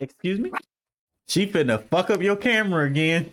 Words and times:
Excuse 0.00 0.38
me? 0.40 0.50
She 1.28 1.46
finna 1.46 1.82
fuck 1.88 2.10
up 2.10 2.20
your 2.22 2.36
camera 2.36 2.86
again. 2.86 3.32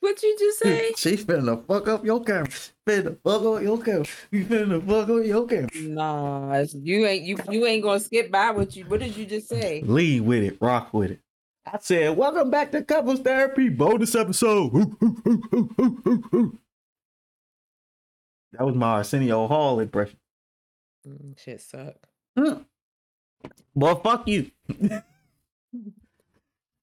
What 0.00 0.22
you 0.22 0.36
just 0.38 0.58
say? 0.60 0.92
she 0.96 1.16
finna 1.16 1.64
fuck 1.66 1.88
up 1.88 2.04
your 2.04 2.22
camera. 2.22 2.48
Finna 2.86 3.16
fuck 3.24 3.42
up 3.42 3.62
your 3.62 3.82
camera. 3.82 4.06
You 4.30 4.44
finna 4.44 4.86
fuck 4.86 5.08
up 5.08 5.24
your 5.24 5.46
camera. 5.46 5.68
Nah, 5.74 6.64
you 6.74 7.06
ain't 7.06 7.24
you 7.24 7.38
you 7.50 7.66
ain't 7.66 7.82
gonna 7.82 7.98
skip 8.00 8.30
by 8.30 8.50
what 8.52 8.76
you 8.76 8.84
what 8.84 9.00
did 9.00 9.16
you 9.16 9.26
just 9.26 9.48
say? 9.48 9.82
Lead 9.84 10.20
with 10.22 10.44
it. 10.44 10.58
Rock 10.60 10.94
with 10.94 11.10
it. 11.12 11.20
I 11.66 11.78
said, 11.80 12.16
welcome 12.16 12.48
back 12.50 12.70
to 12.70 12.84
Couples 12.84 13.18
Therapy 13.20 13.68
bonus 13.68 14.14
episode. 14.14 14.70
that 18.52 18.64
was 18.64 18.76
my 18.76 18.98
Arsenio 18.98 19.48
Hall 19.48 19.80
impression. 19.80 20.18
Mm, 21.08 21.36
Shit 21.36 21.60
suck. 21.60 21.96
Well, 23.74 23.96
fuck 24.00 24.28
you. 24.28 24.52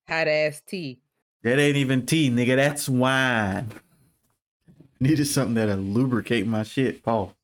Hot 0.08 0.28
ass 0.28 0.62
tea. 0.66 1.00
That 1.44 1.60
ain't 1.60 1.78
even 1.78 2.06
tea, 2.06 2.30
nigga. 2.30 2.56
That's 2.56 2.88
wine. 2.88 3.70
Needed 5.00 5.26
something 5.26 5.56
that'll 5.56 5.78
lubricate 5.78 6.48
my 6.48 6.64
shit, 6.64 7.04
Paul. 7.04 7.36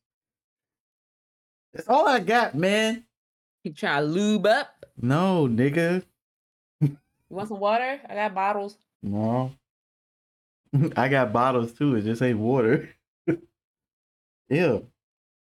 That's 1.74 1.88
all 1.88 2.08
I 2.08 2.20
got, 2.20 2.54
man. 2.54 3.04
You 3.64 3.72
trying 3.72 4.02
to 4.02 4.08
lube 4.08 4.46
up? 4.46 4.86
No, 5.00 5.46
nigga. 5.46 6.02
You 6.80 6.96
want 7.28 7.48
some 7.48 7.60
water? 7.60 8.00
I 8.08 8.14
got 8.14 8.34
bottles. 8.34 8.76
No. 9.02 9.52
I 10.96 11.08
got 11.08 11.32
bottles 11.32 11.72
too. 11.72 11.96
It 11.96 12.02
just 12.02 12.22
ain't 12.22 12.38
water. 12.38 12.88
Ew. 14.48 14.86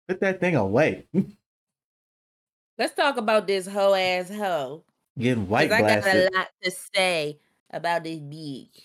Put 0.09 0.21
that 0.21 0.41
thing 0.41 0.57
away. 0.57 1.07
Let's 2.79 2.95
talk 2.95 3.17
about 3.17 3.47
this 3.47 3.67
hoe 3.67 3.95
ass 3.95 4.29
hoe. 4.29 4.83
Getting 5.19 5.49
white 5.49 5.71
I 5.71 5.81
got 5.81 6.07
a 6.07 6.31
lot 6.35 6.49
to 6.63 6.71
say 6.95 7.39
about 7.71 8.05
this 8.05 8.19
beach. 8.19 8.81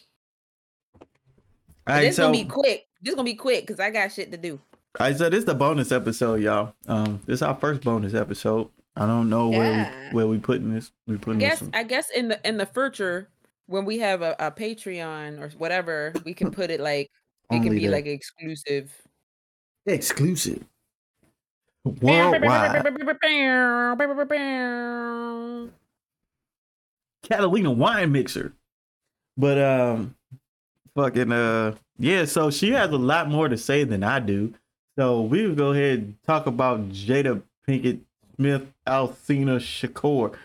All 0.99 1.07
right, 1.95 2.01
this 2.01 2.17
so, 2.17 2.23
gonna 2.23 2.37
be 2.37 2.45
quick. 2.45 2.87
This 3.01 3.15
gonna 3.15 3.23
be 3.25 3.35
quick 3.35 3.65
because 3.65 3.79
I 3.79 3.89
got 3.91 4.11
shit 4.11 4.31
to 4.31 4.37
do. 4.37 4.59
all 4.99 5.07
right, 5.07 5.15
so 5.17 5.29
this 5.29 5.39
is 5.39 5.45
the 5.45 5.55
bonus 5.55 5.91
episode, 5.91 6.41
y'all. 6.41 6.73
Um, 6.87 7.21
this 7.25 7.35
is 7.35 7.41
our 7.43 7.55
first 7.55 7.81
bonus 7.81 8.13
episode. 8.13 8.69
I 8.97 9.05
don't 9.05 9.29
know 9.29 9.49
where 9.49 9.71
Yeah. 9.71 10.09
we 10.09 10.15
where 10.15 10.27
we 10.27 10.37
putting 10.39 10.73
this. 10.73 10.91
We 11.05 11.15
I 11.15 11.17
putting 11.17 11.39
guess 11.39 11.59
this. 11.59 11.69
I 11.73 11.83
guess 11.83 12.09
in 12.09 12.27
the 12.27 12.45
in 12.47 12.57
the 12.57 12.65
future 12.65 13.29
when 13.67 13.85
we 13.85 13.99
have 13.99 14.21
a, 14.21 14.35
a 14.39 14.51
Patreon 14.51 15.39
or 15.39 15.49
whatever, 15.57 16.13
we 16.25 16.33
can 16.33 16.51
put 16.51 16.71
it 16.71 16.79
like 16.81 17.09
it 17.51 17.61
can 17.63 17.69
be 17.69 17.79
the- 17.85 17.89
like 17.89 18.05
exclusive. 18.05 18.91
exclusive. 19.85 20.63
Worldwide. 21.85 22.83
Catalina 27.29 27.71
wine 27.71 28.11
mixer. 28.11 28.53
But 29.37 29.57
um 29.59 30.15
fucking 30.95 31.31
uh 31.31 31.75
yeah, 31.99 32.25
so 32.25 32.49
she 32.51 32.71
has 32.71 32.91
a 32.91 32.97
lot 32.97 33.29
more 33.29 33.49
to 33.49 33.57
say 33.57 33.83
than 33.83 34.03
I 34.03 34.19
do. 34.19 34.53
So 34.97 35.21
we'll 35.21 35.55
go 35.55 35.71
ahead 35.73 35.99
and 35.99 36.15
talk 36.25 36.45
about 36.47 36.89
Jada 36.89 37.41
Pinkett 37.67 37.99
Smith 38.35 38.71
Alsina 38.87 39.57
Shakur. 39.59 40.35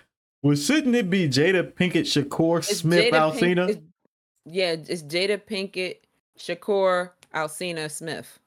Well, 0.43 0.57
shouldn't 0.57 0.95
it 0.95 1.09
be 1.09 1.29
Jada 1.29 1.71
Pinkett 1.73 2.03
Shakur 2.05 2.59
It's 2.59 2.79
Smith 2.79 3.13
Jada 3.13 3.33
Pink- 3.39 3.59
Alsina? 3.59 3.69
it's- 3.71 3.85
yeah, 4.45 4.73
it's 4.73 5.05
Jada 5.05 5.41
Pinkett, 5.41 5.99
Shakur, 6.37 7.11
Alsina 7.33 7.89
Smith. 7.89 8.41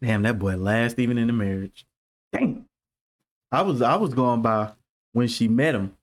Damn, 0.00 0.22
that 0.22 0.38
boy 0.38 0.56
last 0.56 0.98
even 0.98 1.18
in 1.18 1.26
the 1.26 1.32
marriage. 1.34 1.84
Damn. 2.32 2.64
I 3.52 3.60
was 3.62 3.82
I 3.82 3.96
was 3.96 4.14
going 4.14 4.40
by 4.40 4.72
when 5.12 5.28
she 5.28 5.46
met 5.46 5.74
him, 5.74 5.94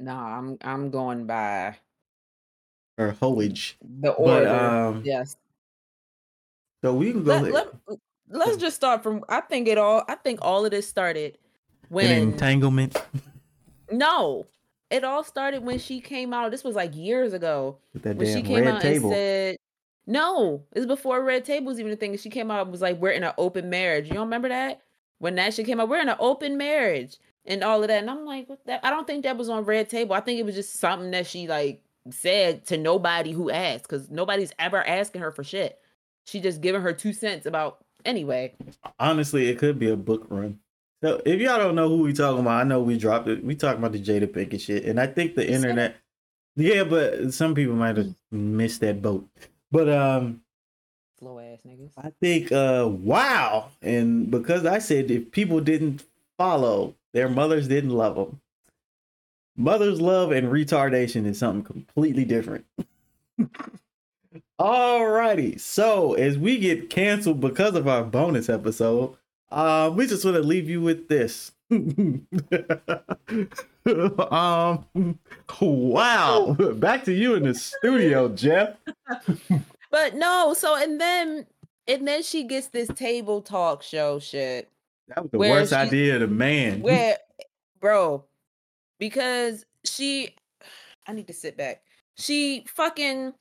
Nah, 0.00 0.38
I'm 0.38 0.58
I'm 0.62 0.90
going 0.90 1.26
by 1.26 1.76
her 2.98 3.12
hoage. 3.12 3.76
the 4.00 4.12
order. 4.12 4.48
um, 4.48 5.02
yes. 5.04 5.36
So 6.82 6.94
we 6.94 7.12
can 7.12 7.22
go 7.24 7.38
Let, 7.38 7.52
let, 7.52 7.98
let's 8.30 8.56
just 8.56 8.76
start 8.76 9.02
from 9.02 9.22
I 9.28 9.40
think 9.42 9.68
it 9.68 9.76
all 9.78 10.02
I 10.08 10.14
think 10.14 10.38
all 10.42 10.64
of 10.64 10.70
this 10.70 10.88
started 10.88 11.34
An 11.34 11.88
when 11.90 12.10
entanglement. 12.10 13.02
no. 13.90 14.46
It 14.90 15.04
all 15.04 15.22
started 15.22 15.62
when 15.64 15.78
she 15.78 16.00
came 16.00 16.34
out. 16.34 16.50
This 16.50 16.64
was 16.64 16.74
like 16.74 16.96
years 16.96 17.32
ago. 17.32 17.78
With 17.92 18.02
that 18.02 18.16
when 18.16 18.26
she 18.26 18.34
damn 18.34 18.44
came 18.44 18.64
red 18.64 18.74
out 18.74 18.80
table. 18.82 19.10
and 19.10 19.14
said 19.16 19.56
no 20.06 20.64
it 20.72 20.78
was 20.78 20.86
before 20.86 21.22
red 21.22 21.44
table 21.44 21.66
was 21.66 21.78
even 21.78 21.92
a 21.92 21.96
thing 21.96 22.16
she 22.16 22.30
came 22.30 22.50
out 22.50 22.62
and 22.62 22.72
was 22.72 22.80
like 22.80 22.98
we're 22.98 23.10
in 23.10 23.22
an 23.22 23.34
open 23.36 23.68
marriage 23.68 24.08
you 24.08 24.14
don't 24.14 24.24
remember 24.24 24.48
that 24.48 24.80
when 25.18 25.34
that 25.34 25.52
shit 25.52 25.66
came 25.66 25.78
out 25.78 25.88
we're 25.90 26.00
in 26.00 26.08
an 26.08 26.16
open 26.18 26.56
marriage 26.56 27.18
and 27.50 27.64
all 27.64 27.82
of 27.82 27.88
that 27.88 28.00
and 28.00 28.10
i'm 28.10 28.24
like 28.24 28.48
what 28.48 28.64
that 28.66 28.80
i 28.84 28.90
don't 28.90 29.06
think 29.06 29.24
that 29.24 29.36
was 29.36 29.48
on 29.48 29.64
red 29.64 29.88
table 29.90 30.14
i 30.14 30.20
think 30.20 30.38
it 30.38 30.46
was 30.46 30.54
just 30.54 30.74
something 30.74 31.10
that 31.10 31.26
she 31.26 31.48
like 31.48 31.82
said 32.10 32.64
to 32.66 32.78
nobody 32.78 33.32
who 33.32 33.50
asked 33.50 33.84
because 33.84 34.10
nobody's 34.10 34.52
ever 34.58 34.86
asking 34.86 35.20
her 35.20 35.30
for 35.30 35.44
shit 35.44 35.78
she 36.24 36.40
just 36.40 36.60
giving 36.60 36.80
her 36.80 36.92
two 36.92 37.12
cents 37.12 37.46
about 37.46 37.84
anyway 38.04 38.52
Honestly, 38.98 39.48
it 39.48 39.58
could 39.58 39.78
be 39.78 39.88
a 39.90 39.96
book 39.96 40.26
run. 40.28 40.58
So 41.02 41.22
if 41.24 41.40
y'all 41.40 41.58
don't 41.58 41.74
know 41.74 41.88
who 41.88 42.02
we 42.02 42.12
talking 42.12 42.40
about, 42.40 42.60
I 42.60 42.64
know 42.64 42.82
we 42.82 42.98
dropped 42.98 43.28
it. 43.28 43.42
We 43.42 43.54
talking 43.54 43.78
about 43.78 43.92
the 43.92 44.02
Jada 44.02 44.26
Pinkett 44.26 44.60
shit, 44.60 44.84
and 44.84 45.00
I 45.00 45.06
think 45.06 45.34
the 45.34 45.50
internet. 45.50 45.96
Yeah, 46.56 46.84
but 46.84 47.32
some 47.32 47.54
people 47.54 47.74
might 47.74 47.96
have 47.96 48.14
missed 48.30 48.82
that 48.82 49.00
boat. 49.00 49.26
But 49.72 49.88
um, 49.88 50.42
slow 51.18 51.38
ass 51.38 51.60
niggas 51.66 51.92
I 51.96 52.12
think 52.20 52.52
uh, 52.52 52.86
wow, 52.90 53.70
and 53.80 54.30
because 54.30 54.66
I 54.66 54.78
said 54.78 55.10
if 55.10 55.30
people 55.30 55.60
didn't 55.60 56.04
follow, 56.36 56.94
their 57.12 57.28
mothers 57.28 57.68
didn't 57.68 57.90
love 57.90 58.16
them. 58.16 58.40
Mother's 59.56 60.00
love 60.00 60.32
and 60.32 60.48
retardation 60.48 61.26
is 61.26 61.38
something 61.38 61.64
completely 61.64 62.24
different. 62.24 62.64
Alrighty, 64.60 65.58
so 65.58 66.14
as 66.14 66.38
we 66.38 66.58
get 66.58 66.90
canceled 66.90 67.40
because 67.40 67.74
of 67.74 67.88
our 67.88 68.04
bonus 68.04 68.48
episode, 68.48 69.16
uh, 69.50 69.90
we 69.94 70.06
just 70.06 70.24
want 70.24 70.36
to 70.36 70.42
leave 70.42 70.68
you 70.68 70.80
with 70.80 71.08
this. 71.08 71.52
um, 71.70 72.28
wow, 75.60 76.56
back 76.76 77.04
to 77.04 77.12
you 77.12 77.34
in 77.34 77.44
the 77.44 77.54
studio, 77.54 78.28
Jeff. 78.28 78.76
but 79.90 80.14
no 80.14 80.54
so 80.54 80.76
and 80.76 81.00
then 81.00 81.46
and 81.88 82.06
then 82.06 82.22
she 82.22 82.44
gets 82.44 82.68
this 82.68 82.88
table 82.88 83.40
talk 83.40 83.82
show 83.82 84.18
shit 84.18 84.68
That 85.14 85.22
was 85.22 85.30
the 85.30 85.38
worst 85.38 85.70
she- 85.70 85.76
idea 85.76 86.14
of 86.14 86.20
the 86.20 86.26
man. 86.28 86.80
where 86.82 87.16
bro 87.80 88.24
because 88.98 89.64
she 89.84 90.34
i 91.06 91.12
need 91.12 91.26
to 91.26 91.32
sit 91.32 91.56
back 91.56 91.82
she 92.16 92.64
fucking 92.68 93.32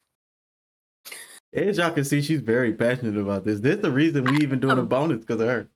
As 1.53 1.77
y'all 1.77 1.91
can 1.91 2.05
see, 2.05 2.21
she's 2.21 2.39
very 2.41 2.73
passionate 2.73 3.17
about 3.19 3.43
this. 3.43 3.59
This 3.59 3.77
is 3.77 3.81
the 3.81 3.91
reason 3.91 4.23
we 4.23 4.37
even 4.37 4.59
doing 4.59 4.77
a 4.77 4.83
bonus 4.83 5.19
because 5.25 5.41
of 5.41 5.47
her. 5.47 5.67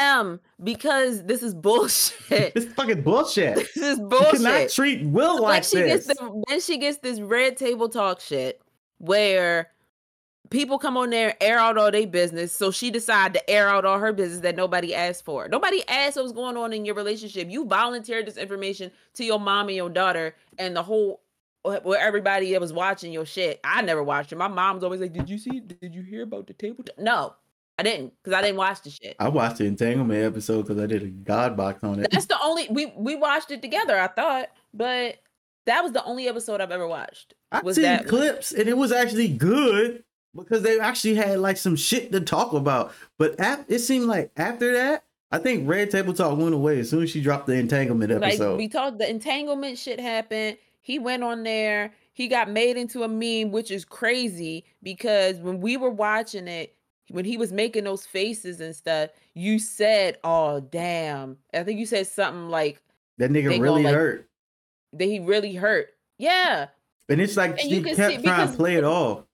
um 0.00 0.38
because 0.62 1.24
this 1.24 1.42
is 1.42 1.54
bullshit 1.54 2.54
This 2.54 2.66
is 2.66 2.72
fucking 2.74 3.02
bullshit. 3.02 3.56
this 3.74 3.76
is 3.76 3.98
bullshit. 3.98 4.32
You 4.34 4.38
cannot 4.46 4.70
treat 4.70 5.04
Will 5.06 5.34
then 5.36 5.42
like 5.42 5.64
she 5.64 5.76
this. 5.78 6.06
gets 6.06 6.18
the, 6.20 6.44
then 6.48 6.60
she 6.60 6.78
gets 6.78 6.98
this 6.98 7.18
red 7.20 7.56
table 7.56 7.88
talk 7.88 8.20
shit 8.20 8.60
where 8.98 9.70
people 10.52 10.78
come 10.78 10.96
on 10.96 11.10
there 11.10 11.34
air 11.40 11.58
out 11.58 11.76
all 11.78 11.90
their 11.90 12.06
business 12.06 12.52
so 12.52 12.70
she 12.70 12.90
decided 12.90 13.34
to 13.34 13.50
air 13.50 13.68
out 13.68 13.84
all 13.84 13.98
her 13.98 14.12
business 14.12 14.40
that 14.40 14.54
nobody 14.54 14.94
asked 14.94 15.24
for. 15.24 15.48
Nobody 15.48 15.82
asked 15.88 16.16
what 16.16 16.22
was 16.24 16.32
going 16.32 16.56
on 16.56 16.72
in 16.72 16.84
your 16.84 16.94
relationship. 16.94 17.50
You 17.50 17.64
volunteered 17.64 18.26
this 18.26 18.36
information 18.36 18.92
to 19.14 19.24
your 19.24 19.40
mom 19.40 19.68
and 19.68 19.76
your 19.76 19.88
daughter 19.90 20.36
and 20.58 20.76
the 20.76 20.82
whole 20.82 21.20
where 21.64 21.98
everybody 21.98 22.52
that 22.52 22.60
was 22.60 22.72
watching 22.72 23.12
your 23.12 23.24
shit. 23.24 23.60
I 23.64 23.82
never 23.82 24.02
watched 24.02 24.32
it. 24.32 24.36
My 24.36 24.48
mom's 24.48 24.84
always 24.84 25.00
like 25.00 25.12
did 25.12 25.30
you 25.30 25.38
see 25.38 25.60
did 25.60 25.94
you 25.94 26.02
hear 26.02 26.22
about 26.22 26.46
the 26.46 26.52
table 26.54 26.84
t-" 26.84 26.92
no 26.98 27.34
i 27.78 27.82
didn't 27.82 28.12
because 28.22 28.36
i 28.36 28.42
didn't 28.42 28.56
watch 28.58 28.82
the 28.82 28.90
shit. 28.90 29.16
I 29.18 29.28
watched 29.28 29.58
the 29.58 29.64
entanglement 29.64 30.24
episode 30.24 30.62
because 30.66 30.82
I 30.82 30.86
did 30.86 31.02
a 31.02 31.06
God 31.06 31.56
box 31.56 31.82
on 31.82 32.00
it. 32.00 32.10
that's 32.10 32.26
the 32.26 32.38
only 32.42 32.66
we 32.68 32.92
we 32.96 33.16
watched 33.16 33.50
it 33.50 33.62
together 33.62 33.98
i 33.98 34.08
thought 34.08 34.48
but 34.74 35.16
that 35.66 35.82
was 35.82 35.92
the 35.92 36.04
only 36.04 36.28
episode 36.28 36.60
i've 36.60 36.70
ever 36.72 36.86
watched 36.86 37.34
I've 37.52 37.64
was 37.64 37.76
seen 37.76 37.84
that 37.84 38.00
one. 38.02 38.08
clips 38.08 38.52
and 38.52 38.68
it 38.68 38.76
was 38.76 38.90
actually 38.92 39.28
good 39.28 40.02
because 40.36 40.62
they 40.62 40.78
actually 40.80 41.14
had 41.14 41.38
like 41.40 41.56
some 41.56 41.76
shit 41.76 42.12
to 42.12 42.20
talk 42.20 42.52
about. 42.52 42.92
But 43.18 43.38
ap- 43.40 43.64
it 43.68 43.80
seemed 43.80 44.06
like 44.06 44.30
after 44.36 44.72
that, 44.74 45.04
I 45.30 45.38
think 45.38 45.68
Red 45.68 45.90
Table 45.90 46.12
Talk 46.12 46.38
went 46.38 46.54
away 46.54 46.80
as 46.80 46.90
soon 46.90 47.02
as 47.02 47.10
she 47.10 47.20
dropped 47.22 47.46
the 47.46 47.54
entanglement 47.54 48.12
episode. 48.12 48.50
Like 48.50 48.58
we 48.58 48.68
talked, 48.68 48.98
the 48.98 49.08
entanglement 49.08 49.78
shit 49.78 49.98
happened. 49.98 50.58
He 50.80 50.98
went 50.98 51.22
on 51.22 51.42
there. 51.42 51.92
He 52.12 52.28
got 52.28 52.50
made 52.50 52.76
into 52.76 53.02
a 53.04 53.08
meme, 53.08 53.52
which 53.52 53.70
is 53.70 53.84
crazy 53.86 54.64
because 54.82 55.36
when 55.38 55.60
we 55.60 55.76
were 55.78 55.90
watching 55.90 56.48
it, 56.48 56.74
when 57.08 57.24
he 57.24 57.36
was 57.38 57.52
making 57.52 57.84
those 57.84 58.04
faces 58.04 58.60
and 58.60 58.76
stuff, 58.76 59.10
you 59.34 59.58
said, 59.58 60.18
"Oh 60.22 60.60
damn!" 60.60 61.38
I 61.54 61.62
think 61.62 61.78
you 61.80 61.86
said 61.86 62.06
something 62.06 62.48
like 62.50 62.82
that 63.18 63.30
nigga 63.30 63.58
really 63.60 63.82
like- 63.84 63.94
hurt. 63.94 64.28
that 64.94 65.04
he 65.06 65.20
really 65.20 65.54
hurt. 65.54 65.88
Yeah, 66.18 66.66
And 67.08 67.20
it's 67.20 67.36
like 67.36 67.58
and 67.60 67.70
you 67.70 67.80
can 67.82 67.96
kept 67.96 68.16
see- 68.16 68.22
trying 68.22 68.50
to 68.50 68.56
play 68.56 68.76
it 68.76 68.84
off. 68.84 69.24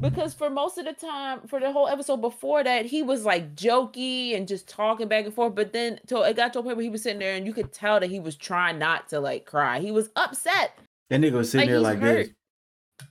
Because 0.00 0.34
for 0.34 0.48
most 0.48 0.78
of 0.78 0.84
the 0.84 0.92
time, 0.92 1.40
for 1.48 1.58
the 1.58 1.72
whole 1.72 1.88
episode 1.88 2.18
before 2.18 2.62
that, 2.62 2.86
he 2.86 3.02
was 3.02 3.24
like 3.24 3.54
jokey 3.56 4.36
and 4.36 4.46
just 4.46 4.68
talking 4.68 5.08
back 5.08 5.24
and 5.24 5.34
forth. 5.34 5.54
But 5.54 5.72
then 5.72 5.98
to, 6.06 6.22
it 6.22 6.36
got 6.36 6.52
to 6.52 6.60
a 6.60 6.62
point 6.62 6.76
where 6.76 6.84
he 6.84 6.90
was 6.90 7.02
sitting 7.02 7.18
there 7.18 7.34
and 7.34 7.46
you 7.46 7.52
could 7.52 7.72
tell 7.72 8.00
that 8.00 8.10
he 8.10 8.20
was 8.20 8.36
trying 8.36 8.78
not 8.78 9.08
to 9.08 9.20
like 9.20 9.44
cry. 9.44 9.80
He 9.80 9.90
was 9.90 10.10
upset. 10.16 10.78
That 11.10 11.20
nigga 11.20 11.32
was 11.32 11.50
sitting 11.50 11.70
Like, 11.80 12.00
there 12.00 12.14
like 12.14 12.26
this. 12.26 13.08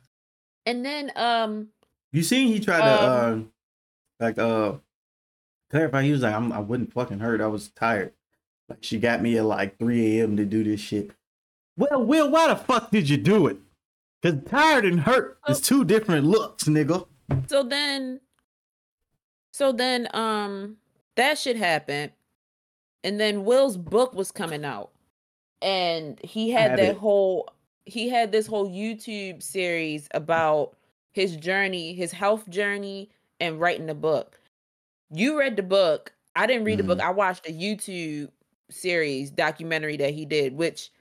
And 0.66 0.86
then 0.86 1.12
um 1.16 1.70
You 2.12 2.24
seen 2.24 2.48
he 2.48 2.60
tried 2.60 2.82
to 2.82 2.86
uh 2.86 3.32
Um, 3.34 3.52
like 4.20 4.38
uh 4.38 4.74
clarify. 5.70 6.04
He 6.04 6.12
was 6.12 6.22
like, 6.22 6.34
I'm, 6.34 6.52
I 6.52 6.60
wasn't 6.60 6.94
fucking 6.94 7.20
hurt. 7.20 7.42
I 7.42 7.48
was 7.48 7.70
tired. 7.70 8.14
Like 8.70 8.80
she 8.82 9.00
got 9.00 9.22
me 9.22 9.38
at 9.38 9.46
like 9.46 9.78
3 9.78 10.20
a.m. 10.20 10.38
to 10.38 10.46
do 10.46 10.64
this 10.64 10.80
shit. 10.80 11.12
Well, 11.78 12.04
Will, 12.04 12.30
why 12.30 12.48
the 12.48 12.56
fuck 12.56 12.92
did 12.92 13.10
you 13.10 13.18
do 13.18 13.48
it? 13.48 13.58
Cause 14.24 14.36
tired 14.48 14.86
and 14.86 15.00
hurt 15.02 15.40
is 15.48 15.58
Oh. 15.60 15.62
two 15.62 15.86
different 15.86 16.26
looks, 16.26 16.64
nigga. 16.66 17.06
so 17.48 17.64
then 17.64 18.20
so 19.52 19.72
then 19.72 20.08
um 20.14 20.78
that 21.16 21.38
shit 21.38 21.56
happened. 21.58 22.12
And 23.04 23.20
then 23.20 23.46
Will's 23.46 23.78
book 23.78 24.14
was 24.14 24.32
coming 24.32 24.66
out. 24.66 24.92
And 25.62 26.20
he 26.24 26.50
had 26.52 26.72
that 26.74 26.80
it. 26.80 26.98
whole 26.98 27.50
he 27.86 28.10
had 28.10 28.32
this 28.32 28.48
whole 28.48 28.70
YouTube 28.70 29.42
series 29.42 30.08
about 30.14 30.76
his 31.14 31.36
journey, 31.38 31.94
his 31.94 32.12
health 32.12 32.48
journey 32.50 33.10
and 33.40 33.60
writing 33.60 33.86
the 33.86 33.96
book. 33.96 34.40
You 35.12 35.40
read 35.40 35.56
the 35.56 35.64
book. 35.64 36.12
I 36.36 36.46
didn't 36.48 36.66
read 36.66 36.80
the 36.80 36.84
book. 36.84 37.00
Mhm. 37.00 37.04
I 37.06 37.10
watched 37.12 37.48
a 37.48 37.52
YouTube 37.54 38.30
series 38.70 39.32
documentary 39.32 39.96
that 39.98 40.14
he 40.14 40.26
did 40.26 40.54
which 40.58 40.92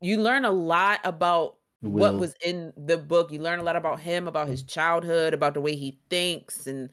you 0.00 0.20
learn 0.20 0.44
a 0.44 0.50
lot 0.50 1.00
about 1.04 1.56
what 1.80 2.18
was 2.18 2.34
in 2.44 2.72
the 2.76 2.96
book. 2.96 3.30
You 3.30 3.40
learn 3.40 3.58
a 3.58 3.62
lot 3.62 3.76
about 3.76 4.00
him, 4.00 4.28
about 4.28 4.48
his 4.48 4.62
mm-hmm. 4.62 4.68
childhood, 4.68 5.34
about 5.34 5.54
the 5.54 5.60
way 5.60 5.76
he 5.76 5.98
thinks 6.10 6.66
and 6.66 6.90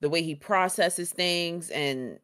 the 0.00 0.08
way 0.08 0.22
he 0.22 0.34
processes 0.34 1.10
things 1.10 1.70
and 1.70 2.18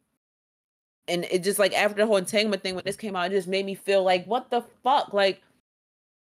and 1.07 1.25
it 1.31 1.43
just 1.43 1.59
like 1.59 1.75
after 1.75 1.97
the 1.97 2.07
whole 2.07 2.17
entanglement 2.17 2.63
thing 2.63 2.75
when 2.75 2.85
this 2.85 2.97
came 2.97 3.15
out, 3.15 3.31
it 3.31 3.35
just 3.35 3.49
made 3.49 3.67
me 3.67 3.75
feel 3.75 4.03
like 4.03 4.25
what 4.27 4.51
the 4.51 4.63
fuck? 4.83 5.13
Like 5.13 5.43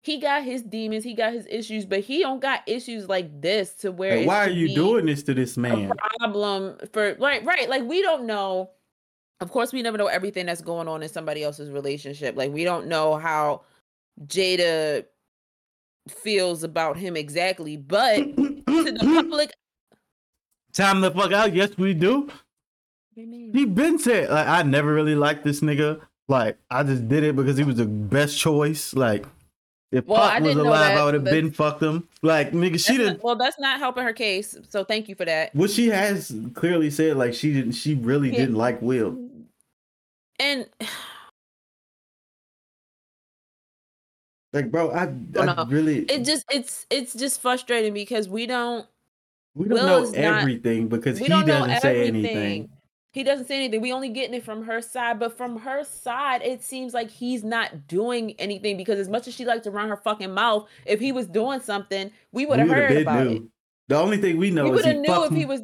he 0.01 0.19
got 0.19 0.43
his 0.43 0.63
demons, 0.63 1.03
he 1.03 1.13
got 1.13 1.33
his 1.33 1.45
issues, 1.47 1.85
but 1.85 1.99
he 1.99 2.19
don't 2.19 2.39
got 2.39 2.61
issues 2.67 3.07
like 3.07 3.41
this 3.41 3.75
to 3.75 3.91
where 3.91 4.17
Like, 4.17 4.27
why 4.27 4.45
are 4.45 4.49
you 4.49 4.73
doing 4.73 5.05
this 5.05 5.21
to 5.23 5.33
this 5.35 5.57
man? 5.57 5.91
problem 6.19 6.77
for 6.91 7.15
like 7.19 7.45
right 7.45 7.69
like 7.69 7.83
we 7.83 8.01
don't 8.01 8.25
know 8.25 8.69
of 9.39 9.51
course 9.51 9.71
we 9.71 9.81
never 9.81 9.97
know 9.97 10.07
everything 10.07 10.45
that's 10.47 10.61
going 10.61 10.87
on 10.87 11.03
in 11.03 11.09
somebody 11.09 11.43
else's 11.43 11.69
relationship 11.69 12.35
like 12.35 12.51
we 12.51 12.63
don't 12.63 12.87
know 12.87 13.17
how 13.17 13.61
jada 14.25 15.05
feels 16.09 16.63
about 16.63 16.97
him 16.97 17.15
exactly 17.15 17.77
but 17.77 18.15
to 18.17 18.63
the 18.65 18.99
public 19.23 19.53
Time 20.73 21.01
the 21.01 21.11
fuck 21.11 21.33
out. 21.33 21.53
Yes, 21.53 21.77
we 21.77 21.93
do. 21.93 22.29
He 23.13 23.65
been 23.65 23.99
said 23.99 24.29
like 24.29 24.47
I 24.47 24.63
never 24.63 24.93
really 24.93 25.15
liked 25.15 25.43
this 25.43 25.59
nigga. 25.59 25.99
Like 26.29 26.57
I 26.69 26.83
just 26.83 27.09
did 27.09 27.23
it 27.25 27.35
because 27.35 27.57
he 27.57 27.65
was 27.65 27.75
the 27.75 27.85
best 27.85 28.39
choice. 28.39 28.93
Like 28.93 29.25
if 29.91 30.05
Well, 30.07 30.21
I 30.21 30.35
Pop 30.39 30.43
was 30.43 30.55
alive, 30.55 30.79
that, 30.93 30.97
I 30.97 31.03
would 31.03 31.13
have 31.15 31.25
been 31.25 31.51
fucked 31.51 31.83
him. 31.83 32.07
Like 32.21 32.53
nigga, 32.53 32.79
she 32.79 32.95
That's 32.95 32.97
did. 32.97 33.07
not- 33.17 33.23
well 33.23 33.35
that's 33.35 33.59
not 33.59 33.79
helping 33.79 34.03
her 34.05 34.13
case 34.13 34.55
so 34.69 34.85
thank 34.85 35.09
you 35.09 35.15
for 35.15 35.25
that 35.25 35.53
What 35.53 35.69
she 35.71 35.87
has 35.89 36.33
clearly 36.53 36.89
said, 36.89 37.17
like 37.17 37.33
she 37.33 37.51
didn't. 37.51 37.73
She 37.73 37.95
really 37.95 38.29
Yeah. 38.31 38.37
didn't 38.37 38.55
like 38.55 38.81
Will. 38.81 39.17
and 40.39 40.67
Like, 44.53 44.69
bro, 44.69 44.91
I, 44.91 45.09
I 45.39 45.63
really. 45.69 45.99
it 46.05 46.23
just 46.25 46.45
it's 46.51 46.85
it's 46.89 47.13
just 47.13 47.41
frustrating 47.41 47.93
because 47.93 48.27
we 48.27 48.45
don't 48.45 48.85
we 49.55 49.67
don't 49.67 49.79
Will 49.79 49.85
know 49.85 50.03
is 50.03 50.11
not- 50.11 50.41
everything 50.41 50.87
because 50.87 51.17
he 51.17 51.27
doesn't 51.27 51.81
say 51.81 52.07
everything. 52.07 52.37
anything. 52.37 52.69
He 53.13 53.23
doesn't 53.23 53.47
say 53.47 53.57
anything. 53.57 53.81
We 53.81 53.91
only 53.91 54.07
getting 54.07 54.33
it 54.35 54.43
from 54.45 54.63
her 54.63 54.81
side, 54.81 55.19
but 55.19 55.35
from 55.37 55.57
her 55.59 55.83
side, 55.83 56.41
it 56.43 56.63
seems 56.63 56.93
like 56.93 57.09
he's 57.09 57.43
not 57.43 57.87
doing 57.87 58.35
anything 58.39 58.77
because 58.77 58.99
as 58.99 59.09
much 59.09 59.27
as 59.27 59.33
she 59.33 59.43
likes 59.43 59.65
to 59.65 59.71
run 59.71 59.89
her 59.89 59.97
fucking 59.97 60.33
mouth, 60.33 60.69
if 60.85 61.01
he 61.01 61.11
was 61.11 61.27
doing 61.27 61.59
something, 61.59 62.09
we 62.31 62.45
would 62.45 62.59
have 62.59 62.69
heard 62.69 62.95
about 63.01 63.27
it. 63.27 63.41
The 63.89 63.97
only 63.97 64.17
thing 64.17 64.37
we 64.37 64.49
know 64.49 64.69
We 64.69 64.79
is 64.79 64.85
he 64.85 64.93
knew 64.93 65.07
fucked, 65.07 65.33
if 65.33 65.37
he 65.37 65.45
was. 65.45 65.61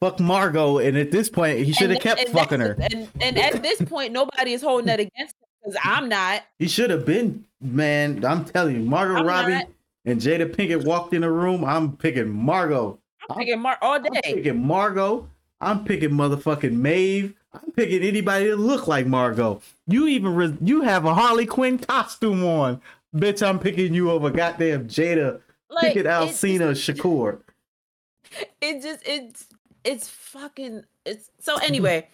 fuck 0.00 0.20
Margot, 0.20 0.78
and 0.78 0.96
at 0.96 1.10
this 1.10 1.28
point, 1.28 1.58
he 1.58 1.72
should 1.72 1.90
have 1.90 2.00
kept 2.00 2.28
fucking 2.28 2.60
her. 2.60 2.76
And, 2.80 3.08
and 3.20 3.36
at 3.36 3.62
this 3.62 3.82
point, 3.82 4.12
nobody 4.12 4.52
is 4.52 4.62
holding 4.62 4.86
that 4.86 5.00
against 5.00 5.34
him 5.34 5.48
because 5.64 5.80
I'm 5.82 6.08
not. 6.08 6.42
He 6.60 6.68
should 6.68 6.90
have 6.90 7.04
been, 7.04 7.44
man. 7.74 8.24
I'm 8.24 8.44
telling 8.44 8.76
you, 8.76 8.82
Margot 8.82 9.16
I'm 9.16 9.26
Robbie 9.26 9.52
not. 9.54 9.66
and 10.04 10.20
Jada 10.20 10.46
Pinkett 10.54 10.84
walked 10.84 11.14
in 11.14 11.22
the 11.22 11.30
room. 11.30 11.64
I'm 11.64 11.96
picking 11.96 12.28
Margot. 12.28 12.98
I'm 13.28 13.38
picking 13.38 13.60
Mark 13.60 13.78
all 13.82 13.98
day. 14.00 14.08
I'm 14.24 14.34
picking 14.34 14.66
Margot. 14.66 15.28
I'm 15.60 15.84
picking 15.84 16.10
motherfucking 16.10 16.72
Maeve. 16.72 17.34
I'm 17.52 17.70
picking 17.72 18.02
anybody 18.02 18.48
that 18.48 18.56
look 18.58 18.86
like 18.86 19.06
Margot. 19.06 19.62
You 19.86 20.06
even 20.08 20.34
re- 20.34 20.56
you 20.60 20.82
have 20.82 21.04
a 21.06 21.14
Harley 21.14 21.46
Quinn 21.46 21.78
costume 21.78 22.44
on, 22.44 22.80
bitch. 23.14 23.46
I'm 23.46 23.58
picking 23.58 23.94
you 23.94 24.10
over 24.10 24.30
goddamn 24.30 24.88
Jada 24.88 25.40
Like 25.70 25.94
Pinkett 25.94 26.04
Alsina 26.04 26.72
Shakur. 26.72 27.40
it 28.60 28.82
just 28.82 29.00
it's 29.06 29.46
it's 29.84 30.08
fucking 30.08 30.84
it's 31.06 31.30
so 31.40 31.56
anyway. 31.58 32.08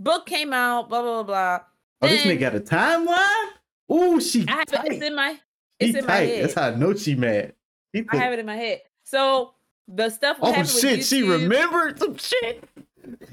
book 0.00 0.26
came 0.26 0.52
out, 0.52 0.88
blah 0.88 1.02
blah 1.02 1.22
blah 1.22 1.58
blah. 1.58 1.60
Oh, 2.02 2.08
this 2.08 2.24
Then- 2.24 2.36
nigga 2.36 2.40
got 2.40 2.54
a 2.56 2.60
timeline. 2.60 3.50
Ooh, 3.92 4.20
she 4.20 4.44
I 4.48 4.62
it, 4.62 4.68
it's 4.72 5.04
in 5.04 5.14
my 5.14 5.38
it's 5.78 5.96
in 5.96 6.06
my 6.06 6.12
tight. 6.12 6.28
head. 6.28 6.44
That's 6.44 6.54
how 6.54 6.68
I 6.68 6.74
know 6.74 6.94
she 6.94 7.14
mad. 7.14 7.54
He 7.92 8.04
I 8.08 8.16
have 8.16 8.32
it 8.32 8.38
in 8.38 8.46
my 8.46 8.56
head. 8.56 8.80
So 9.04 9.54
the 9.88 10.08
stuff 10.10 10.38
oh 10.40 10.46
happened 10.46 10.72
with 10.74 10.80
shit, 10.80 11.04
she 11.04 11.22
remembered 11.22 11.98
some 11.98 12.16
shit. 12.16 12.64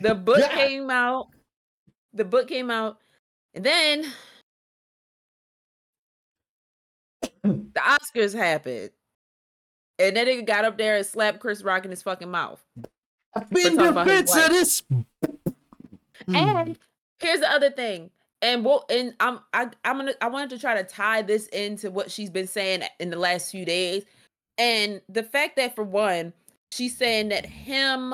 The 0.01 0.15
book 0.15 0.39
God. 0.39 0.51
came 0.51 0.89
out. 0.89 1.29
The 2.13 2.25
book 2.25 2.49
came 2.49 2.69
out, 2.69 2.97
and 3.53 3.63
then 3.63 4.05
the 7.43 7.79
Oscars 7.79 8.35
happened, 8.35 8.89
and 9.97 10.17
then 10.17 10.27
nigga 10.27 10.45
got 10.45 10.65
up 10.65 10.77
there 10.77 10.97
and 10.97 11.05
slapped 11.05 11.39
Chris 11.39 11.63
Rock 11.63 11.85
in 11.85 11.91
his 11.91 12.03
fucking 12.03 12.29
mouth. 12.29 12.61
I've 13.33 13.49
been 13.49 13.77
defense 13.77 14.35
of 14.35 14.49
this. 14.49 14.83
Mm. 16.27 16.35
And 16.35 16.79
here's 17.19 17.39
the 17.39 17.49
other 17.49 17.69
thing. 17.69 18.11
And 18.41 18.65
we'll 18.65 18.85
and 18.89 19.13
I'm 19.19 19.39
I, 19.53 19.69
I'm 19.85 19.97
gonna 19.97 20.13
I 20.21 20.27
wanted 20.27 20.49
to 20.51 20.59
try 20.59 20.75
to 20.75 20.83
tie 20.83 21.21
this 21.21 21.47
into 21.47 21.91
what 21.91 22.09
she's 22.09 22.29
been 22.29 22.47
saying 22.47 22.83
in 22.99 23.09
the 23.09 23.17
last 23.17 23.51
few 23.51 23.65
days. 23.65 24.03
And 24.57 25.01
the 25.09 25.23
fact 25.23 25.55
that 25.57 25.75
for 25.75 25.83
one, 25.83 26.33
she's 26.71 26.97
saying 26.97 27.29
that 27.29 27.45
him 27.45 28.13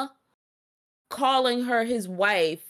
calling 1.10 1.64
her 1.64 1.84
his 1.86 2.08
wife 2.08 2.64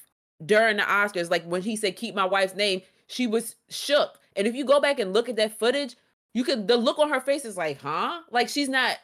during 0.45 0.77
the 0.77 0.83
Oscars, 0.83 1.31
like 1.31 1.43
when 1.45 1.63
he 1.63 1.75
said 1.75 1.95
keep 1.95 2.13
my 2.13 2.25
wife's 2.25 2.55
name, 2.55 2.81
she 3.07 3.25
was 3.25 3.55
shook. 3.69 4.19
And 4.35 4.45
if 4.45 4.55
you 4.55 4.63
go 4.63 4.79
back 4.79 4.99
and 4.99 5.13
look 5.13 5.27
at 5.29 5.35
that 5.37 5.57
footage, 5.57 5.95
you 6.33 6.43
could 6.43 6.67
the 6.67 6.77
look 6.77 6.99
on 6.99 7.09
her 7.09 7.21
face 7.21 7.43
is 7.43 7.57
like, 7.57 7.81
huh? 7.81 8.21
Like 8.29 8.49
she's 8.49 8.69
not 8.69 8.97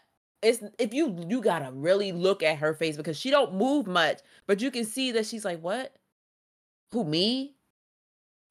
it's 0.43 0.61
if 0.77 0.93
you 0.93 1.25
you 1.27 1.41
gotta 1.41 1.71
really 1.71 2.11
look 2.11 2.43
at 2.43 2.57
her 2.57 2.73
face 2.73 2.97
because 2.97 3.17
she 3.17 3.31
don't 3.31 3.55
move 3.55 3.87
much, 3.87 4.19
but 4.45 4.61
you 4.61 4.69
can 4.69 4.85
see 4.85 5.11
that 5.13 5.25
she's 5.25 5.45
like, 5.45 5.61
what? 5.61 5.95
Who 6.91 7.03
me? 7.03 7.55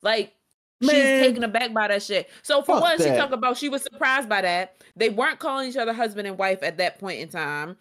Like 0.03 0.35
she's 0.83 0.91
taken 0.93 1.45
aback 1.45 1.73
by 1.73 1.89
that 1.89 2.03
shit. 2.03 2.29
So 2.43 2.61
for 2.63 2.75
Fuck 2.75 2.83
one, 2.83 2.99
she 2.99 3.05
talked 3.17 3.33
about 3.33 3.57
she 3.57 3.69
was 3.69 3.83
surprised 3.83 4.29
by 4.29 4.43
that. 4.43 4.77
They 4.97 5.09
weren't 5.11 5.39
calling 5.39 5.69
each 5.69 5.77
other 5.77 5.93
husband 5.93 6.27
and 6.27 6.37
wife 6.39 6.63
at 6.63 6.79
that 6.79 6.99
point 6.99 7.21
in 7.21 7.29
time. 7.29 7.77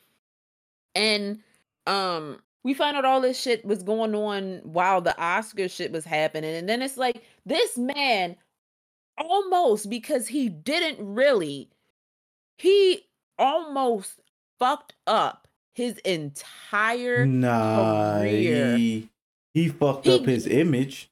And 0.96 1.40
um 1.88 2.40
we 2.64 2.74
found 2.76 2.96
out 2.96 3.06
all 3.06 3.22
this 3.22 3.42
shit 3.42 3.66
was 3.66 3.82
going 3.82 4.14
on 4.14 4.60
while 4.64 5.02
the 5.02 5.20
Oscar 5.20 5.68
shit 5.68 5.92
was 5.92 6.06
happening. 6.06 6.56
And 6.56 6.70
then 6.70 6.82
it's 6.84 6.98
like 6.98 7.24
this 7.46 7.76
man 7.78 8.36
almost 9.18 9.90
because 9.90 10.28
he 10.28 10.48
didn't 10.50 10.98
really 11.16 11.70
he 12.58 13.02
almost 13.40 14.20
fucked 14.60 14.94
up 15.08 15.48
his 15.74 15.98
entire 16.00 17.26
Nah, 17.26 18.20
career. 18.20 18.78
he, 18.78 19.10
he 19.54 19.68
fucked 19.70 20.06
He- 20.06 20.16
up 20.20 20.26
his 20.26 20.46
image. 20.46 21.10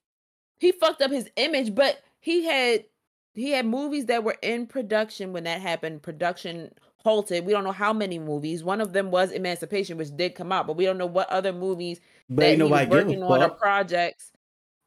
He 0.59 0.71
fucked 0.71 1.01
up 1.01 1.11
his 1.11 1.29
image, 1.35 1.73
but 1.73 2.01
he 2.19 2.45
had 2.45 2.85
he 3.33 3.51
had 3.51 3.65
movies 3.65 4.05
that 4.07 4.23
were 4.23 4.37
in 4.41 4.67
production 4.67 5.33
when 5.33 5.45
that 5.45 5.61
happened. 5.61 6.01
Production 6.01 6.71
halted. 6.97 7.45
We 7.45 7.53
don't 7.53 7.63
know 7.63 7.71
how 7.71 7.93
many 7.93 8.19
movies. 8.19 8.63
One 8.63 8.81
of 8.81 8.93
them 8.93 9.11
was 9.11 9.31
Emancipation, 9.31 9.97
which 9.97 10.15
did 10.15 10.35
come 10.35 10.51
out, 10.51 10.67
but 10.67 10.75
we 10.75 10.85
don't 10.85 10.97
know 10.97 11.05
what 11.05 11.29
other 11.29 11.53
movies 11.53 11.99
But 12.29 12.41
that 12.41 12.55
he 12.57 12.63
was 12.63 12.87
working 12.87 13.23
on 13.23 13.41
or 13.41 13.49
projects. 13.49 14.31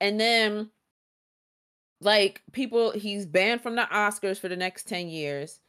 And 0.00 0.20
then 0.20 0.70
like 2.00 2.42
people 2.52 2.90
he's 2.90 3.26
banned 3.26 3.62
from 3.62 3.76
the 3.76 3.88
Oscars 3.92 4.38
for 4.38 4.48
the 4.48 4.56
next 4.56 4.88
10 4.88 5.08
years. 5.08 5.60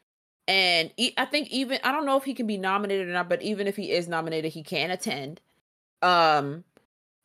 And 0.47 0.91
I 1.17 1.25
think 1.25 1.49
even 1.51 1.79
I 1.83 1.91
don't 1.91 2.05
know 2.05 2.17
if 2.17 2.25
he 2.25 2.33
can 2.33 2.47
be 2.47 2.57
nominated 2.57 3.07
or 3.07 3.13
not, 3.13 3.29
but 3.29 3.41
even 3.41 3.67
if 3.67 3.77
he 3.77 3.91
is 3.91 4.07
nominated, 4.07 4.51
he 4.51 4.63
can 4.63 4.91
attend. 4.91 5.39
Um 6.01 6.65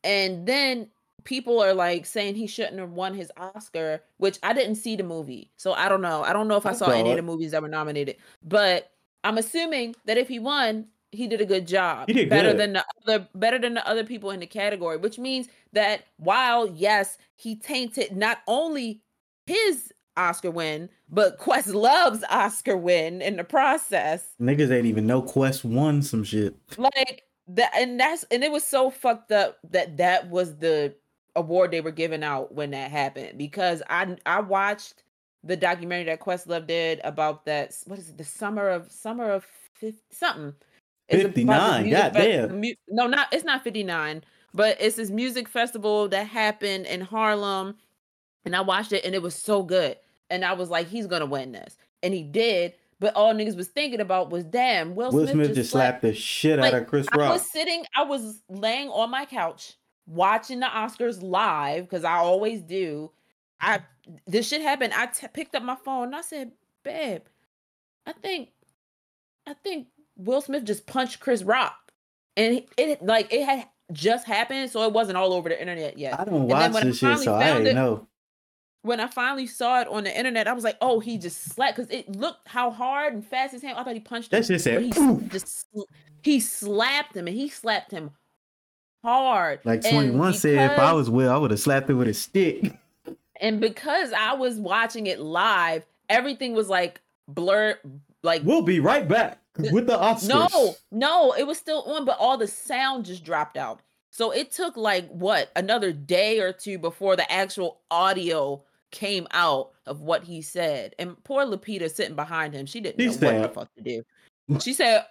and 0.03 0.47
then 0.47 0.89
people 1.29 1.61
are 1.61 1.75
like 1.75 2.07
saying 2.07 2.33
he 2.33 2.47
shouldn't 2.47 2.79
have 2.79 2.89
won 2.89 3.13
his 3.13 3.31
Oscar, 3.37 4.01
which 4.17 4.39
I 4.41 4.51
didn't 4.51 4.75
see 4.75 4.95
the 4.95 5.03
movie. 5.03 5.51
So 5.57 5.73
I 5.73 5.87
don't 5.87 6.01
know. 6.01 6.23
I 6.23 6.33
don't 6.33 6.47
know 6.47 6.57
if 6.57 6.65
I, 6.65 6.71
I 6.71 6.73
saw 6.73 6.89
any 6.89 7.09
it. 7.09 7.11
of 7.11 7.17
the 7.17 7.31
movies 7.31 7.51
that 7.51 7.61
were 7.61 7.67
nominated. 7.67 8.15
But 8.43 8.91
I'm 9.23 9.37
assuming 9.37 9.95
that 10.05 10.17
if 10.17 10.27
he 10.27 10.39
won, 10.39 10.87
he 11.11 11.27
did 11.27 11.39
a 11.39 11.45
good 11.45 11.67
job. 11.67 12.07
He 12.07 12.13
did 12.13 12.29
better 12.29 12.49
good. 12.49 12.59
than 12.59 12.73
the 12.73 12.85
other 13.03 13.27
better 13.35 13.59
than 13.59 13.75
the 13.75 13.87
other 13.87 14.03
people 14.03 14.31
in 14.31 14.39
the 14.39 14.47
category, 14.47 14.97
which 14.97 15.19
means 15.19 15.47
that 15.71 16.05
while 16.17 16.67
yes, 16.67 17.19
he 17.35 17.55
tainted 17.55 18.17
not 18.17 18.39
only 18.47 19.01
his 19.45 19.93
Oscar 20.17 20.49
win, 20.49 20.89
but 21.09 21.37
Questlove's 21.37 22.23
Oscar 22.31 22.75
win 22.75 23.21
in 23.21 23.37
the 23.37 23.43
process. 23.43 24.29
Niggas 24.41 24.71
ain't 24.71 24.87
even 24.87 25.05
know 25.05 25.21
Quest 25.21 25.63
won 25.63 26.01
some 26.01 26.23
shit. 26.23 26.55
Like 26.75 27.23
that 27.49 27.71
and 27.75 27.99
that's 27.99 28.23
and 28.31 28.43
it 28.43 28.51
was 28.51 28.63
so 28.63 28.89
fucked 28.89 29.31
up 29.31 29.59
that 29.69 29.97
that 29.97 30.29
was 30.29 30.57
the 30.57 30.95
award 31.39 31.71
they 31.71 31.81
were 31.81 31.91
giving 31.91 32.23
out 32.23 32.53
when 32.53 32.71
that 32.71 32.91
happened 32.91 33.37
because 33.37 33.81
I 33.89 34.17
I 34.25 34.41
watched 34.41 35.03
the 35.43 35.55
documentary 35.55 36.05
that 36.05 36.19
Questlove 36.19 36.67
did 36.67 36.99
about 37.03 37.45
that 37.45 37.75
what 37.85 37.97
is 37.97 38.09
it 38.09 38.17
the 38.17 38.25
summer 38.25 38.69
of 38.69 38.91
summer 38.91 39.31
of 39.31 39.45
50, 39.75 39.97
something 40.11 40.53
It's 41.07 41.23
59, 41.23 41.83
music 41.83 42.13
fe- 42.13 42.37
goddamn. 42.41 42.61
mu- 42.61 42.73
no 42.89 43.07
not 43.07 43.27
it's 43.31 43.45
not 43.45 43.63
59 43.63 44.23
but 44.53 44.77
it's 44.81 44.97
this 44.97 45.09
music 45.09 45.47
festival 45.47 46.09
that 46.09 46.27
happened 46.27 46.85
in 46.85 47.01
Harlem 47.01 47.77
and 48.45 48.55
I 48.55 48.61
watched 48.61 48.91
it 48.91 49.05
and 49.05 49.15
it 49.15 49.21
was 49.21 49.35
so 49.35 49.63
good 49.63 49.95
and 50.29 50.43
I 50.43 50.53
was 50.53 50.69
like 50.69 50.87
he's 50.87 51.07
gonna 51.07 51.25
win 51.25 51.53
this 51.53 51.77
and 52.03 52.13
he 52.13 52.23
did 52.23 52.73
but 52.99 53.15
all 53.15 53.33
niggas 53.33 53.55
was 53.55 53.69
thinking 53.69 54.01
about 54.01 54.29
was 54.29 54.43
damn 54.43 54.93
Will, 54.93 55.11
Will 55.11 55.23
Smith, 55.23 55.45
Smith 55.45 55.55
just 55.55 55.71
slapped 55.71 56.01
the 56.01 56.13
shit 56.13 56.59
like, 56.59 56.73
out 56.73 56.81
of 56.81 56.87
Chris 56.87 57.07
Rock. 57.15 57.29
I 57.29 57.31
was 57.31 57.49
sitting, 57.49 57.85
I 57.95 58.03
was 58.03 58.41
laying 58.49 58.89
on 58.89 59.09
my 59.09 59.23
couch 59.23 59.75
watching 60.09 60.59
the 60.59 60.65
Oscars 60.65 61.21
live 61.21 61.83
because 61.83 62.03
I 62.03 62.15
always 62.15 62.61
do. 62.61 63.11
I 63.61 63.81
this 64.25 64.47
shit 64.47 64.61
happened. 64.61 64.93
I 64.95 65.05
t- 65.07 65.27
picked 65.33 65.55
up 65.55 65.63
my 65.63 65.75
phone 65.75 66.05
and 66.05 66.15
I 66.15 66.21
said, 66.21 66.51
"Babe, 66.83 67.21
I 68.05 68.13
think, 68.13 68.49
I 69.45 69.53
think 69.53 69.87
Will 70.17 70.41
Smith 70.41 70.63
just 70.65 70.87
punched 70.87 71.19
Chris 71.19 71.43
Rock," 71.43 71.91
and 72.35 72.63
it, 72.77 73.03
like 73.03 73.31
it 73.33 73.45
had 73.45 73.67
just 73.91 74.25
happened, 74.25 74.69
so 74.71 74.83
it 74.83 74.93
wasn't 74.93 75.17
all 75.17 75.33
over 75.33 75.49
the 75.49 75.59
internet 75.59 75.97
yet. 75.97 76.19
I 76.19 76.25
don't 76.25 76.47
watch 76.47 76.71
this 76.83 76.97
shit, 76.97 77.09
finally 77.09 77.25
so 77.25 77.33
I 77.35 77.59
it- 77.59 77.75
know. 77.75 78.07
When 78.81 79.01
I 79.01 79.07
finally 79.07 79.45
saw 79.45 79.81
it 79.81 79.89
on 79.89 80.05
the 80.05 80.17
internet, 80.17 80.47
I 80.47 80.53
was 80.53 80.63
like, 80.63 80.77
"Oh, 80.79 81.01
he 81.01 81.17
just 81.17 81.43
slapped," 81.43 81.75
because 81.75 81.91
it 81.91 82.15
looked 82.15 82.47
how 82.47 82.71
hard 82.71 83.13
and 83.13 83.27
fast 83.27 83.51
his 83.51 83.61
hand. 83.61 83.77
I 83.77 83.83
thought 83.83 83.93
he 83.93 83.99
punched 83.99 84.31
him. 84.31 84.39
That 84.39 84.47
shit 84.47 84.61
said 84.61 84.81
he 84.81 84.89
"Poof." 84.91 85.27
just 85.29 85.67
he 86.23 86.39
slapped 86.39 87.15
him 87.15 87.27
and 87.27 87.35
he 87.35 87.49
slapped 87.49 87.91
him 87.91 88.11
hard. 89.03 89.59
like 89.63 89.83
And 89.85 89.93
21 90.13 90.33
said 90.33 90.71
if 90.71 90.79
I 90.79 90.93
was 90.93 91.09
Will, 91.09 91.31
I 91.31 91.37
would 91.37 91.51
have 91.51 91.59
slapped 91.59 91.89
it 91.89 91.93
with 91.93 92.07
a 92.07 92.13
stick. 92.13 92.73
and 93.41 93.59
because 93.59 94.11
I 94.13 94.33
was 94.33 94.57
watching 94.57 95.07
it 95.07 95.19
live, 95.19 95.85
everything 96.09 96.53
was 96.53 96.69
like 96.69 97.01
blurred, 97.27 97.77
like 98.23 98.43
We'll 98.43 98.61
be 98.61 98.79
right 98.79 99.07
back 99.07 99.39
with 99.57 99.87
the 99.87 99.97
Oscars. 99.97 100.27
no, 100.29 100.75
no, 100.91 101.33
it 101.33 101.45
was 101.47 101.57
still 101.57 101.83
on, 101.83 102.05
but 102.05 102.17
all 102.19 102.37
the 102.37 102.47
sound 102.47 103.05
just 103.05 103.23
dropped 103.23 103.57
out. 103.57 103.79
So 104.11 104.31
it 104.31 104.51
took 104.51 104.75
like 104.75 105.07
what 105.09 105.51
another 105.55 105.91
day 105.93 106.39
or 106.39 106.51
two 106.51 106.77
before 106.79 107.15
the 107.15 107.31
actual 107.31 107.79
audio 107.91 108.63
came 108.91 109.27
out 109.31 109.71
of 109.85 110.01
what 110.01 110.23
he 110.23 110.41
said. 110.41 110.95
And 110.97 111.23
poor 111.23 111.45
Lupita 111.45 111.89
sitting 111.91 112.15
behind 112.15 112.53
him, 112.55 112.65
she 112.65 112.81
didn't 112.81 112.99
She 112.99 113.19
know 113.19 113.33
what 113.33 113.41
the 113.43 113.49
fuck 113.49 113.75
to 113.75 113.83
do. 113.83 114.03
She 114.59 114.73
said, 114.73 115.05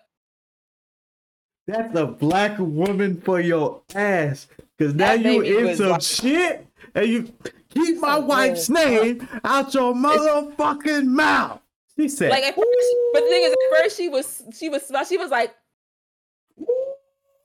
That's 1.68 1.94
a 1.96 2.06
black 2.06 2.58
woman 2.58 3.20
for 3.20 3.40
your 3.40 3.82
ass. 3.94 4.46
Cause 4.78 4.94
now 4.94 5.16
That 5.16 5.20
you 5.22 5.42
in 5.42 5.76
some 5.76 6.00
shit 6.00 6.66
and 6.94 7.06
you 7.06 7.32
keep 7.68 8.00
my 8.00 8.14
So, 8.14 8.20
wife's 8.20 8.70
name 8.70 9.28
out 9.44 9.74
your 9.74 9.92
motherfucking 9.92 11.04
mouth. 11.04 11.60
She 11.98 12.08
said, 12.08 12.30
like 12.30 12.44
at 12.44 12.54
first, 12.54 12.66
but 13.12 13.20
the 13.22 13.28
thing 13.28 13.42
is, 13.44 13.52
at 13.52 13.82
first 13.82 13.96
she 13.98 14.08
was 14.08 14.42
she 14.56 14.68
was 14.70 14.90
she 15.08 15.18
was 15.18 15.30
like, 15.30 15.54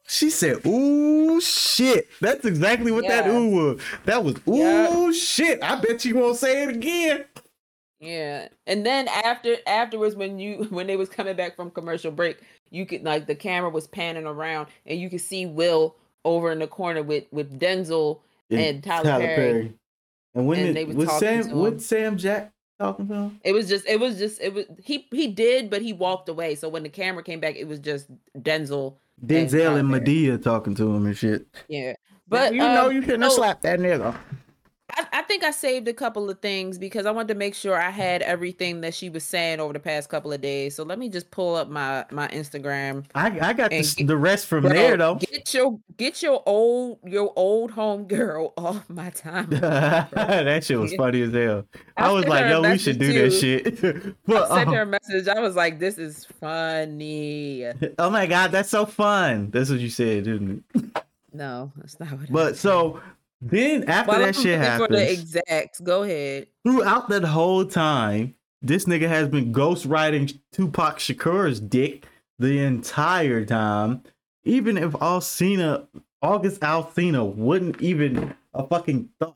she 0.07 0.29
said, 0.29 0.65
ooh 0.65 1.41
shit. 1.41 2.07
That's 2.21 2.45
exactly 2.45 2.91
what 2.93 3.05
that 3.07 3.27
ooh 3.27 3.49
was. 3.49 3.81
That 4.05 4.23
was 4.23 4.35
ooh 4.47 4.55
Yeah. 4.55 5.11
shit. 5.11 5.61
I 5.61 5.81
bet 5.81 6.05
you 6.05 6.15
won't 6.15 6.37
say 6.37 6.63
it 6.63 6.69
again. 6.69 7.25
Yeah. 7.99 8.49
And 8.67 8.85
then 8.85 9.07
after 9.07 9.55
afterwards 9.65 10.15
when 10.15 10.37
you 10.39 10.63
when 10.69 10.87
they 10.87 10.97
was 10.97 11.09
coming 11.09 11.35
back 11.35 11.55
from 11.55 11.71
commercial 11.71 12.11
break, 12.11 12.37
you 12.73 12.85
could 12.85 13.03
like 13.03 13.27
the 13.27 13.35
camera 13.35 13.69
was 13.69 13.87
panning 13.87 14.25
around 14.25 14.67
and 14.85 14.99
you 14.99 15.09
could 15.09 15.21
see 15.21 15.45
Will 15.45 15.95
over 16.25 16.51
in 16.51 16.59
the 16.59 16.67
corner 16.67 17.03
with 17.03 17.25
with 17.31 17.59
Denzel 17.59 18.21
and 18.49 18.83
Tyler, 18.83 19.19
Perry. 19.19 19.73
And 20.35 20.47
when 20.47 20.59
And 20.59 20.67
did, 20.67 20.75
they 20.75 20.85
was 20.85 20.95
was 20.95 21.07
talking 21.07 21.19
Sam 21.19 21.43
to 21.43 21.49
him. 21.49 21.57
what 21.59 21.81
Sam 21.81 22.17
Jack 22.17 22.51
talking 22.79 23.07
to 23.07 23.13
him? 23.13 23.39
It 23.43 23.53
was 23.53 23.69
just 23.69 23.87
it 23.87 23.99
was 23.99 24.17
just 24.17 24.41
it 24.41 24.53
was 24.53 24.65
he 24.83 25.07
he 25.11 25.27
did 25.27 25.69
but 25.69 25.81
he 25.81 25.93
walked 25.93 26.29
away. 26.29 26.55
So 26.55 26.67
when 26.69 26.83
the 26.83 26.89
camera 26.89 27.23
came 27.23 27.39
back 27.39 27.55
it 27.55 27.67
was 27.67 27.79
just 27.79 28.07
Denzel. 28.37 28.97
Denzel 29.23 29.63
Tyler 29.63 29.79
and 29.79 29.89
Madea 29.89 30.41
talking 30.41 30.75
to 30.75 30.95
him 30.95 31.05
and 31.05 31.17
shit. 31.17 31.45
Yeah. 31.67 31.93
But 32.27 32.53
you 32.53 32.59
know 32.59 32.87
um, 32.87 32.91
you 32.91 33.01
shouldn't 33.01 33.23
have 33.23 33.33
slapped 33.33 33.61
that 33.63 33.79
nigga. 33.79 34.17
I, 34.95 35.05
I 35.13 35.21
think 35.23 35.43
I 35.43 35.51
saved 35.51 35.87
a 35.87 35.93
couple 35.93 36.29
of 36.29 36.39
things 36.39 36.77
because 36.77 37.05
I 37.05 37.11
wanted 37.11 37.29
to 37.29 37.35
make 37.35 37.55
sure 37.55 37.75
I 37.79 37.89
had 37.89 38.21
everything 38.21 38.81
that 38.81 38.93
she 38.93 39.09
was 39.09 39.23
saying 39.23 39.59
over 39.59 39.73
the 39.73 39.79
past 39.79 40.09
couple 40.09 40.31
of 40.31 40.41
days. 40.41 40.75
So 40.75 40.83
let 40.83 40.99
me 40.99 41.09
just 41.09 41.31
pull 41.31 41.55
up 41.55 41.69
my 41.69 42.05
my 42.11 42.27
Instagram 42.29 43.05
I, 43.15 43.27
I 43.39 43.53
got 43.53 43.71
the, 43.71 43.93
get- 43.97 44.07
the 44.07 44.17
rest 44.17 44.45
from 44.47 44.61
Bro, 44.61 44.73
there 44.73 44.97
though. 44.97 45.15
Get 45.15 45.53
your 45.53 45.79
get 45.97 46.21
your 46.21 46.43
old 46.45 46.99
your 47.05 47.33
old 47.35 47.71
home 47.71 48.05
girl 48.07 48.53
off 48.57 48.89
my 48.89 49.09
time. 49.11 49.49
that 49.49 50.63
shit 50.63 50.79
was 50.79 50.93
funny 50.95 51.21
as 51.23 51.33
hell. 51.33 51.65
I, 51.97 52.09
I 52.09 52.11
was 52.11 52.25
like, 52.25 52.49
yo, 52.49 52.61
we 52.61 52.77
should 52.77 52.99
do 52.99 53.13
that 53.13 53.31
shit. 53.31 54.15
but, 54.25 54.51
I 54.51 54.57
sent 54.57 54.69
um, 54.69 54.75
her 54.75 54.81
a 54.81 54.85
message. 54.85 55.27
I 55.27 55.39
was 55.39 55.55
like, 55.55 55.79
"This 55.79 55.97
is 55.97 56.25
funny." 56.39 57.65
oh 57.99 58.09
my 58.09 58.25
god, 58.25 58.51
that's 58.51 58.69
so 58.69 58.85
fun. 58.85 59.49
That's 59.51 59.69
what 59.69 59.79
you 59.79 59.89
said, 59.89 60.25
didn't 60.25 60.63
it? 60.75 61.03
No, 61.33 61.71
that's 61.77 61.99
not 61.99 62.11
what. 62.11 62.21
I 62.29 62.31
But 62.31 62.47
said. 62.55 62.57
so 62.61 63.01
then 63.51 63.83
after 63.89 64.11
While 64.11 64.19
that 64.19 64.27
I'm 64.27 64.33
shit 64.33 64.59
looking 64.59 64.77
for 64.77 64.87
the 64.93 64.99
happens, 64.99 65.35
exacts, 65.35 65.79
go 65.81 66.03
ahead. 66.03 66.47
throughout 66.63 67.09
that 67.09 67.23
whole 67.25 67.65
time, 67.65 68.35
this 68.61 68.85
nigga 68.85 69.09
has 69.09 69.27
been 69.27 69.51
ghostwriting 69.51 70.39
Tupac 70.53 70.97
Shakur's 70.99 71.59
dick 71.59 72.05
the 72.39 72.59
entire 72.59 73.43
time. 73.45 74.03
Even 74.45 74.77
if 74.77 74.91
Alsina, 74.93 75.87
August 76.21 76.61
Alsina 76.61 77.35
wouldn't 77.35 77.81
even 77.81 78.33
a 78.53 78.65
fucking 78.65 79.09
thought. 79.19 79.35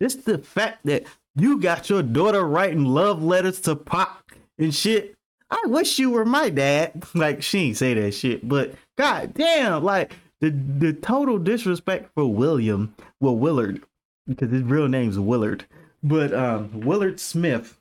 Just 0.00 0.24
the 0.24 0.38
fact 0.38 0.86
that 0.86 1.04
you 1.34 1.60
got 1.60 1.90
your 1.90 2.02
daughter 2.02 2.46
writing 2.46 2.84
love 2.84 3.22
letters 3.22 3.60
to 3.62 3.74
Pac 3.76 4.36
and 4.58 4.74
shit. 4.74 5.14
I 5.50 5.62
wish 5.66 5.98
you 5.98 6.10
were 6.10 6.24
my 6.24 6.48
dad. 6.50 7.02
Like 7.14 7.42
she 7.42 7.58
ain't 7.58 7.76
say 7.76 7.94
that 7.94 8.12
shit, 8.14 8.48
but 8.48 8.74
god 8.96 9.34
damn, 9.34 9.82
like 9.82 10.12
the 10.40 10.50
the 10.50 10.92
total 10.92 11.38
disrespect 11.38 12.10
for 12.14 12.24
William, 12.32 12.94
well 13.20 13.36
Willard, 13.36 13.82
because 14.28 14.50
his 14.50 14.62
real 14.62 14.88
name's 14.88 15.18
Willard, 15.18 15.66
but 16.02 16.32
um 16.34 16.80
Willard 16.80 17.20
Smith. 17.20 17.78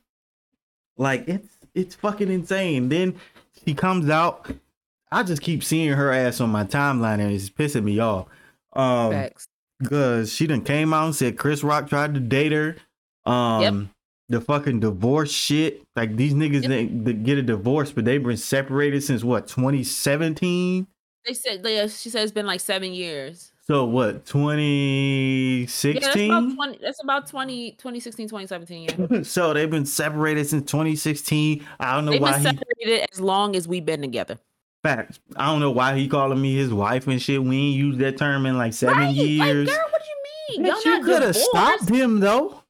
Like 0.97 1.27
it's 1.27 1.47
it's 1.73 1.95
fucking 1.95 2.29
insane. 2.31 2.89
Then 2.89 3.15
she 3.65 3.73
comes 3.73 4.09
out. 4.09 4.51
I 5.11 5.23
just 5.23 5.41
keep 5.41 5.63
seeing 5.63 5.89
her 5.93 6.11
ass 6.11 6.39
on 6.41 6.49
my 6.49 6.63
timeline 6.65 7.19
and 7.19 7.31
it's 7.31 7.49
pissing 7.49 7.83
me 7.83 7.99
off. 7.99 8.27
Um 8.73 9.11
Facts. 9.11 9.47
because 9.79 10.31
she 10.33 10.45
done 10.47 10.61
came 10.61 10.93
out 10.93 11.05
and 11.05 11.15
said 11.15 11.37
Chris 11.37 11.63
Rock 11.63 11.87
tried 11.89 12.13
to 12.13 12.19
date 12.19 12.51
her. 12.51 12.75
Um, 13.25 13.91
the 14.27 14.41
fucking 14.41 14.79
divorce 14.81 15.31
shit. 15.31 15.83
Like 15.95 16.15
these 16.15 16.33
niggas 16.33 16.63
Yep. 16.63 16.69
they, 16.69 16.85
they 16.85 17.13
get 17.13 17.37
a 17.37 17.41
divorce, 17.43 17.91
but 17.91 18.05
they've 18.05 18.21
been 18.23 18.37
separated 18.37 19.01
since 19.03 19.23
what 19.23 19.47
2017. 19.47 20.87
They 21.29 21.35
said 21.35 21.61
they, 21.61 21.79
uh, 21.79 21.87
she 21.87 22.09
said 22.09 22.23
it's 22.23 22.31
been 22.31 22.47
like 22.47 22.59
seven 22.59 22.91
years. 22.91 23.51
So 23.67 23.85
what 23.85 24.15
Yeah, 24.33 24.89
that's 25.93 26.15
about 26.15 26.49
2016? 26.49 26.57
That's 26.81 27.03
about 27.03 27.27
20, 27.27 27.71
2016, 27.73 28.27
2017. 28.29 28.83
Yeah, 29.11 29.21
so 29.23 29.53
they've 29.53 29.69
been 29.69 29.85
separated 29.85 30.47
since 30.47 30.71
2016. 30.71 31.63
I 31.79 31.93
don't 31.93 32.05
know 32.05 32.13
they've 32.13 32.21
why 32.21 32.31
been 32.41 32.41
he 32.41 32.57
separated 32.57 33.09
as 33.13 33.21
long 33.21 33.55
as 33.55 33.67
we've 33.67 33.85
been 33.85 34.01
together. 34.01 34.39
facts. 34.81 35.19
I 35.35 35.45
don't 35.45 35.59
know 35.59 35.69
why 35.69 35.95
he 35.95 36.07
calling 36.07 36.41
me 36.41 36.55
his 36.55 36.73
wife 36.73 37.05
and 37.05 37.21
shit. 37.21 37.43
We 37.43 37.55
ain't 37.57 37.77
used 37.77 37.99
that 37.99 38.17
term 38.17 38.47
in 38.47 38.57
like 38.57 38.73
seven 38.73 38.97
Right? 38.97 39.13
years. 39.15 39.67
Like, 39.69 39.77
girl, 39.77 39.87
what 39.91 40.01
do 40.01 40.07
you 40.57 40.63
mean? 40.63 40.73
Bitch, 40.73 40.85
you 40.85 41.03
could 41.03 41.21
have 41.21 41.35
stopped 41.35 41.89
him 41.89 42.19
though. 42.21 42.63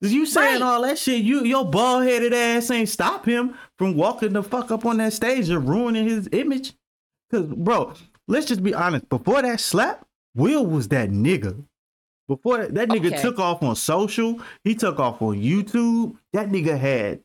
You 0.00 0.26
saying 0.26 0.60
Right. 0.60 0.62
all 0.62 0.82
that 0.82 0.98
shit, 0.98 1.22
you 1.22 1.44
your 1.44 1.64
bald 1.64 2.02
headed 2.02 2.34
ass 2.34 2.68
ain't 2.72 2.88
stop 2.88 3.24
him 3.26 3.54
from 3.78 3.94
walking 3.96 4.32
the 4.32 4.42
fuck 4.42 4.72
up 4.72 4.84
on 4.84 4.96
that 4.96 5.12
stage 5.12 5.48
and 5.50 5.68
ruining 5.68 6.08
his 6.08 6.28
image. 6.32 6.72
Cause 7.32 7.46
bro, 7.46 7.94
let's 8.28 8.46
just 8.46 8.62
be 8.62 8.74
honest. 8.74 9.08
Before 9.08 9.40
that 9.42 9.60
slap, 9.60 10.06
Will 10.34 10.66
was 10.66 10.88
that 10.88 11.10
nigga. 11.10 11.62
Before 12.28 12.58
that, 12.58 12.74
that 12.74 12.88
nigga 12.88 13.08
Okay. 13.12 13.22
took 13.22 13.38
off 13.38 13.62
on 13.62 13.74
social, 13.76 14.40
he 14.64 14.74
took 14.74 14.98
off 15.00 15.20
on 15.22 15.36
YouTube. 15.40 16.16
That 16.32 16.48
nigga 16.50 16.78
had 16.78 17.20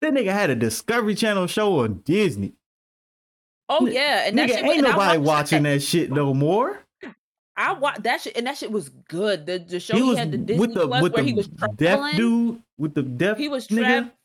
that 0.00 0.12
nigga 0.12 0.32
had 0.32 0.50
a 0.50 0.54
Discovery 0.54 1.14
Channel 1.14 1.46
show 1.46 1.80
on 1.80 2.00
Disney. 2.04 2.54
Oh 3.68 3.86
yeah, 3.86 4.26
and 4.26 4.36
that 4.38 4.48
shit, 4.50 4.64
ain't 4.64 4.82
nobody 4.82 5.18
watching 5.18 5.62
that 5.62 5.82
shit 5.82 6.10
no 6.10 6.34
more. 6.34 6.80
I 7.56 7.74
watched 7.74 8.02
that 8.04 8.22
shit, 8.22 8.36
and 8.36 8.46
that 8.46 8.56
shit 8.56 8.72
was 8.72 8.88
good. 8.88 9.46
The 9.46 9.58
the 9.58 9.78
show 9.78 9.94
he 9.94 10.02
he, 10.02 10.08
was 10.08 10.18
had 10.18 10.32
the 10.32 10.38
Disney 10.38 10.60
with 10.60 10.74
the 10.74 10.86
Plus 10.86 11.02
with 11.02 11.12
where 11.12 11.22
the 11.22 11.28
he 11.28 11.34
was 11.34 11.46
deaf 11.76 12.16
dude 12.16 12.62
with 12.78 12.94
the 12.94 13.02
deaf 13.02 13.36
He 13.38 13.48
was 13.48 13.68
nigga. 13.68 13.78
trapped. 13.80 14.16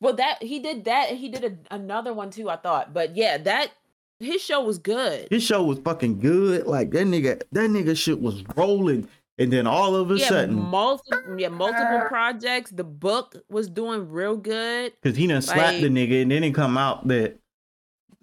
Well, 0.00 0.14
that 0.14 0.42
he 0.42 0.60
did 0.60 0.84
that, 0.84 1.10
and 1.10 1.18
he 1.18 1.28
did 1.28 1.44
a, 1.44 1.74
another 1.74 2.14
one 2.14 2.30
too. 2.30 2.48
I 2.48 2.56
thought, 2.56 2.94
but 2.94 3.16
yeah, 3.16 3.36
that 3.38 3.72
his 4.20 4.42
show 4.42 4.62
was 4.62 4.78
good. 4.78 5.28
His 5.30 5.42
show 5.42 5.62
was 5.62 5.78
fucking 5.78 6.20
good. 6.20 6.66
Like 6.66 6.90
that 6.90 7.06
nigga, 7.06 7.42
that 7.52 7.70
nigga 7.70 7.96
shit 7.96 8.20
was 8.20 8.44
rolling. 8.56 9.08
And 9.40 9.52
then 9.52 9.68
all 9.68 9.94
of 9.94 10.10
a 10.10 10.16
yeah, 10.16 10.28
sudden, 10.28 10.56
multiple, 10.56 11.38
yeah, 11.38 11.48
multiple 11.48 11.84
uh-huh. 11.84 12.08
projects. 12.08 12.72
The 12.72 12.82
book 12.82 13.36
was 13.48 13.68
doing 13.68 14.10
real 14.10 14.36
good. 14.36 14.92
Cause 15.00 15.14
he 15.14 15.28
done 15.28 15.42
slapped 15.42 15.74
Like- 15.74 15.82
the 15.82 15.88
nigga, 15.88 16.22
and 16.22 16.30
then 16.30 16.42
it 16.42 16.54
come 16.54 16.76
out 16.76 17.06
that, 17.06 17.38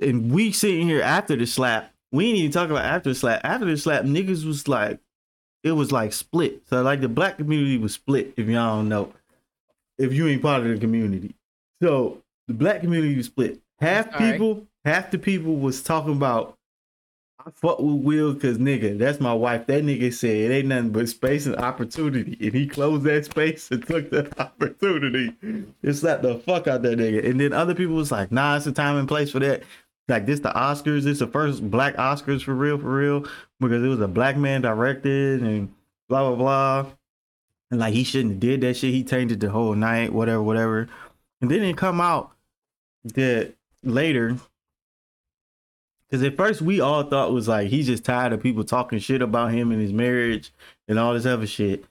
and 0.01 0.29
we 0.29 0.51
sitting 0.51 0.87
here 0.87 1.01
after 1.01 1.37
the 1.37 1.47
slap. 1.47 1.93
We 2.11 2.27
ain't 2.27 2.37
even 2.37 2.51
talk 2.51 2.69
about 2.69 2.83
after 2.83 3.09
the 3.09 3.15
slap. 3.15 3.41
After 3.45 3.65
the 3.65 3.77
slap, 3.77 4.03
niggas 4.03 4.45
was 4.45 4.67
like, 4.67 4.99
it 5.63 5.71
was 5.71 5.91
like 5.91 6.11
split. 6.11 6.63
So 6.67 6.81
like 6.81 6.99
the 6.99 7.09
black 7.09 7.37
community 7.37 7.77
was 7.77 7.93
split. 7.93 8.33
If 8.35 8.47
y'all 8.47 8.77
don't 8.77 8.89
know, 8.89 9.13
if 9.97 10.13
you 10.13 10.27
ain't 10.27 10.41
part 10.41 10.63
of 10.63 10.67
the 10.67 10.77
community, 10.77 11.33
so 11.81 12.21
the 12.47 12.53
black 12.53 12.81
community 12.81 13.15
was 13.15 13.27
split. 13.27 13.61
Half 13.79 14.11
Sorry. 14.11 14.31
people, 14.33 14.67
half 14.86 15.12
the 15.12 15.18
people 15.18 15.58
was 15.58 15.82
talking 15.82 16.13
about. 16.13 16.58
I 17.46 17.51
fuck 17.51 17.80
with 17.80 18.04
Will 18.04 18.34
because 18.34 18.58
nigga, 18.58 18.98
that's 18.98 19.20
my 19.20 19.34
wife. 19.34 19.68
That 19.68 19.84
nigga 19.84 20.12
said 20.12 20.36
it 20.36 20.51
ain't 20.51 20.68
nothing 20.68 20.92
but 20.92 21.10
space 21.10 21.46
and 21.46 21.56
opportunity, 21.58 22.38
and 22.42 22.54
he 22.54 22.65
closed 22.65 23.04
that 23.04 23.25
space 23.25 23.70
and 23.70 23.86
took 23.88 24.10
that 24.12 24.39
opportunity 24.39 25.36
and 25.42 25.96
slapped 25.96 26.24
the 26.24 26.39
fuck 26.39 26.68
out 26.68 26.82
that 26.84 26.98
nigga. 26.98 27.24
And 27.24 27.39
then 27.39 27.54
other 27.54 27.75
people 27.75 27.96
was 27.96 28.12
like, 28.12 28.32
nah, 28.32 28.56
it's 28.56 28.65
a 28.65 28.72
time 28.72 28.98
and 28.98 29.08
place 29.08 29.32
for 29.32 29.39
that. 29.39 29.63
Like 30.08 30.25
this, 30.25 30.39
the 30.39 30.50
Oscars. 30.50 31.04
This 31.04 31.20
the 31.20 31.27
first 31.27 31.70
black 31.70 31.96
Oscars 31.98 32.44
for 32.44 32.54
real, 32.54 32.80
for 32.80 32.96
real, 32.96 33.27
because 33.60 33.84
it 33.84 33.88
was 33.88 34.01
a 34.01 34.08
black 34.08 34.38
man 34.38 34.62
directed 34.62 35.42
and 35.42 35.74
blah 36.10 36.27
blah 36.27 36.36
blah. 36.36 36.92
And 37.72 37.80
like 37.80 37.94
he 37.94 38.04
shouldn't 38.04 38.34
have 38.34 38.39
did 38.39 38.62
that 38.62 38.75
shit. 38.75 38.94
He 38.94 39.04
tainted 39.04 39.39
the 39.39 39.50
whole 39.50 39.75
night, 39.75 40.13
whatever, 40.13 40.42
whatever. 40.42 40.88
And 41.42 41.50
then 41.50 41.63
it 41.63 41.77
come 41.77 42.00
out 42.01 42.32
that 43.04 43.54
later. 43.84 44.38
Because 46.15 46.31
at 46.31 46.38
first 46.38 46.62
we 46.62 46.79
all 46.79 47.03
thought 47.03 47.34
was 47.34 47.50
like 47.50 47.67
he's 47.67 47.88
just 47.88 48.05
tired 48.05 48.31
of 48.31 48.41
people 48.41 48.63
talking 48.63 49.00
shit 49.00 49.22
about 49.22 49.51
him 49.51 49.74
and 49.74 49.81
his 49.81 49.91
marriage 49.91 50.53
and 50.88 50.98
all 50.98 51.13
this 51.13 51.25
other 51.25 51.45
shit. 51.45 51.84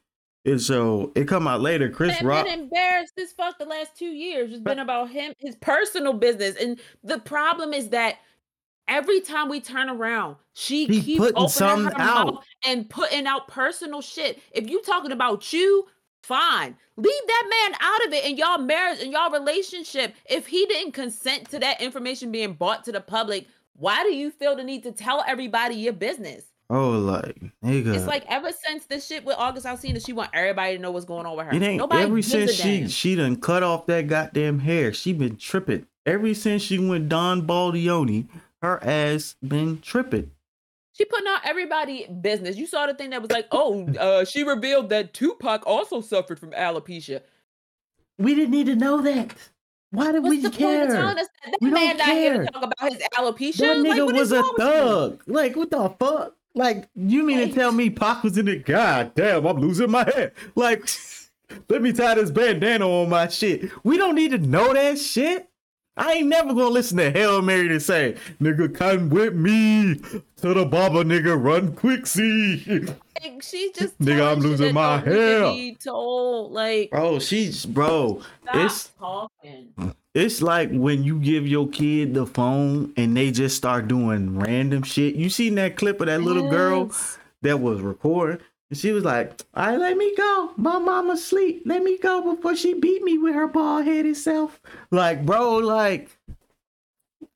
And 0.46 0.58
so 0.58 1.12
it 1.14 1.28
come 1.28 1.46
out 1.46 1.60
later. 1.60 1.90
Chris 1.90 2.18
Man, 2.22 2.26
Rock. 2.26 2.46
been 2.46 2.60
embarrassed 2.60 3.12
as 3.20 3.32
fuck 3.32 3.58
the 3.58 3.66
last 3.66 3.98
two 3.98 4.06
years. 4.06 4.50
It's 4.50 4.62
been 4.62 4.78
about 4.78 5.10
him, 5.10 5.34
his 5.36 5.56
personal 5.56 6.14
business, 6.14 6.56
and 6.56 6.80
the 7.02 7.18
problem 7.18 7.74
is 7.74 7.90
that 7.90 8.16
every 8.88 9.20
time 9.20 9.50
we 9.50 9.60
turn 9.60 9.90
around, 9.90 10.36
she 10.54 10.86
He 10.86 11.02
keeps 11.02 11.18
putting 11.18 11.36
opening 11.36 11.84
her 11.84 12.00
out. 12.00 12.26
mouth 12.26 12.44
and 12.64 12.88
putting 12.88 13.26
out 13.26 13.46
personal 13.48 14.00
shit. 14.00 14.40
If 14.52 14.70
you 14.70 14.80
talking 14.84 15.12
about 15.12 15.52
you, 15.52 15.86
fine, 16.22 16.76
leave 16.96 17.26
that 17.26 17.44
man 17.50 17.78
out 17.82 18.06
of 18.06 18.14
it 18.14 18.24
in 18.24 18.38
y'all 18.38 18.56
marriage 18.56 19.00
and 19.02 19.12
y'all 19.12 19.30
relationship. 19.30 20.14
If 20.24 20.46
he 20.46 20.64
didn't 20.64 20.92
consent 20.92 21.50
to 21.50 21.58
that 21.58 21.82
information 21.82 22.32
being 22.32 22.54
brought 22.54 22.84
to 22.84 22.92
the 22.92 23.02
public, 23.02 23.48
why 23.76 24.02
do 24.02 24.14
you 24.14 24.30
feel 24.30 24.56
the 24.56 24.64
need 24.64 24.82
to 24.84 24.92
tell 24.92 25.24
everybody 25.26 25.74
your 25.76 25.92
business? 25.92 26.44
Oh, 26.70 26.90
like 26.90 27.38
nigga. 27.62 27.94
It's 27.94 28.06
like 28.06 28.24
ever 28.28 28.50
since 28.50 28.86
this 28.86 29.06
shit 29.06 29.24
with 29.24 29.36
August 29.36 29.66
Alsina, 29.66 30.04
she 30.04 30.12
want 30.12 30.30
everybody 30.32 30.76
to 30.76 30.82
know 30.82 30.90
what's 30.90 31.04
going 31.04 31.26
on 31.26 31.36
with 31.36 31.46
her. 31.46 31.52
It 31.54 31.62
ain't 31.62 31.78
Nobody 31.78 32.02
ever 32.02 32.22
since 32.22 32.54
she 32.54 32.80
damn. 32.80 32.88
she 32.88 33.14
done 33.14 33.36
cut 33.36 33.62
off 33.62 33.86
that 33.86 34.06
goddamn 34.08 34.60
hair. 34.60 34.92
She 34.92 35.12
been 35.12 35.36
tripping. 35.36 35.86
Ever 36.06 36.32
since 36.34 36.62
she 36.62 36.78
went 36.78 37.08
Don 37.08 37.46
Baldioni, 37.46 38.28
her 38.62 38.82
ass 38.82 39.36
been 39.46 39.80
tripping. 39.80 40.30
She 40.92 41.04
putting 41.04 41.26
out 41.26 41.40
everybody 41.44 42.06
business. 42.06 42.56
You 42.56 42.66
saw 42.66 42.86
the 42.86 42.94
thing 42.94 43.10
that 43.10 43.20
was 43.20 43.30
like, 43.30 43.48
oh, 43.50 43.86
uh, 43.98 44.24
she 44.24 44.44
revealed 44.44 44.90
that 44.90 45.12
Tupac 45.12 45.66
also 45.66 46.00
suffered 46.00 46.38
from 46.38 46.52
alopecia. 46.52 47.20
We 48.16 48.34
didn't 48.34 48.52
need 48.52 48.66
to 48.66 48.76
know 48.76 49.02
that. 49.02 49.34
Why 49.94 50.12
did 50.12 50.22
What's 50.22 50.42
we 50.42 50.50
care? 50.50 50.84
of 50.84 50.90
telling 50.90 51.18
us 51.18 51.26
that? 51.44 51.54
We 51.60 51.70
man 51.70 51.96
not 51.96 52.08
here 52.08 52.44
to 52.44 52.50
talk 52.50 52.62
about 52.64 52.92
his 52.92 53.02
alopecia. 53.16 53.58
That 53.58 53.76
nigga 53.78 54.06
what 54.06 54.14
was 54.14 54.32
a 54.32 54.36
wrong 54.36 54.54
with 54.58 54.66
you? 54.66 54.72
thug. 54.72 55.22
Like 55.26 55.56
what 55.56 55.70
the 55.70 55.88
fuck? 55.98 56.34
Like 56.54 56.88
you 56.94 57.22
mean 57.24 57.48
to 57.48 57.54
tell 57.54 57.72
me 57.72 57.90
Pac 57.90 58.22
was 58.22 58.38
in 58.38 58.48
it? 58.48 58.64
God 58.64 59.14
damn, 59.14 59.46
I'm 59.46 59.58
losing 59.58 59.90
my 59.90 60.04
head. 60.04 60.32
Like 60.54 60.88
let 61.68 61.82
me 61.82 61.92
tie 61.92 62.14
this 62.14 62.30
bandana 62.30 62.88
on 62.88 63.08
my 63.08 63.28
shit. 63.28 63.70
We 63.84 63.96
don't 63.96 64.14
need 64.14 64.30
to 64.32 64.38
know 64.38 64.72
that 64.72 64.98
shit. 64.98 65.48
I 65.96 66.14
ain't 66.14 66.28
never 66.28 66.48
gonna 66.48 66.68
listen 66.68 66.96
to 66.98 67.10
Hail 67.10 67.40
Mary 67.40 67.68
to 67.68 67.78
say, 67.78 68.16
nigga, 68.40 68.74
come 68.74 69.10
with 69.10 69.34
me 69.34 69.94
to 70.38 70.54
the 70.54 70.64
Baba, 70.64 71.04
nigga, 71.04 71.40
run 71.40 71.74
quick, 71.74 72.06
see. 72.06 72.64
Like, 73.22 73.42
she's 73.42 73.72
just 73.72 73.98
Nigga, 74.00 74.32
I'm 74.32 74.40
losing 74.40 74.74
my 74.74 74.96
don't 74.96 75.06
hair. 75.06 75.72
Told 75.78 76.52
like, 76.52 76.90
Bro, 76.90 77.20
she's 77.20 77.64
bro. 77.64 78.22
stop 78.42 78.56
It's 78.56 78.88
talking. 78.98 79.94
It's 80.14 80.42
like 80.42 80.70
when 80.70 81.04
you 81.04 81.18
give 81.20 81.46
your 81.46 81.68
kid 81.68 82.14
the 82.14 82.26
phone 82.26 82.92
and 82.96 83.16
they 83.16 83.30
just 83.30 83.56
start 83.56 83.88
doing 83.88 84.38
random 84.38 84.82
shit. 84.82 85.14
You 85.14 85.30
seen 85.30 85.54
that 85.56 85.76
clip 85.76 86.00
of 86.00 86.06
that 86.06 86.22
little 86.22 86.50
girl 86.50 86.92
that 87.42 87.60
was 87.60 87.80
recording? 87.80 88.38
And 88.70 88.78
she 88.78 88.92
was 88.92 89.04
like, 89.04 89.42
All 89.54 89.66
right, 89.66 89.78
let 89.78 89.96
me 89.96 90.14
go. 90.16 90.52
My 90.56 90.78
mama's 90.78 91.20
asleep. 91.20 91.62
Let 91.64 91.82
me 91.82 91.98
go 91.98 92.34
before 92.34 92.56
she 92.56 92.74
beat 92.74 93.02
me 93.02 93.18
with 93.18 93.34
her 93.34 93.46
bald 93.46 93.84
headed 93.84 94.16
self. 94.16 94.60
Like, 94.90 95.24
bro, 95.24 95.56
like, 95.58 96.10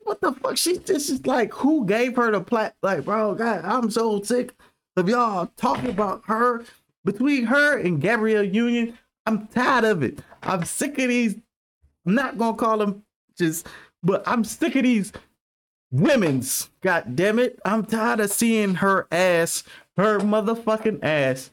what 0.00 0.20
the 0.20 0.32
fuck? 0.32 0.56
She 0.56 0.78
this 0.78 1.10
is 1.10 1.26
like, 1.26 1.52
who 1.52 1.86
gave 1.86 2.16
her 2.16 2.30
the 2.30 2.40
plat? 2.40 2.74
Like, 2.82 3.04
bro, 3.04 3.34
God, 3.34 3.64
I'm 3.64 3.90
so 3.90 4.22
sick 4.22 4.54
of 4.96 5.08
y'all 5.08 5.50
talking 5.56 5.90
about 5.90 6.22
her. 6.26 6.64
Between 7.04 7.44
her 7.44 7.78
and 7.78 8.00
Gabrielle 8.00 8.42
Union, 8.42 8.98
I'm 9.24 9.46
tired 9.48 9.84
of 9.84 10.02
it. 10.02 10.18
I'm 10.42 10.64
sick 10.64 10.98
of 10.98 11.08
these. 11.08 11.36
I'm 12.06 12.14
not 12.14 12.38
gonna 12.38 12.56
call 12.56 12.78
them 12.78 13.02
just, 13.36 13.66
but 14.02 14.22
I'm 14.26 14.44
sick 14.44 14.74
of 14.76 14.82
these 14.82 15.12
women's. 15.90 16.70
God 16.80 17.16
damn 17.16 17.38
it. 17.38 17.58
I'm 17.64 17.84
tired 17.84 18.20
of 18.20 18.30
seeing 18.30 18.76
her 18.76 19.06
ass, 19.12 19.64
her 19.98 20.20
motherfucking 20.20 21.00
ass. 21.02 21.50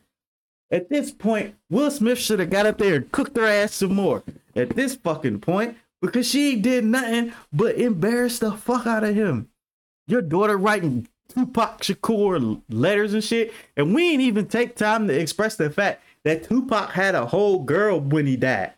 At 0.71 0.89
this 0.89 1.11
point, 1.11 1.55
Will 1.69 1.91
Smith 1.91 2.19
should 2.19 2.39
have 2.39 2.49
got 2.49 2.65
up 2.65 2.77
there 2.77 2.95
and 2.95 3.11
cooked 3.11 3.35
her 3.37 3.45
ass 3.45 3.73
some 3.73 3.93
more. 3.93 4.23
At 4.55 4.69
this 4.69 4.95
fucking 4.95 5.41
point, 5.41 5.77
because 6.01 6.29
she 6.29 6.55
did 6.55 6.85
nothing 6.85 7.33
but 7.51 7.75
embarrass 7.75 8.39
the 8.39 8.51
fuck 8.51 8.87
out 8.87 9.03
of 9.03 9.15
him. 9.15 9.49
Your 10.07 10.21
daughter 10.21 10.57
writing 10.57 11.07
Tupac 11.29 11.81
Shakur 11.81 12.61
letters 12.69 13.13
and 13.13 13.23
shit, 13.23 13.53
and 13.75 13.93
we 13.93 14.11
ain't 14.11 14.21
even 14.21 14.47
take 14.47 14.75
time 14.75 15.07
to 15.07 15.19
express 15.19 15.55
the 15.55 15.69
fact 15.69 16.03
that 16.23 16.43
Tupac 16.43 16.91
had 16.91 17.15
a 17.15 17.25
whole 17.25 17.63
girl 17.63 17.99
when 17.99 18.25
he 18.27 18.37
died. 18.37 18.73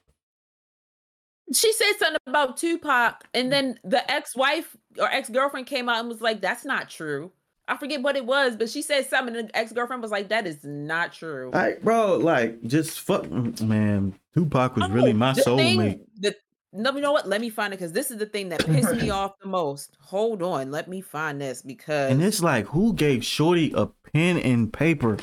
She 1.53 1.71
said 1.73 1.93
something 1.99 2.17
about 2.25 2.57
Tupac, 2.57 3.23
and 3.33 3.51
then 3.51 3.79
the 3.83 4.09
ex-wife 4.11 4.75
or 4.99 5.09
ex-girlfriend 5.09 5.67
came 5.67 5.87
out 5.87 5.99
and 5.99 6.09
was 6.09 6.21
like, 6.21 6.41
"That's 6.41 6.65
not 6.65 6.89
true." 6.89 7.31
I 7.67 7.77
forget 7.77 8.01
what 8.01 8.15
it 8.15 8.25
was, 8.25 8.55
but 8.55 8.69
she 8.69 8.81
said 8.81 9.05
something. 9.07 9.35
And 9.35 9.49
the 9.49 9.57
ex-girlfriend 9.57 10.01
was 10.01 10.11
like, 10.11 10.29
"That 10.29 10.47
is 10.47 10.63
not 10.63 11.11
true." 11.13 11.51
Like, 11.53 11.81
bro, 11.81 12.17
like, 12.17 12.61
just 12.63 12.99
fuck, 13.01 13.23
mm, 13.23 13.59
man. 13.67 14.15
Tupac 14.33 14.75
was 14.75 14.85
Oh, 14.85 14.89
really 14.89 15.13
my 15.13 15.33
the 15.33 15.41
soulmate. 15.41 15.57
thing- 15.57 16.05
The, 16.19 16.35
no, 16.73 16.91
you 16.93 17.01
know 17.01 17.11
what? 17.11 17.27
Let 17.27 17.41
me 17.41 17.49
find 17.49 17.73
it 17.73 17.77
because 17.77 17.91
this 17.93 18.11
is 18.11 18.17
the 18.17 18.25
thing 18.25 18.49
that 18.49 18.65
pissed 18.65 18.95
me 18.95 19.09
off 19.09 19.33
the 19.41 19.47
most. 19.49 19.97
Hold 19.99 20.41
on, 20.43 20.71
let 20.71 20.87
me 20.87 21.01
find 21.01 21.41
this 21.41 21.61
because 21.61 22.11
And 22.11 22.21
it's 22.21 22.41
like, 22.41 22.67
who 22.67 22.93
gave 22.93 23.23
Shorty 23.25 23.73
a 23.75 23.87
pen 23.87 24.37
and 24.37 24.71
paper? 24.71 25.17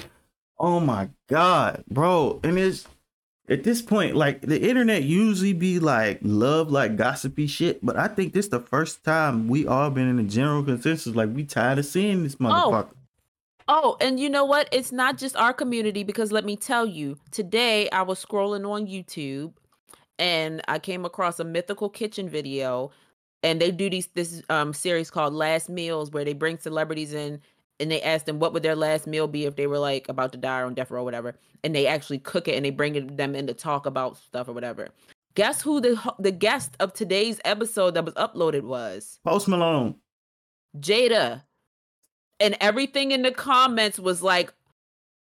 Oh 0.59 0.81
my 0.81 1.11
god, 1.29 1.85
bro. 1.91 2.41
And 2.45 2.59
it's 2.59 2.87
at 3.49 3.63
this 3.63 3.83
point, 3.83 4.17
like 4.17 4.41
the 4.41 4.61
internet 4.69 5.03
usually 5.03 5.53
be 5.53 5.79
like 5.79 6.19
love 6.23 6.71
like 6.71 6.97
gossipy 6.97 7.47
shit, 7.47 7.85
but 7.85 7.97
I 7.97 8.09
think 8.09 8.33
this 8.33 8.49
the 8.49 8.61
first 8.61 9.05
time 9.05 9.49
we 9.49 9.67
all 9.67 9.91
been 9.91 10.09
in 10.09 10.19
a 10.19 10.25
general 10.25 10.63
consensus, 10.63 11.15
like 11.15 11.31
we 11.35 11.45
tired 11.45 11.79
of 11.79 11.85
seeing 11.85 12.23
this 12.23 12.37
motherfucker. 12.37 12.89
Oh, 13.67 13.97
and 14.01 14.19
you 14.21 14.29
know 14.29 14.45
what? 14.45 14.69
It's 14.73 14.93
not 14.93 15.19
just 15.19 15.37
our 15.37 15.53
community 15.53 16.05
because 16.05 16.33
let 16.33 16.45
me 16.45 16.57
tell 16.57 16.87
you, 16.87 17.19
today 17.31 17.89
I 17.91 18.03
was 18.03 18.25
scrolling 18.25 18.69
on 18.71 18.87
YouTube 18.87 19.55
and 20.19 20.63
I 20.69 20.79
came 20.79 21.05
across 21.05 21.41
a 21.41 21.45
mythical 21.45 21.89
kitchen 21.89 22.29
video 22.29 22.93
and 23.43 23.61
they 23.61 23.71
do 23.71 23.91
these 23.91 24.07
this 24.09 24.43
um 24.49 24.73
series 24.73 25.11
called 25.11 25.35
Last 25.35 25.69
Meals 25.69 26.11
where 26.11 26.25
they 26.25 26.33
bring 26.33 26.59
celebrities 26.59 27.13
in 27.13 27.41
and 27.81 27.91
they 27.91 28.03
ask 28.03 28.27
them 28.27 28.39
what 28.39 28.53
would 28.53 28.63
their 28.63 28.77
last 28.77 29.07
meal 29.07 29.27
be 29.27 29.47
if 29.47 29.57
they 29.57 29.67
were 29.67 29.79
like 29.79 30.09
about 30.09 30.33
to 30.33 30.39
die 30.39 30.61
or 30.61 30.67
on 30.67 30.75
death 30.75 30.91
row 30.91 31.01
or 31.01 31.05
whatever 31.05 31.35
and 31.65 31.75
they 31.75 31.87
actually 31.87 32.19
cook 32.19 32.47
it 32.47 32.55
and 32.55 32.65
they 32.65 32.71
bring 32.71 32.95
it, 32.95 33.17
them 33.17 33.35
in 33.35 33.47
to 33.47 33.55
talk 33.55 33.87
about 33.87 34.19
stuff 34.19 34.49
or 34.49 34.53
whatever. 34.53 34.89
Guess 35.35 35.63
who 35.63 35.81
the 35.81 36.15
the 36.21 36.31
guest 36.31 36.77
of 36.79 36.93
today's 36.93 37.41
episode 37.45 37.95
that 37.95 38.05
was 38.05 38.15
uploaded 38.15 38.63
was? 38.63 39.19
Post 39.25 39.49
Malone. 39.49 39.97
Jada. 40.79 41.43
And 42.39 42.57
everything 42.61 43.11
in 43.11 43.23
the 43.23 43.33
comments 43.33 43.99
was 43.99 44.23
like, 44.23 44.53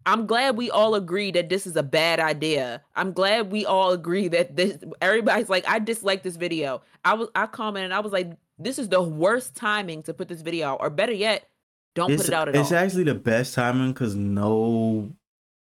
I'm 0.05 0.25
glad 0.25 0.55
we 0.57 0.71
all 0.71 0.95
agree 0.95 1.31
that 1.31 1.49
this 1.49 1.67
is 1.67 1.75
a 1.75 1.83
bad 1.83 2.19
idea. 2.19 2.81
I'm 2.95 3.11
glad 3.11 3.51
we 3.51 3.65
all 3.65 3.91
agree 3.91 4.27
that 4.29 4.55
this 4.55 4.77
everybody's 5.01 5.49
like, 5.49 5.67
I 5.67 5.77
dislike 5.77 6.23
this 6.23 6.37
video. 6.37 6.81
I 7.03 7.13
was 7.13 7.29
I 7.35 7.45
commented, 7.45 7.91
I 7.91 7.99
was 7.99 8.13
like, 8.13 8.31
this 8.57 8.79
is 8.79 8.89
the 8.89 9.01
worst 9.01 9.55
timing 9.55 10.01
to 10.03 10.13
put 10.13 10.29
this 10.29 10.41
video 10.41 10.69
out. 10.69 10.77
Or 10.81 10.89
better 10.89 11.13
yet, 11.13 11.47
don't 11.95 12.11
It's, 12.11 12.23
put 12.23 12.29
it 12.29 12.33
out 12.33 12.49
at 12.49 12.55
it's 12.55 12.71
all. 12.71 12.77
actually 12.77 13.03
the 13.03 13.15
best 13.15 13.53
timing 13.53 13.93
because 13.93 14.15
no, 14.15 15.11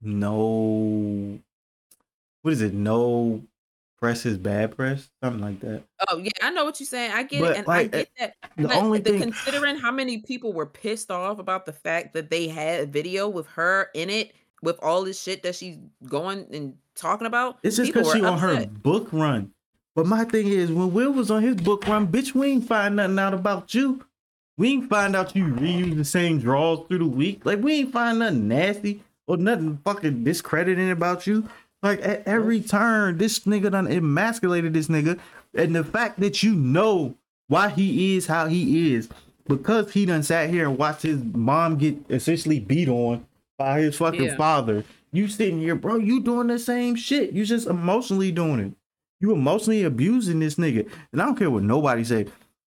no, 0.00 1.38
what 2.42 2.52
is 2.52 2.62
it? 2.62 2.74
No 2.74 3.42
press 3.98 4.26
is 4.26 4.36
bad 4.36 4.76
press, 4.76 5.08
something 5.22 5.40
like 5.40 5.60
that. 5.60 5.82
Oh 6.08 6.18
yeah, 6.18 6.30
I 6.42 6.50
know 6.50 6.64
what 6.64 6.78
you're 6.78 6.86
saying. 6.86 7.12
I 7.12 7.22
get 7.22 7.40
But, 7.40 7.50
it, 7.52 7.56
and 7.58 7.66
like, 7.66 7.94
I 7.94 7.98
get 7.98 8.08
that. 8.18 8.34
The 8.56 8.68
But 8.68 8.76
only 8.76 9.00
the, 9.00 9.10
thing, 9.12 9.20
considering 9.20 9.76
how 9.76 9.90
many 9.90 10.18
people 10.18 10.52
were 10.52 10.66
pissed 10.66 11.10
off 11.10 11.38
about 11.38 11.66
the 11.66 11.72
fact 11.72 12.12
that 12.14 12.30
they 12.30 12.48
had 12.48 12.80
a 12.80 12.86
video 12.86 13.28
with 13.28 13.46
her 13.48 13.88
in 13.94 14.10
it 14.10 14.32
with 14.62 14.78
all 14.82 15.04
this 15.04 15.20
shit 15.22 15.42
that 15.42 15.54
she's 15.54 15.78
going 16.06 16.46
and 16.52 16.74
talking 16.94 17.26
about, 17.26 17.58
it's 17.62 17.76
just 17.76 17.92
because 17.92 18.12
she 18.12 18.20
were 18.20 18.28
on 18.28 18.38
her 18.38 18.66
book 18.66 19.08
run. 19.12 19.50
But 19.94 20.06
my 20.06 20.24
thing 20.24 20.48
is, 20.48 20.72
when 20.72 20.92
Will 20.92 21.12
was 21.12 21.30
on 21.30 21.42
his 21.42 21.56
book 21.56 21.86
run, 21.86 22.08
bitch, 22.08 22.34
we 22.34 22.48
ain't 22.48 22.66
find 22.66 22.96
nothing 22.96 23.18
out 23.18 23.32
about 23.32 23.74
you. 23.74 24.04
We 24.56 24.70
ain't 24.70 24.88
find 24.88 25.16
out 25.16 25.34
you 25.34 25.46
reuse 25.46 25.96
the 25.96 26.04
same 26.04 26.38
draws 26.38 26.86
through 26.86 26.98
the 26.98 27.06
week. 27.06 27.44
Like 27.44 27.60
we 27.60 27.74
ain't 27.80 27.92
find 27.92 28.20
nothing 28.20 28.48
nasty 28.48 29.02
or 29.26 29.36
nothing 29.36 29.78
fucking 29.84 30.22
discrediting 30.24 30.90
about 30.90 31.26
you. 31.26 31.48
Like 31.82 32.00
at 32.02 32.26
every 32.26 32.60
turn, 32.60 33.18
this 33.18 33.40
nigga 33.40 33.70
done 33.72 33.86
emasculated 33.90 34.72
this 34.72 34.88
nigga, 34.88 35.18
and 35.54 35.74
the 35.74 35.84
fact 35.84 36.20
that 36.20 36.42
you 36.42 36.54
know 36.54 37.14
why 37.48 37.68
he 37.68 38.16
is 38.16 38.26
how 38.26 38.46
he 38.46 38.94
is 38.94 39.08
because 39.46 39.92
he 39.92 40.06
done 40.06 40.22
sat 40.22 40.48
here 40.50 40.66
and 40.68 40.78
watched 40.78 41.02
his 41.02 41.18
mom 41.22 41.76
get 41.76 41.96
essentially 42.08 42.58
beat 42.60 42.88
on 42.88 43.26
by 43.58 43.80
his 43.80 43.96
fucking 43.96 44.22
Yeah. 44.24 44.36
father. 44.36 44.84
You 45.12 45.28
sitting 45.28 45.60
here, 45.60 45.74
bro. 45.74 45.96
You 45.96 46.20
doing 46.20 46.46
the 46.46 46.58
same 46.58 46.96
shit. 46.96 47.32
You 47.32 47.44
just 47.44 47.66
emotionally 47.66 48.32
doing 48.32 48.60
it. 48.60 48.72
You 49.20 49.32
emotionally 49.32 49.84
abusing 49.84 50.40
this 50.40 50.54
nigga, 50.56 50.88
and 51.12 51.20
I 51.20 51.26
don't 51.26 51.36
care 51.36 51.50
what 51.50 51.62
nobody 51.62 52.02
say. 52.04 52.26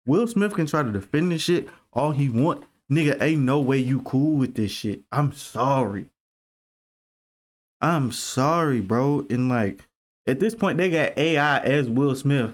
Will 0.06 0.28
Smith 0.28 0.54
can 0.54 0.66
try 0.66 0.84
to 0.84 0.92
defend 0.92 1.32
this 1.32 1.44
shit 1.44 1.70
all 1.94 2.12
he 2.12 2.30
want. 2.30 2.64
Nigga, 2.92 3.22
ain't 3.22 3.42
no 3.42 3.60
way 3.60 3.78
you 3.78 4.02
cool 4.02 4.36
with 4.36 4.56
this 4.56 4.72
shit. 4.72 5.02
I'm 5.12 5.32
sorry. 5.34 6.08
I'm 7.82 8.12
sorry, 8.12 8.82
bro. 8.82 9.26
And 9.30 9.50
like 9.50 9.88
at 10.28 10.40
this 10.40 10.56
point, 10.56 10.78
they 10.78 10.90
got 10.90 11.18
AI 11.18 11.60
as 11.60 11.88
Will 11.88 12.16
Smith 12.16 12.54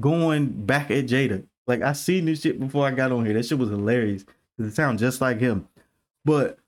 going 0.00 0.66
back 0.66 0.90
at 0.90 1.06
Jada. 1.06 1.44
Like 1.66 1.82
I 1.82 1.92
seen 1.92 2.24
this 2.24 2.40
shit 2.40 2.58
before 2.58 2.86
I 2.86 2.90
got 2.90 3.12
on 3.12 3.24
here. 3.24 3.34
That 3.34 3.46
shit 3.46 3.58
was 3.58 3.70
hilarious. 3.70 4.24
It 4.58 4.72
sounds 4.72 5.00
just 5.00 5.20
like 5.20 5.38
him. 5.38 5.68
But 6.24 6.58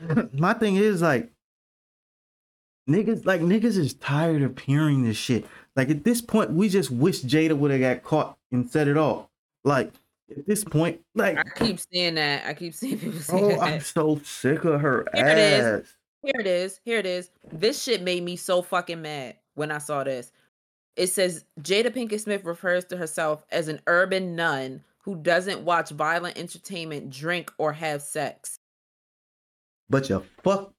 my 0.32 0.52
thing 0.54 0.76
is 0.76 1.02
like 1.02 1.30
niggas 2.88 3.24
like 3.24 3.40
niggas 3.40 3.76
is 3.76 3.94
tired 3.94 4.42
of 4.42 4.58
hearing 4.58 5.04
this 5.04 5.16
shit. 5.16 5.46
Like 5.74 5.88
at 5.88 6.04
this 6.04 6.20
point, 6.20 6.52
we 6.52 6.68
just 6.68 6.90
wish 6.90 7.22
Jada 7.22 7.56
would 7.56 7.70
have 7.70 7.80
got 7.80 8.02
caught 8.02 8.38
and 8.52 8.70
set 8.70 8.88
it 8.88 8.96
off. 8.96 9.26
Like 9.64 9.92
at 10.30 10.46
this 10.46 10.64
point, 10.64 11.00
like 11.14 11.38
I 11.38 11.42
keep 11.56 11.80
seeing 11.80 12.14
that. 12.14 12.46
I 12.46 12.54
keep 12.54 12.74
seeing 12.74 12.98
people 12.98 13.18
oh, 13.18 13.22
saying 13.22 13.44
oh, 13.44 13.48
that. 13.48 13.60
I'm 13.60 13.80
so 13.80 14.20
sick 14.24 14.64
of 14.64 14.80
her 14.80 15.06
Here 15.14 15.26
it 15.26 15.38
is. 15.38 15.94
Here 16.22 16.40
it 16.40 16.46
is. 16.46 16.80
Here 16.84 16.98
it 16.98 17.06
is. 17.06 17.30
This 17.52 17.82
shit 17.82 18.02
made 18.02 18.22
me 18.22 18.36
so 18.36 18.62
fucking 18.62 19.02
mad 19.02 19.36
when 19.54 19.72
I 19.72 19.78
saw 19.78 20.04
this. 20.04 20.30
It 20.94 21.08
says 21.08 21.44
Jada 21.60 21.90
Pinkett 21.90 22.20
Smith 22.20 22.44
refers 22.44 22.84
to 22.86 22.96
herself 22.96 23.44
as 23.50 23.68
an 23.68 23.80
urban 23.86 24.36
nun 24.36 24.84
who 24.98 25.16
doesn't 25.16 25.64
watch 25.64 25.90
violent 25.90 26.38
entertainment, 26.38 27.10
drink, 27.10 27.50
or 27.58 27.72
have 27.72 28.02
sex. 28.02 28.58
But 29.90 30.08
you 30.08 30.24
fuck 30.44 30.72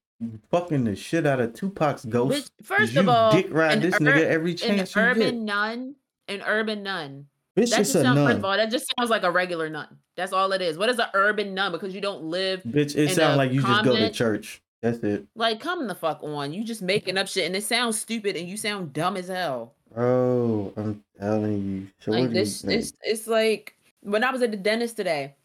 fucking 0.49 0.85
the 0.85 0.95
shit 0.95 1.25
out 1.25 1.39
of 1.39 1.53
Tupac's 1.53 2.05
ghost. 2.05 2.29
Which, 2.29 2.67
first 2.67 2.95
of 2.95 3.09
all, 3.09 3.31
dick 3.31 3.47
ride 3.51 3.81
this 3.81 3.95
ur- 3.95 3.99
nigga 3.99 4.25
every 4.25 4.51
An 4.51 4.57
chance 4.57 4.95
you 4.95 5.01
urban 5.01 5.21
get. 5.21 5.35
nun, 5.35 5.95
an 6.27 6.41
urban 6.45 6.83
nun. 6.83 7.27
Bitch, 7.55 7.69
That 7.69 7.77
just 7.77 7.93
sounds, 7.93 8.17
first 8.17 8.37
of 8.39 8.45
all, 8.45 8.57
that 8.57 8.71
just 8.71 8.91
sounds 8.97 9.11
like 9.11 9.23
a 9.23 9.29
regular 9.29 9.69
nun. 9.69 9.87
That's 10.15 10.33
all 10.33 10.51
it 10.53 10.61
is. 10.61 10.77
What 10.77 10.89
is 10.89 10.97
an 10.97 11.05
urban 11.13 11.53
nun? 11.53 11.71
Because 11.71 11.93
you 11.93 12.01
don't 12.01 12.23
live 12.23 12.63
Bitch, 12.63 12.95
it 12.95 13.13
sounds 13.13 13.37
like 13.37 13.51
you 13.51 13.61
just 13.61 13.83
go 13.83 13.95
to 13.95 14.09
church. 14.09 14.61
That's 14.81 14.97
it. 14.99 15.25
like 15.35 15.61
come 15.61 15.87
the 15.87 15.95
fuck 15.95 16.21
on. 16.23 16.51
You 16.51 16.63
just 16.63 16.81
making 16.81 17.17
up 17.17 17.27
shit 17.29 17.45
and 17.45 17.55
it 17.55 17.63
sounds 17.63 17.97
stupid 17.97 18.35
and 18.35 18.49
you 18.49 18.57
sound 18.57 18.91
dumb 18.91 19.15
as 19.15 19.29
hell. 19.29 19.75
Bro, 19.93 20.73
I'm 20.75 21.03
telling 21.17 21.91
you. 22.05 22.11
Like 22.11 22.31
this 22.31 22.63
it's 22.65 22.91
it's 23.01 23.27
like 23.27 23.75
when 24.01 24.23
I 24.25 24.31
was 24.31 24.41
at 24.41 24.51
the 24.51 24.57
dentist 24.57 24.97
today, 24.97 25.35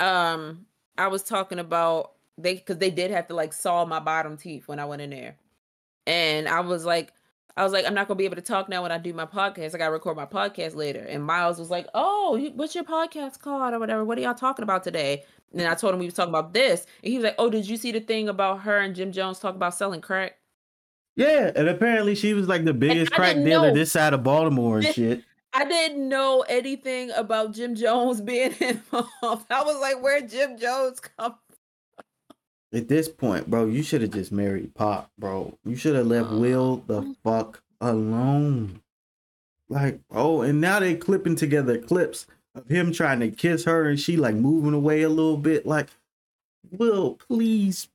um, 0.00 0.66
I 0.98 1.06
was 1.06 1.22
talking 1.22 1.58
about 1.58 2.12
they 2.38 2.54
because 2.54 2.78
they 2.78 2.90
did 2.90 3.10
have 3.10 3.28
to 3.28 3.34
like 3.34 3.52
saw 3.52 3.84
my 3.84 4.00
bottom 4.00 4.36
teeth 4.36 4.66
when 4.66 4.78
I 4.78 4.84
went 4.84 5.02
in 5.02 5.10
there. 5.10 5.36
And 6.08 6.48
I 6.48 6.60
was 6.60 6.84
like, 6.84 7.12
I 7.56 7.64
was 7.64 7.72
like, 7.72 7.86
I'm 7.86 7.94
not 7.94 8.06
gonna 8.06 8.18
be 8.18 8.26
able 8.26 8.36
to 8.36 8.42
talk 8.42 8.68
now 8.68 8.82
when 8.82 8.92
I 8.92 8.98
do 8.98 9.12
my 9.14 9.24
podcast. 9.24 9.74
I 9.74 9.78
gotta 9.78 9.92
record 9.92 10.16
my 10.16 10.26
podcast 10.26 10.74
later. 10.74 11.00
And 11.00 11.24
Miles 11.24 11.58
was 11.58 11.70
like, 11.70 11.86
Oh, 11.94 12.36
you, 12.36 12.50
what's 12.54 12.74
your 12.74 12.84
podcast 12.84 13.40
called 13.40 13.72
or 13.72 13.78
whatever? 13.78 14.04
What 14.04 14.18
are 14.18 14.20
y'all 14.20 14.34
talking 14.34 14.62
about 14.62 14.82
today? 14.84 15.24
And 15.52 15.60
then 15.60 15.70
I 15.70 15.74
told 15.74 15.94
him 15.94 16.00
we 16.00 16.06
was 16.06 16.14
talking 16.14 16.34
about 16.34 16.52
this, 16.52 16.86
and 17.02 17.10
he 17.10 17.18
was 17.18 17.24
like, 17.24 17.36
Oh, 17.38 17.48
did 17.48 17.68
you 17.68 17.76
see 17.76 17.92
the 17.92 18.00
thing 18.00 18.28
about 18.28 18.60
her 18.60 18.78
and 18.78 18.94
Jim 18.94 19.12
Jones 19.12 19.38
talk 19.38 19.54
about 19.54 19.74
selling 19.74 20.00
crack? 20.00 20.38
Yeah, 21.16 21.50
and 21.56 21.66
apparently 21.68 22.14
she 22.14 22.34
was 22.34 22.46
like 22.46 22.64
the 22.64 22.74
biggest 22.74 23.10
crack 23.10 23.36
dealer 23.36 23.68
know. 23.68 23.74
this 23.74 23.92
side 23.92 24.12
of 24.12 24.22
Baltimore 24.22 24.78
and 24.78 24.86
shit. 24.94 25.24
I 25.54 25.64
didn't 25.64 26.06
know 26.06 26.44
anything 26.46 27.10
about 27.12 27.54
Jim 27.54 27.74
Jones 27.74 28.20
being 28.22 28.54
involved. 28.60 29.46
I 29.50 29.62
was 29.64 29.80
like, 29.80 30.02
where 30.02 30.20
Jim 30.20 30.58
Jones 30.58 31.00
come 31.00 31.36
At 32.76 32.88
this 32.88 33.08
point, 33.08 33.48
bro, 33.48 33.64
you 33.64 33.82
should 33.82 34.02
have 34.02 34.10
just 34.10 34.30
married 34.30 34.74
Pop, 34.74 35.10
bro. 35.18 35.56
You 35.64 35.76
should 35.76 35.96
have 35.96 36.06
left 36.08 36.30
Uh, 36.30 36.36
Will 36.36 36.76
the 36.86 37.16
fuck 37.24 37.62
alone. 37.80 38.82
Like, 39.70 40.00
oh, 40.10 40.42
and 40.42 40.60
now 40.60 40.78
they 40.80 40.94
clipping 40.94 41.36
together 41.36 41.78
clips 41.78 42.26
of 42.54 42.68
him 42.68 42.92
trying 42.92 43.20
to 43.20 43.30
kiss 43.30 43.64
her 43.64 43.88
and 43.88 43.98
she 43.98 44.18
like 44.18 44.34
moving 44.34 44.74
away 44.74 45.00
a 45.00 45.08
little 45.08 45.38
bit. 45.38 45.64
Like, 45.64 45.88
Will, 46.70 47.14
please, 47.14 47.88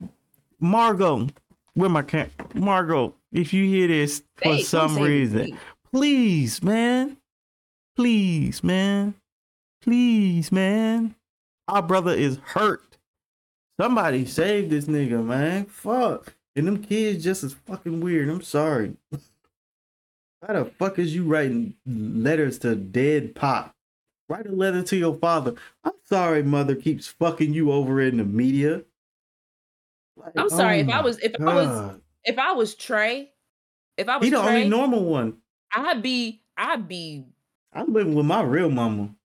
Margot, 0.59 1.27
where 1.75 1.89
my 1.89 2.01
cat? 2.01 2.31
Margot, 2.55 3.13
if 3.31 3.53
you 3.53 3.65
hear 3.65 3.87
this 3.87 4.23
for 4.37 4.55
Hey, 4.55 4.63
some 4.63 4.95
me, 4.95 5.03
reason, 5.03 5.59
please, 5.93 6.63
man, 6.63 7.17
please, 7.95 8.63
man, 8.63 9.13
please, 9.83 10.51
man, 10.51 11.13
our 11.67 11.83
brother 11.83 12.13
is 12.13 12.39
hurt. 12.43 12.90
Somebody 13.81 14.27
save 14.27 14.69
this 14.69 14.85
nigga, 14.85 15.25
man. 15.25 15.65
Fuck. 15.65 16.35
And 16.55 16.67
them 16.67 16.83
kids 16.83 17.23
just 17.23 17.43
as 17.43 17.53
fucking 17.53 17.99
weird. 17.99 18.29
I'm 18.29 18.43
sorry. 18.43 18.95
How 20.45 20.53
the 20.53 20.65
fuck 20.65 20.99
is 20.99 21.15
you 21.15 21.23
writing 21.23 21.73
letters 21.87 22.59
to 22.59 22.75
dead 22.75 23.33
pop? 23.33 23.73
Write 24.29 24.45
a 24.45 24.51
letter 24.51 24.83
to 24.83 24.95
your 24.95 25.17
father. 25.17 25.55
I'm 25.83 25.93
sorry, 26.03 26.43
mother 26.43 26.75
keeps 26.75 27.07
fucking 27.07 27.55
you 27.55 27.71
over 27.71 27.99
in 27.99 28.17
the 28.17 28.23
media. 28.23 28.83
Like, 30.15 30.33
I'm 30.37 30.51
sorry 30.51 30.77
oh 30.77 30.81
if 30.81 30.89
I 30.89 30.99
oh 30.99 31.03
was 31.03 31.17
if 31.17 31.41
I 31.41 31.55
was 31.55 31.99
if 32.23 32.37
I 32.37 32.51
was 32.51 32.75
Trey, 32.75 33.31
if 33.97 34.07
I 34.07 34.17
was 34.17 34.25
He 34.25 34.29
the 34.29 34.43
Trey, 34.43 34.57
only 34.57 34.69
normal 34.69 35.05
one. 35.05 35.37
I'd 35.73 36.03
be 36.03 36.43
I'd 36.55 36.87
be 36.87 37.25
I'm 37.73 37.91
living 37.91 38.13
with 38.13 38.27
my 38.27 38.43
real 38.43 38.69
mama. 38.69 39.15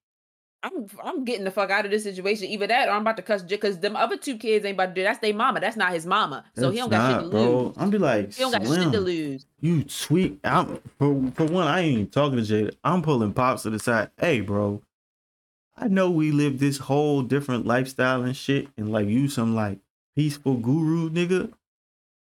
I'm 0.63 0.87
I'm 1.03 1.23
getting 1.23 1.43
the 1.45 1.51
fuck 1.51 1.69
out 1.69 1.85
of 1.85 1.91
this 1.91 2.03
situation. 2.03 2.47
Either 2.47 2.67
that 2.67 2.87
or 2.89 2.91
I'm 2.91 3.01
about 3.01 3.17
to 3.17 3.23
cuss 3.23 3.43
because 3.43 3.79
them 3.79 3.95
other 3.95 4.17
two 4.17 4.37
kids 4.37 4.65
ain't 4.65 4.75
about 4.75 4.87
to 4.87 4.93
do 4.93 5.03
that's 5.03 5.19
their 5.19 5.33
mama. 5.33 5.59
That's 5.59 5.77
not 5.77 5.93
his 5.93 6.05
mama. 6.05 6.43
So 6.55 6.71
he 6.71 6.77
don't 6.79 6.89
got 6.89 7.11
shit 7.11 7.23
to 7.25 7.29
bro. 7.29 7.61
lose. 7.67 7.75
I'm 7.77 7.89
be 7.89 7.97
like, 7.99 8.33
He 8.33 8.41
don't 8.41 8.51
got 8.51 8.65
shit 8.65 8.91
to 8.91 8.99
lose. 8.99 9.45
you 9.61 9.85
sweet. 9.87 10.39
I'm 10.43 10.79
for 10.97 11.31
for 11.35 11.45
one. 11.45 11.67
I 11.67 11.81
ain't 11.81 11.91
even 11.93 12.07
talking 12.07 12.37
to 12.37 12.43
Jada. 12.43 12.73
I'm 12.83 13.01
pulling 13.03 13.33
pops 13.33 13.63
to 13.63 13.69
the 13.69 13.79
side. 13.79 14.09
Hey, 14.17 14.41
bro. 14.41 14.81
I 15.75 15.87
know 15.87 16.09
we 16.09 16.31
live 16.31 16.57
this 16.59 16.79
whole 16.79 17.21
different 17.21 17.67
lifestyle 17.67 18.23
and 18.23 18.35
shit, 18.35 18.67
and 18.77 18.91
like 18.91 19.07
you 19.07 19.29
some 19.29 19.53
like 19.55 19.77
peaceful 20.15 20.55
guru 20.55 21.09
nigga. 21.11 21.53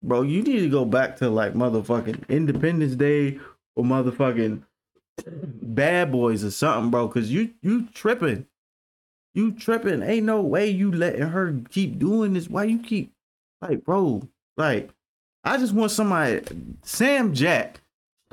Bro, 0.03 0.23
you 0.23 0.43
need 0.43 0.59
to 0.61 0.69
go 0.69 0.85
back 0.85 1.17
to 1.19 1.29
like 1.31 1.55
motherfucking 1.55 2.29
Independence 2.29 2.97
Day 2.97 3.39
or 3.77 3.85
motherfucking 3.85 4.63
Bad 5.27 6.13
Boys 6.13 6.45
or 6.45 6.51
something, 6.51 6.91
bro. 6.91 7.09
Cause 7.09 7.29
you 7.29 7.51
you 7.63 7.87
tripping. 7.95 8.47
You 9.35 9.53
tripping. 9.53 10.03
Ain't 10.03 10.27
no 10.27 10.41
way 10.41 10.69
you 10.69 10.91
letting 10.91 11.29
her 11.29 11.61
keep 11.71 11.99
doing 11.99 12.35
this. 12.35 12.49
Why 12.49 12.65
you 12.65 12.79
keep 12.79 13.13
like, 13.61 13.85
bro? 13.85 14.23
Like, 14.57 14.91
I 15.45 15.57
just 15.57 15.73
want 15.73 15.93
somebody, 15.93 16.43
Sam 16.83 17.33
Jack, 17.33 17.81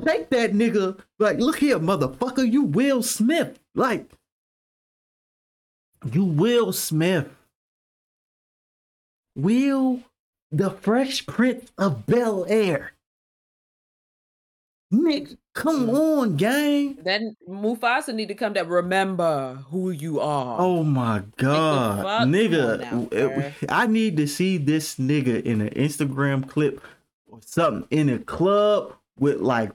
take 0.03 0.29
that 0.29 0.53
nigga. 0.53 0.99
Like, 1.19 1.37
look 1.39 1.57
here, 1.57 1.79
motherfucker. 1.79 2.51
You 2.51 2.63
Will 2.63 3.03
Smith. 3.03 3.59
Like, 3.75 4.09
you 6.11 6.25
Will 6.25 6.73
Smith. 6.73 7.29
Will 9.35 10.01
the 10.51 10.69
Fresh 10.69 11.25
Prince 11.25 11.71
of 11.77 12.05
Bel 12.05 12.45
Air. 12.47 12.93
Nick, 14.91 15.31
come 15.55 15.87
mm. 15.87 15.93
on, 15.93 16.35
gang. 16.35 16.99
Then 17.03 17.35
Mufasa 17.49 18.13
need 18.13 18.27
to 18.27 18.35
come 18.35 18.53
to 18.53 18.61
Remember 18.61 19.55
who 19.69 19.89
you 19.89 20.19
are. 20.19 20.57
Oh 20.59 20.83
my 20.83 21.23
god, 21.37 21.97
fuck? 21.97 22.05
Come 22.05 22.05
on 22.05 22.31
nigga! 22.31 23.09
now. 23.09 23.51
I 23.69 23.87
need 23.87 24.17
to 24.17 24.27
see 24.27 24.57
this 24.57 24.97
nigga 24.97 25.41
in 25.43 25.61
an 25.61 25.69
Instagram 25.69 26.47
clip 26.47 26.79
or 27.27 27.39
something 27.41 27.87
in 27.89 28.09
a 28.09 28.19
club 28.19 28.93
with 29.17 29.39
like 29.39 29.71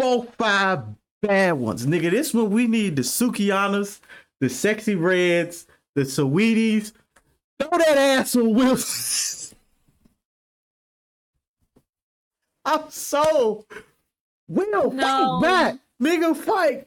four, 0.00 0.24
five 0.38 0.82
bad 1.22 1.52
ones, 1.52 1.86
nigga. 1.86 2.10
This 2.10 2.34
one 2.34 2.50
we 2.50 2.66
need 2.66 2.96
the 2.96 3.02
Sukihanas, 3.02 4.00
the 4.40 4.48
sexy 4.48 4.96
reds, 4.96 5.66
the 5.94 6.04
sweeties. 6.04 6.92
Throw 7.60 7.78
that 7.78 7.98
ass 7.98 8.34
on 8.34 8.52
Will. 8.54 8.76
I'm 12.66 12.88
so 12.88 13.66
Will 14.48 14.90
No. 14.90 14.90
fight 14.90 15.42
back, 15.42 15.78
nigga, 16.02 16.36
fight. 16.36 16.86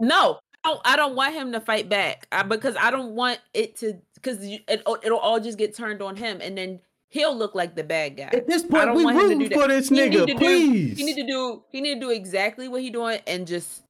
No, 0.00 0.38
I 0.64 0.68
don't, 0.68 0.80
I 0.84 0.96
don't 0.96 1.14
want 1.16 1.34
him 1.34 1.52
to 1.52 1.60
fight 1.60 1.88
back 1.88 2.26
I, 2.32 2.42
because 2.44 2.76
I 2.76 2.90
don't 2.90 3.14
want 3.14 3.40
it 3.52 3.76
to 3.78 3.94
because 4.14 4.38
it, 4.42 4.62
it'll 4.68 5.18
all 5.18 5.40
just 5.40 5.58
get 5.58 5.74
turned 5.76 6.00
on 6.02 6.14
him 6.16 6.40
and 6.40 6.56
then 6.56 6.78
he'll 7.08 7.36
look 7.36 7.54
like 7.54 7.74
the 7.74 7.82
bad 7.84 8.16
guy. 8.16 8.30
At 8.32 8.46
this 8.46 8.62
point, 8.62 8.94
we 8.94 9.04
want 9.04 9.16
him 9.20 9.28
to 9.40 9.44
rooting 9.44 9.58
for 9.60 9.68
this 9.68 9.88
He 9.88 9.96
need 9.96 10.12
nigga, 10.12 10.26
to 10.26 10.26
do- 10.26 10.38
please. 10.38 10.98
He 10.98 11.04
need 11.04 11.16
to 11.16 11.26
do 11.26 11.62
he 11.70 11.80
need 11.80 11.94
to 11.94 12.00
do 12.00 12.10
exactly 12.10 12.68
what 12.68 12.80
he 12.82 12.90
doing 12.90 13.20
and 13.26 13.46
just 13.46 13.82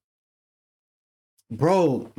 bro. 1.51 2.11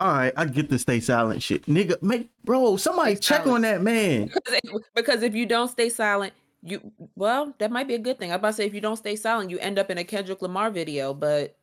All 0.00 0.12
right, 0.12 0.32
I 0.36 0.46
get 0.46 0.68
the 0.68 0.80
stay 0.80 0.98
silent 0.98 1.42
shit, 1.44 1.66
nigga. 1.66 2.02
Make 2.02 2.28
bro, 2.42 2.76
somebody 2.76 3.14
Stay 3.14 3.20
check 3.22 3.44
silent. 3.44 3.54
on 3.54 3.60
that 3.62 3.82
man. 3.82 4.26
because 4.34 4.60
if, 4.64 4.82
because 4.96 5.22
if 5.22 5.34
you 5.36 5.46
don't 5.46 5.68
stay 5.68 5.88
silent, 5.88 6.32
you 6.62 6.92
well 7.16 7.54
that 7.58 7.70
might 7.70 7.88
be 7.88 7.94
a 7.94 7.98
good 7.98 8.18
thing. 8.18 8.30
I'm 8.30 8.36
about 8.36 8.50
to 8.50 8.54
say 8.54 8.66
if 8.66 8.74
you 8.74 8.80
don't 8.80 8.96
stay 8.96 9.16
silent, 9.16 9.50
you 9.50 9.58
end 9.58 9.78
up 9.78 9.90
in 9.90 9.98
a 9.98 10.04
Kendrick 10.04 10.42
Lamar 10.42 10.70
video, 10.70 11.12
but 11.12 11.56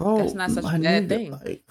Bro, 0.00 0.16
That's 0.16 0.32
not 0.32 0.50
such 0.50 0.64
a 0.64 0.78
bad 0.78 1.04
nigga, 1.04 1.08
thing. 1.08 1.30
Like, 1.32 1.62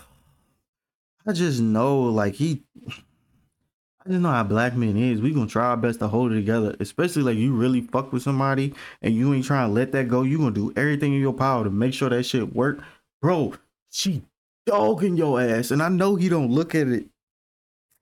I 1.26 1.34
just 1.34 1.60
know, 1.62 2.02
like 2.02 2.36
he, 2.36 2.64
I 2.88 4.10
just 4.10 4.22
know 4.22 4.30
how 4.30 4.44
black 4.44 4.76
men 4.76 4.96
is. 4.96 5.20
We 5.20 5.34
gonna 5.34 5.48
try 5.48 5.66
our 5.66 5.78
best 5.78 5.98
to 6.00 6.08
hold 6.08 6.32
it 6.32 6.36
together, 6.36 6.76
especially 6.80 7.24
like 7.24 7.38
you 7.38 7.56
really 7.56 7.82
fuck 7.82 8.14
with 8.14 8.22
somebody 8.22 8.76
and 9.02 9.16
you 9.16 9.34
ain't 9.34 9.46
trying 9.46 9.68
to 9.68 9.74
let 9.74 9.92
that 9.94 10.10
go. 10.10 10.22
You 10.22 10.38
gonna 10.38 10.52
do 10.52 10.72
everything 10.76 11.14
in 11.14 11.20
your 11.20 11.34
power 11.34 11.64
to 11.64 11.72
make 11.72 11.96
sure 11.96 12.10
that 12.10 12.22
shit 12.22 12.54
work, 12.54 12.84
bro. 13.20 13.56
She 13.90 14.22
dogging 14.68 15.18
your 15.18 15.42
ass, 15.42 15.72
and 15.72 15.82
I 15.82 15.90
know 15.90 16.16
he 16.16 16.30
don't 16.30 16.52
look 16.52 16.76
at 16.76 16.88
it. 16.88 17.08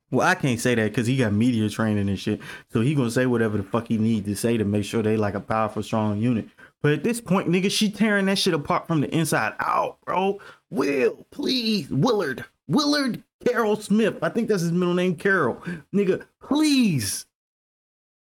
Well, 0.09 0.25
I 0.27 0.35
can't 0.35 0.59
say 0.59 0.73
that 0.75 0.91
because 0.91 1.07
he 1.07 1.17
got 1.17 1.33
media 1.33 1.69
training 1.69 2.07
and 2.07 2.17
shit, 2.19 2.39
so 2.71 2.79
he 2.81 2.95
gonna 2.95 3.11
say 3.11 3.25
whatever 3.25 3.57
the 3.57 3.63
fuck 3.63 3.87
he 3.87 3.97
need 3.97 4.25
to 4.25 4.35
say 4.35 4.57
to 4.57 4.63
make 4.63 4.85
sure 4.85 5.03
they 5.03 5.17
like 5.17 5.35
a 5.35 5.41
powerful, 5.41 5.83
strong 5.83 6.21
unit. 6.21 6.47
But 6.81 6.93
at 6.93 7.03
this 7.03 7.19
point, 7.19 7.49
nigga, 7.49 7.69
she 7.69 7.89
tearing 7.91 8.27
that 8.27 8.37
shit 8.37 8.53
apart 8.53 8.87
from 8.87 9.01
the 9.01 9.13
inside 9.13 9.53
out, 9.59 9.97
bro. 10.05 10.39
Will, 10.69 11.25
please, 11.31 11.89
Willard, 11.89 12.45
Willard 12.67 13.21
Carroll 13.45 13.75
Smith. 13.75 14.17
I 14.21 14.29
think 14.29 14.47
that's 14.47 14.61
his 14.61 14.71
middle 14.71 14.93
name, 14.93 15.15
Carroll. 15.15 15.61
Nigga, 15.93 16.25
please, 16.41 17.25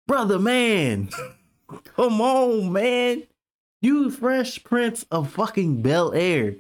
brother, 0.08 0.38
man, 0.38 1.10
come 1.96 2.22
on, 2.22 2.72
man. 2.72 3.24
You 3.82 4.12
Fresh 4.12 4.64
Prince 4.64 5.08
of 5.10 5.32
fucking 5.32 5.82
Bel 5.82 6.14
Air. 6.14 6.58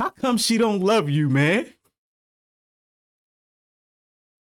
How 0.00 0.10
come 0.10 0.38
she 0.38 0.58
don't 0.58 0.80
love 0.80 1.08
you, 1.08 1.28
man? 1.28 1.72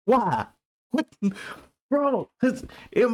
Why? 0.06 0.46
What, 0.92 1.08
bro? 1.90 2.30
It, 2.42 3.08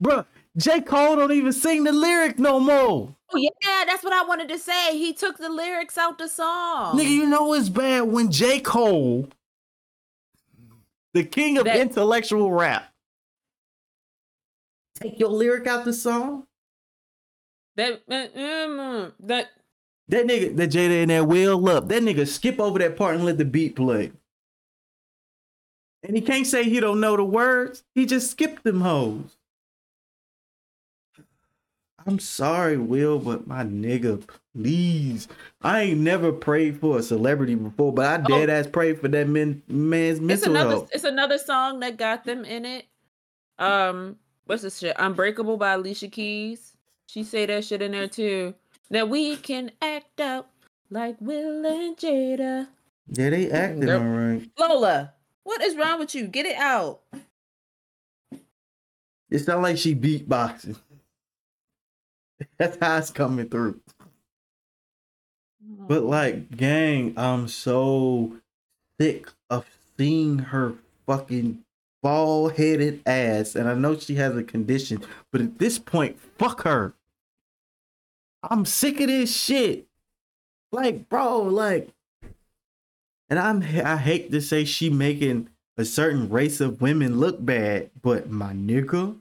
bro, 0.00 0.24
J 0.56 0.80
Cole 0.80 1.16
don't 1.16 1.32
even 1.32 1.52
sing 1.52 1.84
the 1.84 1.92
lyric 1.92 2.38
no 2.38 2.58
more. 2.60 3.14
oh 3.32 3.36
yeah, 3.36 3.84
that's 3.86 4.02
what 4.02 4.12
I 4.12 4.24
wanted 4.24 4.48
to 4.48 4.58
say. 4.58 4.96
He 4.98 5.12
took 5.12 5.38
the 5.38 5.48
lyrics 5.50 5.96
out 5.98 6.18
the 6.18 6.28
song. 6.28 6.98
Nigga, 6.98 7.08
you 7.10 7.26
know 7.26 7.52
it's 7.54 7.68
bad 7.68 8.02
when 8.02 8.30
J. 8.30 8.60
Cole, 8.60 9.28
the 11.14 11.24
king 11.24 11.58
of 11.58 11.64
That- 11.64 11.76
intellectual 11.76 12.50
rap, 12.52 12.92
take 15.00 15.18
your 15.18 15.30
lyric 15.30 15.66
out 15.66 15.84
the 15.84 15.92
song. 15.92 16.46
that 17.76 18.02
uh, 18.10 19.10
that 19.20 19.50
That 20.08 20.26
nigga, 20.26 20.56
that 20.56 20.70
Jada 20.70 21.02
and 21.02 21.10
that 21.10 21.26
Will 21.28 21.68
up, 21.68 21.88
that 21.88 22.02
nigga 22.02 22.26
skip 22.26 22.58
over 22.58 22.78
that 22.80 22.96
part 22.96 23.14
and 23.14 23.24
let 23.24 23.38
the 23.38 23.44
beat 23.44 23.76
play. 23.76 24.12
And 26.02 26.16
he 26.16 26.22
can't 26.22 26.46
say 26.46 26.64
he 26.64 26.80
don't 26.80 27.00
know 27.00 27.16
the 27.16 27.24
words. 27.24 27.82
He 27.94 28.06
just 28.06 28.30
skipped 28.30 28.64
them 28.64 28.80
hoes. 28.80 29.36
I'm 32.06 32.18
sorry, 32.18 32.78
Will, 32.78 33.18
but 33.18 33.46
my 33.46 33.62
nigga, 33.62 34.26
please. 34.54 35.28
I 35.60 35.82
ain't 35.82 36.00
never 36.00 36.32
prayed 36.32 36.80
for 36.80 36.98
a 36.98 37.02
celebrity 37.02 37.54
before, 37.54 37.92
but 37.92 38.06
I 38.06 38.16
dead 38.22 38.48
ass 38.48 38.66
prayed 38.66 39.00
for 39.00 39.08
that 39.08 39.28
man, 39.28 39.62
man's 39.68 40.18
it's 40.18 40.26
mental 40.26 40.50
another 40.52 40.70
health. 40.70 40.90
it's 40.92 41.04
another 41.04 41.36
song 41.36 41.80
that 41.80 41.98
got 41.98 42.24
them 42.24 42.46
in 42.46 42.64
it. 42.64 42.86
Um, 43.58 44.16
what's 44.46 44.62
this 44.62 44.78
shit? 44.78 44.96
Unbreakable 44.98 45.58
by 45.58 45.72
Alicia 45.74 46.08
Keys. 46.08 46.74
She 47.06 47.22
say 47.22 47.44
that 47.44 47.66
shit 47.66 47.82
in 47.82 47.92
there 47.92 48.08
too. 48.08 48.54
That 48.90 49.10
we 49.10 49.36
can 49.36 49.70
act 49.82 50.20
out 50.20 50.48
like 50.90 51.16
Will 51.20 51.64
and 51.66 51.96
Jada. 51.98 52.68
Yeah, 53.08 53.30
they 53.30 53.50
acting 53.50 53.88
Yep. 53.88 54.00
all 54.00 54.06
right. 54.08 54.50
Lola, 54.58 55.12
what 55.50 55.62
is 55.62 55.76
wrong 55.76 55.98
with 55.98 56.14
you? 56.14 56.28
Get 56.28 56.46
it 56.46 56.56
out. 56.56 57.00
It's 59.28 59.48
not 59.48 59.60
like 59.60 59.78
she 59.78 59.96
beatboxing. 59.96 60.76
That's 62.58 62.78
how 62.80 62.98
it's 62.98 63.10
coming 63.10 63.48
through. 63.48 63.80
Mm. 65.60 65.88
But 65.88 66.04
like, 66.04 66.56
gang, 66.56 67.14
I'm 67.16 67.48
so 67.48 68.36
sick 69.00 69.26
of 69.50 69.66
seeing 69.98 70.38
her 70.38 70.74
fucking 71.08 71.64
bald 72.00 72.52
headed 72.52 73.02
ass. 73.04 73.56
And 73.56 73.68
I 73.68 73.74
know 73.74 73.98
she 73.98 74.14
has 74.14 74.36
a 74.36 74.44
condition, 74.44 75.02
but 75.32 75.40
at 75.40 75.58
this 75.58 75.80
point, 75.80 76.16
fuck 76.38 76.62
her. 76.62 76.94
I'm 78.44 78.64
sick 78.64 79.00
of 79.00 79.08
this 79.08 79.36
shit. 79.36 79.88
Like, 80.70 81.08
bro, 81.08 81.40
like, 81.42 81.88
and 83.30 83.38
I'm 83.38 83.62
I 83.62 83.96
hate 83.96 84.30
to 84.32 84.42
say 84.42 84.64
she 84.64 84.90
making 84.90 85.48
a 85.78 85.84
certain 85.84 86.28
race 86.28 86.60
of 86.60 86.82
women 86.82 87.18
look 87.18 87.42
bad, 87.44 87.90
but 88.02 88.28
my 88.28 88.52
nigga, 88.52 89.16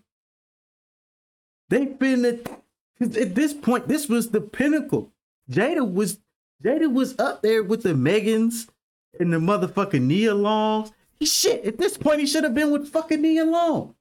they've 1.70 1.98
been 1.98 2.26
at, 2.26 2.62
at 3.00 3.36
this 3.36 3.54
point, 3.54 3.88
this 3.88 4.10
was 4.10 4.32
the 4.32 4.42
pinnacle. 4.42 5.12
Jada 5.50 5.90
was 5.90 6.20
Jada 6.64 6.92
was 6.92 7.18
up 7.18 7.42
there 7.42 7.64
with 7.64 7.84
the 7.84 7.94
Megans 7.94 8.68
and 9.20 9.32
the 9.32 9.38
motherfucking 9.38 10.02
Nia 10.02 10.34
Longs. 10.34 10.92
Shit. 11.22 11.66
At 11.66 11.78
this 11.78 11.98
point, 11.98 12.20
he 12.20 12.26
should 12.26 12.44
have 12.44 12.54
been 12.54 12.72
with 12.72 12.90
fucking 12.90 13.22
Nia 13.22 13.46
Long. 13.46 13.96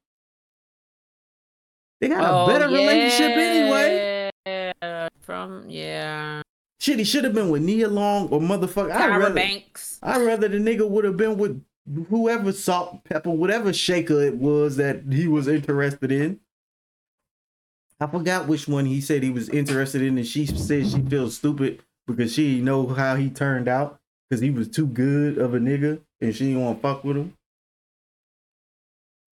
They 2.01 2.09
had 2.09 2.25
a 2.25 2.33
oh, 2.33 2.47
better 2.47 2.67
relationship 2.67 3.37
anyway. 3.37 4.31
From 5.21 5.69
yeah. 5.69 6.43
Shit, 6.81 6.99
he 6.99 7.05
should 7.05 7.25
have 7.25 7.35
been 7.35 7.51
with 7.51 7.63
Nia 7.63 7.89
Long 7.89 8.29
or 8.29 8.41
motherfucker. 8.41 8.93
I'd 8.93 9.17
rather, 9.17 9.35
Banks. 9.35 9.99
I'd 10.03 10.23
rather 10.23 10.49
the 10.49 10.59
nigga 10.59 10.89
would 10.89 11.05
have 11.05 11.17
been 11.17 11.37
with 11.37 11.65
whoever 12.09 12.53
salt, 12.53 13.03
pepper, 13.05 13.31
whatever 13.31 13.73
shaker 13.73 14.23
it 14.23 14.37
was 14.37 14.77
that 14.77 15.03
he 15.11 15.27
was 15.27 15.49
interested 15.49 16.13
in. 16.13 16.41
I 18.01 18.07
forgot 18.07 18.47
which 18.47 18.69
one 18.69 18.87
he 18.87 19.01
said 19.01 19.25
he 19.25 19.31
was 19.31 19.49
interested 19.49 20.03
in, 20.03 20.19
and 20.19 20.27
she 20.27 20.47
said 20.47 20.87
she 20.87 21.01
feels 21.01 21.37
stupid 21.37 21.83
because 22.07 22.33
she 22.33 22.53
didn't 22.53 22.65
know 22.67 22.87
how 22.87 23.17
he 23.17 23.29
turned 23.29 23.67
out 23.67 23.99
because 24.29 24.41
he 24.41 24.51
was 24.51 24.69
too 24.69 24.87
good 24.87 25.39
of 25.39 25.55
a 25.55 25.59
nigga 25.59 26.01
and 26.21 26.35
she 26.35 26.47
didn't 26.47 26.65
want 26.65 26.79
to 26.79 26.83
fuck 26.83 27.05
with 27.05 27.17
him. 27.17 27.35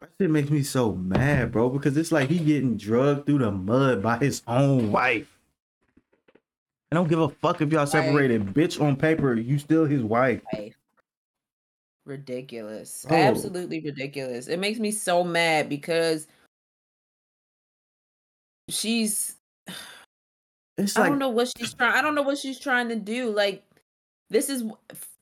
That 0.00 0.10
shit 0.20 0.30
makes 0.30 0.50
me 0.50 0.62
so 0.62 0.92
mad, 0.92 1.52
bro, 1.52 1.70
because 1.70 1.96
it's 1.96 2.12
like 2.12 2.28
he 2.28 2.38
getting 2.38 2.76
drugged 2.76 3.26
through 3.26 3.38
the 3.38 3.50
mud 3.50 4.02
by 4.02 4.18
his 4.18 4.42
own 4.46 4.90
wife. 4.90 5.35
I 6.92 6.94
don't 6.94 7.08
give 7.08 7.18
a 7.18 7.28
fuck 7.28 7.60
if 7.60 7.72
y'all 7.72 7.86
separated. 7.86 8.54
Bitch, 8.54 8.80
on 8.80 8.96
paper, 8.96 9.34
you 9.34 9.58
still 9.58 9.84
his 9.84 10.02
wife. 10.02 10.40
Ridiculous. 12.04 13.04
Oh. 13.10 13.14
Absolutely 13.14 13.80
ridiculous. 13.80 14.46
It 14.46 14.60
makes 14.60 14.78
me 14.78 14.92
so 14.92 15.24
mad 15.24 15.68
because 15.68 16.28
she's 18.68 19.36
It's 20.78 20.94
I 20.96 21.02
like 21.02 21.10
don't 21.10 21.18
know 21.18 21.30
what 21.30 21.52
she's 21.56 21.72
trying 21.72 21.94
I 21.94 22.02
don't 22.02 22.14
know 22.14 22.22
what 22.22 22.38
she's 22.38 22.60
trying 22.60 22.88
to 22.90 22.96
do. 22.96 23.30
Like 23.30 23.64
this 24.30 24.48
is 24.48 24.62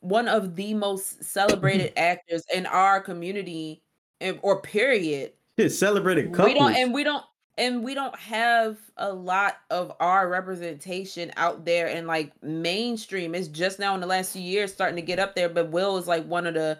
one 0.01 0.29
of 0.29 0.57
the 0.57 0.75
most 0.75 1.25
celebrated 1.25 1.93
actors 1.97 2.45
in 2.53 2.67
our 2.67 3.01
community 3.01 3.81
and, 4.21 4.39
or 4.43 4.61
period. 4.61 5.33
shit 5.59 5.73
celebrated 5.73 6.33
couples. 6.33 6.53
We 6.53 6.59
don't 6.59 6.75
and 6.75 6.93
we 6.93 7.05
don't 7.05 7.25
and 7.57 7.85
we 7.85 7.95
don't 7.95 8.17
have 8.19 8.77
a 8.97 9.13
lot 9.13 9.57
of 9.71 9.93
our 10.01 10.29
representation 10.29 11.33
out 11.37 11.65
there 11.65 11.87
in 11.87 12.07
like 12.07 12.33
mainstream. 12.43 13.35
It's 13.35 13.49
just 13.49 13.79
now 13.79 13.95
in 13.95 14.01
the 14.01 14.07
last 14.07 14.33
few 14.33 14.43
years 14.43 14.73
starting 14.73 14.97
to 14.97 15.03
get 15.03 15.19
up 15.19 15.35
there, 15.35 15.49
but 15.49 15.71
Will 15.71 15.97
is 15.97 16.07
like 16.07 16.27
one 16.27 16.47
of 16.47 16.55
the 16.55 16.79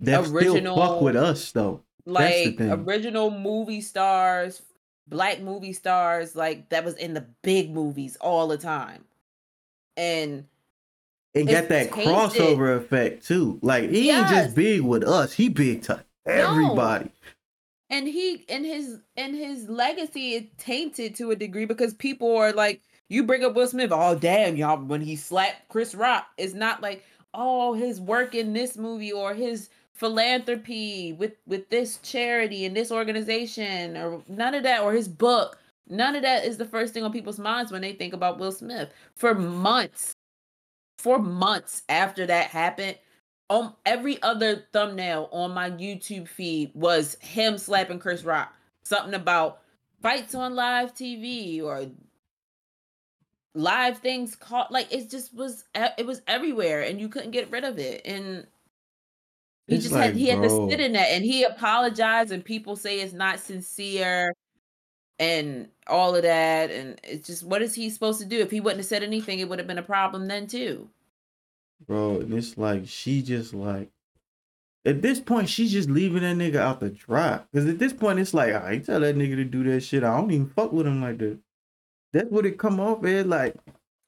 that 0.00 0.24
still 0.24 0.34
fuck 0.34 0.42
original- 0.42 1.02
with 1.02 1.16
us 1.16 1.52
though. 1.52 1.82
like 2.06 2.60
original 2.60 3.30
movie 3.30 3.80
stars, 3.80 4.62
black 5.08 5.40
movie 5.40 5.72
stars, 5.72 6.36
like 6.36 6.68
that 6.70 6.84
was 6.84 6.96
in 6.96 7.14
the 7.14 7.26
big 7.42 7.70
movies 7.70 8.16
all 8.20 8.48
the 8.48 8.58
time. 8.58 9.04
And 9.96 10.46
And 11.34 11.48
got 11.48 11.68
that 11.68 11.90
crossover 11.90 12.76
effect 12.76 13.26
too. 13.26 13.58
Like 13.62 13.90
he 13.90 14.10
ain't 14.10 14.28
just 14.28 14.54
big 14.54 14.82
with 14.82 15.04
us, 15.04 15.32
he 15.32 15.48
big 15.48 15.82
to 15.84 16.04
everybody. 16.26 17.10
And 17.90 18.08
he 18.08 18.44
and 18.48 18.64
his 18.64 19.00
and 19.16 19.34
his 19.34 19.68
legacy 19.68 20.32
is 20.34 20.44
tainted 20.58 21.14
to 21.16 21.30
a 21.30 21.36
degree 21.36 21.66
because 21.66 21.94
people 21.94 22.36
are 22.36 22.52
like 22.52 22.80
you 23.08 23.24
bring 23.24 23.44
up 23.44 23.54
Will 23.54 23.66
Smith 23.66 23.90
oh 23.92 24.14
damn 24.14 24.56
y'all 24.56 24.82
when 24.82 25.00
he 25.00 25.16
slapped 25.16 25.68
Chris 25.68 25.94
Rock 25.94 26.26
it's 26.38 26.54
not 26.54 26.82
like 26.82 27.04
oh 27.34 27.74
his 27.74 28.00
work 28.00 28.34
in 28.34 28.52
this 28.52 28.76
movie 28.76 29.12
or 29.12 29.34
his 29.34 29.68
philanthropy 29.92 31.12
with 31.12 31.34
with 31.46 31.68
this 31.68 31.98
charity 31.98 32.64
and 32.64 32.76
this 32.76 32.90
organization 32.90 33.96
or 33.96 34.22
none 34.28 34.54
of 34.54 34.62
that 34.62 34.82
or 34.82 34.92
his 34.92 35.08
book 35.08 35.58
None 35.90 36.14
of 36.14 36.22
that 36.22 36.44
is 36.44 36.56
the 36.56 36.64
first 36.64 36.94
thing 36.94 37.02
on 37.02 37.12
people's 37.12 37.40
minds 37.40 37.72
when 37.72 37.82
they 37.82 37.92
think 37.92 38.14
about 38.14 38.38
Will 38.38 38.52
Smith. 38.52 38.90
For 39.16 39.34
months, 39.34 40.14
for 40.98 41.18
months 41.18 41.82
after 41.88 42.26
that 42.26 42.46
happened, 42.46 42.96
on 43.50 43.74
every 43.84 44.22
other 44.22 44.64
thumbnail 44.72 45.28
on 45.32 45.52
my 45.52 45.70
YouTube 45.70 46.28
feed 46.28 46.70
was 46.74 47.16
him 47.20 47.58
slapping 47.58 47.98
Chris 47.98 48.24
Rock. 48.24 48.54
Something 48.84 49.14
about 49.14 49.60
fights 50.02 50.34
on 50.34 50.54
live 50.54 50.94
TV 50.94 51.62
or 51.62 51.86
live 53.54 53.98
things 53.98 54.36
caught 54.36 54.70
like 54.72 54.92
it 54.92 55.10
just 55.10 55.34
was 55.34 55.64
it 55.74 56.06
was 56.06 56.22
everywhere 56.28 56.82
and 56.82 57.00
you 57.00 57.08
couldn't 57.08 57.32
get 57.32 57.50
rid 57.50 57.64
of 57.64 57.78
it. 57.78 58.02
And 58.04 58.46
he 59.66 59.76
It's 59.76 59.84
just 59.84 59.94
like, 59.94 60.04
had 60.04 60.16
he 60.16 60.28
had 60.28 60.42
to 60.42 60.50
sit 60.70 60.80
in 60.80 60.92
that 60.92 61.08
and 61.10 61.24
he 61.24 61.44
apologized 61.44 62.32
and 62.32 62.44
people 62.44 62.76
say 62.76 63.00
it's 63.00 63.12
not 63.12 63.40
sincere 63.40 64.32
and 65.18 65.68
all 65.88 66.14
of 66.16 66.22
that. 66.22 66.70
And 66.70 67.00
it's 67.04 67.26
just 67.26 67.44
what 67.44 67.62
is 67.62 67.74
he 67.74 67.90
supposed 67.90 68.20
to 68.20 68.26
do? 68.26 68.40
If 68.40 68.50
he 68.52 68.60
wouldn't 68.60 68.80
have 68.80 68.86
said 68.86 69.02
anything 69.02 69.40
it 69.40 69.48
would 69.48 69.58
have 69.58 69.68
been 69.68 69.78
a 69.78 69.82
problem 69.82 70.28
then 70.28 70.46
too 70.46 70.88
bro. 71.86 72.20
And 72.20 72.34
it's 72.34 72.56
like 72.58 72.86
she 72.86 73.22
just 73.22 73.54
like 73.54 73.90
at 74.84 75.02
this 75.02 75.20
point 75.20 75.48
she's 75.48 75.72
just 75.72 75.90
leaving 75.90 76.22
that 76.22 76.36
nigga 76.36 76.56
out 76.56 76.80
the 76.80 76.90
drop. 76.90 77.46
Cause 77.54 77.66
at 77.66 77.78
this 77.78 77.92
point 77.92 78.18
it's 78.18 78.34
like 78.34 78.54
I 78.54 78.72
ain't 78.72 78.86
tell 78.86 79.00
that 79.00 79.16
nigga 79.16 79.36
to 79.36 79.44
do 79.44 79.64
that 79.64 79.80
shit. 79.82 80.04
I 80.04 80.16
don't 80.16 80.30
even 80.30 80.48
fuck 80.48 80.72
with 80.72 80.86
him 80.86 81.02
like 81.02 81.18
that. 81.18 81.38
That's 82.12 82.30
what 82.30 82.46
it 82.46 82.58
come 82.58 82.80
off 82.80 83.04
as. 83.04 83.26
Like, 83.26 83.54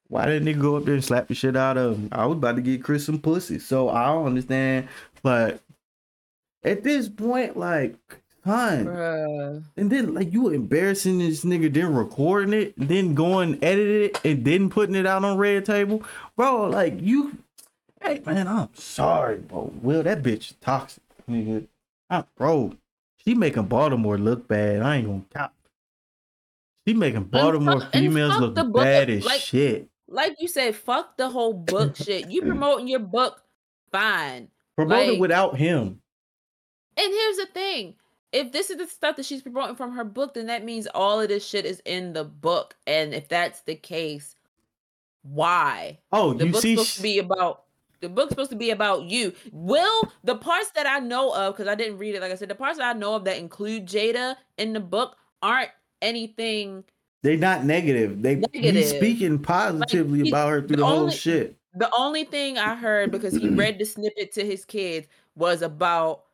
why 0.07 0.25
did 0.25 0.43
nigga 0.43 0.61
go 0.61 0.75
up 0.77 0.85
there 0.85 0.95
and 0.95 1.03
slap 1.03 1.27
the 1.27 1.35
shit 1.35 1.55
out 1.55 1.77
of 1.77 1.97
him? 1.97 2.09
I 2.11 2.25
was 2.25 2.37
about 2.37 2.57
to 2.57 2.61
get 2.61 2.83
Chris 2.83 3.05
some 3.05 3.19
pussy. 3.19 3.59
So 3.59 3.89
I 3.89 4.07
don't 4.07 4.25
understand. 4.25 4.89
But 5.21 5.61
at 6.63 6.83
this 6.83 7.07
point, 7.09 7.57
like. 7.57 7.95
Bruh. 8.45 9.63
And 9.77 9.89
then 9.89 10.13
like 10.13 10.33
you 10.33 10.49
embarrassing 10.49 11.19
this 11.19 11.45
nigga, 11.45 11.73
then 11.73 11.95
recording 11.95 12.53
it, 12.53 12.73
then 12.75 13.15
going 13.15 13.57
edit 13.63 13.87
it, 13.87 14.25
and 14.25 14.43
then 14.43 14.69
putting 14.69 14.95
it 14.95 15.05
out 15.05 15.23
on 15.23 15.37
Red 15.37 15.63
Table, 15.63 16.03
bro. 16.35 16.65
Like 16.65 16.99
you, 16.99 17.37
hey 18.03 18.21
man, 18.25 18.47
I'm 18.47 18.69
sorry, 18.73 19.37
bro. 19.37 19.71
Will 19.81 20.03
that 20.03 20.21
bitch 20.23 20.51
is 20.51 20.55
toxic, 20.61 21.03
nigga. 21.29 21.67
I, 22.09 22.23
bro, 22.37 22.73
she 23.17 23.33
making 23.33 23.63
Baltimore 23.67 24.17
look 24.17 24.47
bad. 24.47 24.81
I 24.81 24.97
ain't 24.97 25.07
gonna 25.07 25.23
cop. 25.33 25.53
She 26.87 26.93
making 26.93 27.23
Baltimore 27.25 27.79
fuck- 27.81 27.93
females 27.93 28.39
look 28.39 28.55
book, 28.55 28.73
bad 28.73 29.09
as 29.09 29.25
like- 29.25 29.39
shit. 29.41 29.87
like 30.07 30.35
you 30.39 30.47
said 30.47 30.75
fuck 30.75 31.15
the 31.17 31.29
whole 31.29 31.53
book 31.53 31.95
shit 32.05 32.29
you 32.29 32.41
promoting 32.41 32.87
your 32.87 32.99
book 32.99 33.41
fine 33.91 34.49
Promote 34.75 35.07
it 35.07 35.19
without 35.19 35.55
him. 35.55 36.01
And 36.97 37.11
here's 37.13 37.37
the 37.37 37.45
thing. 37.53 37.95
If 38.31 38.51
this 38.51 38.69
is 38.71 38.77
the 38.77 38.87
stuff 38.87 39.15
that 39.17 39.25
she's 39.25 39.43
promoting 39.43 39.75
from 39.75 39.91
her 39.93 40.03
book, 40.03 40.33
then 40.33 40.47
that 40.47 40.65
means 40.65 40.87
all 40.87 41.21
of 41.21 41.27
this 41.29 41.47
shit 41.47 41.65
is 41.65 41.79
in 41.85 42.13
the 42.13 42.23
book. 42.23 42.75
And 42.87 43.13
if 43.13 43.27
that's 43.29 43.61
the 43.61 43.75
case, 43.75 44.35
why? 45.21 45.99
Oh, 46.11 46.33
The 46.33 46.47
you 46.47 46.51
book's 46.51 46.63
see, 46.63 46.75
supposed 46.75 46.95
to 46.97 47.01
be 47.03 47.19
about 47.19 47.63
the 48.03 48.09
book's 48.09 48.29
supposed 48.29 48.51
to 48.51 48.55
be 48.55 48.69
about 48.69 49.03
you. 49.05 49.33
Will 49.51 50.03
the 50.23 50.35
parts 50.35 50.69
that 50.75 50.85
I 50.85 50.99
know 50.99 51.33
of, 51.33 51.55
because 51.55 51.67
I 51.67 51.73
didn't 51.75 51.97
read 51.97 52.13
it, 52.13 52.21
like 52.21 52.31
I 52.31 52.35
said, 52.35 52.49
the 52.49 52.55
parts 52.55 52.77
that 52.77 52.95
I 52.95 52.97
know 52.97 53.15
of 53.15 53.23
that 53.25 53.37
include 53.37 53.87
Jada 53.87 54.35
in 54.59 54.73
the 54.73 54.79
book 54.79 55.15
aren't 55.41 55.71
anything. 56.01 56.83
They're 57.23 57.37
not 57.37 57.63
negative. 57.65 58.21
They 58.21 58.41
he's 58.53 58.89
speaking 58.89 59.39
positively 59.39 60.23
he- 60.23 60.29
about 60.29 60.49
her 60.49 60.59
through 60.59 60.67
the 60.67 60.75
the 60.77 60.85
whole 60.85 60.99
only- 60.99 61.15
shit. 61.15 61.57
The 61.75 61.89
only 61.97 62.23
thing 62.25 62.59
I 62.59 62.75
heard 62.75 63.09
because 63.11 63.33
he 63.33 63.49
read 63.49 63.79
the 63.79 63.85
snippet 63.85 64.31
to 64.33 64.45
his 64.45 64.63
kids 64.63 65.07
was 65.35 65.63
about 65.63 66.25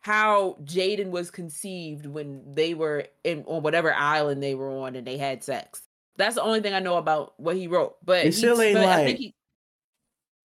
how 0.00 0.56
Jaden 0.64 1.10
was 1.10 1.30
conceived 1.30 2.06
when 2.06 2.42
they 2.54 2.74
were 2.74 3.04
in 3.22 3.44
on 3.46 3.62
whatever 3.62 3.94
island 3.94 4.42
they 4.42 4.54
were 4.54 4.70
on 4.70 4.96
and 4.96 5.06
they 5.06 5.16
had 5.16 5.44
sex. 5.44 5.82
That's 6.16 6.34
the 6.36 6.42
only 6.42 6.60
thing 6.60 6.74
I 6.74 6.78
know 6.80 6.96
about 6.96 7.38
what 7.38 7.56
he 7.56 7.68
wrote. 7.68 7.96
But 8.04 8.24
It 8.26 8.34
still 8.34 8.58
he- 8.58 8.68
ain't 8.68 8.80
like- 8.80 9.06
think 9.06 9.18
he, 9.18 9.34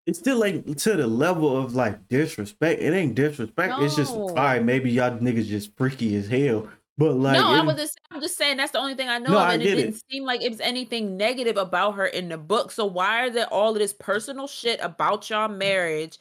it's 0.07 0.19
still 0.19 0.39
like 0.39 0.65
to 0.77 0.97
the 0.97 1.07
level 1.07 1.57
of 1.57 1.75
like 1.75 2.09
disrespect. 2.09 2.83
It 2.83 2.93
ain't 2.93 3.15
disrespect. 3.15 3.75
It's 3.81 3.95
just 3.95 4.13
all 4.13 4.35
right. 4.35 4.63
Maybe 4.63 4.91
y'all 4.91 5.17
niggas 5.19 5.47
just 5.47 5.77
freaky 5.77 6.17
as 6.17 6.27
hell. 6.29 6.69
But 6.99 7.15
like, 7.15 7.35
no, 7.35 7.49
I 7.51 7.63
was 7.63 7.77
just, 7.77 7.99
I'm 8.11 8.21
just 8.21 8.37
saying 8.37 8.59
that's 8.59 8.73
the 8.73 8.79
only 8.79 8.95
thing 8.95 9.09
I 9.09 9.19
know 9.19 9.31
No, 9.33 9.39
of, 9.39 9.49
and 9.49 9.63
it 9.63 9.65
get 9.65 9.79
it. 9.79 9.83
didn't 9.83 10.03
seem 10.11 10.25
like 10.25 10.43
it 10.43 10.51
was 10.51 10.61
anything 10.61 11.17
negative 11.17 11.57
about 11.57 11.93
her 11.93 12.07
in 12.07 12.29
the 12.29 12.37
book. 12.37 12.71
So 12.71 12.85
why 12.85 13.25
are 13.25 13.31
there 13.31 13.47
all 13.47 13.71
of 13.73 13.79
this 13.79 13.95
personal 13.95 14.47
shit 14.47 14.79
about 14.83 15.31
y'all 15.31 15.49
marriage 15.49 16.19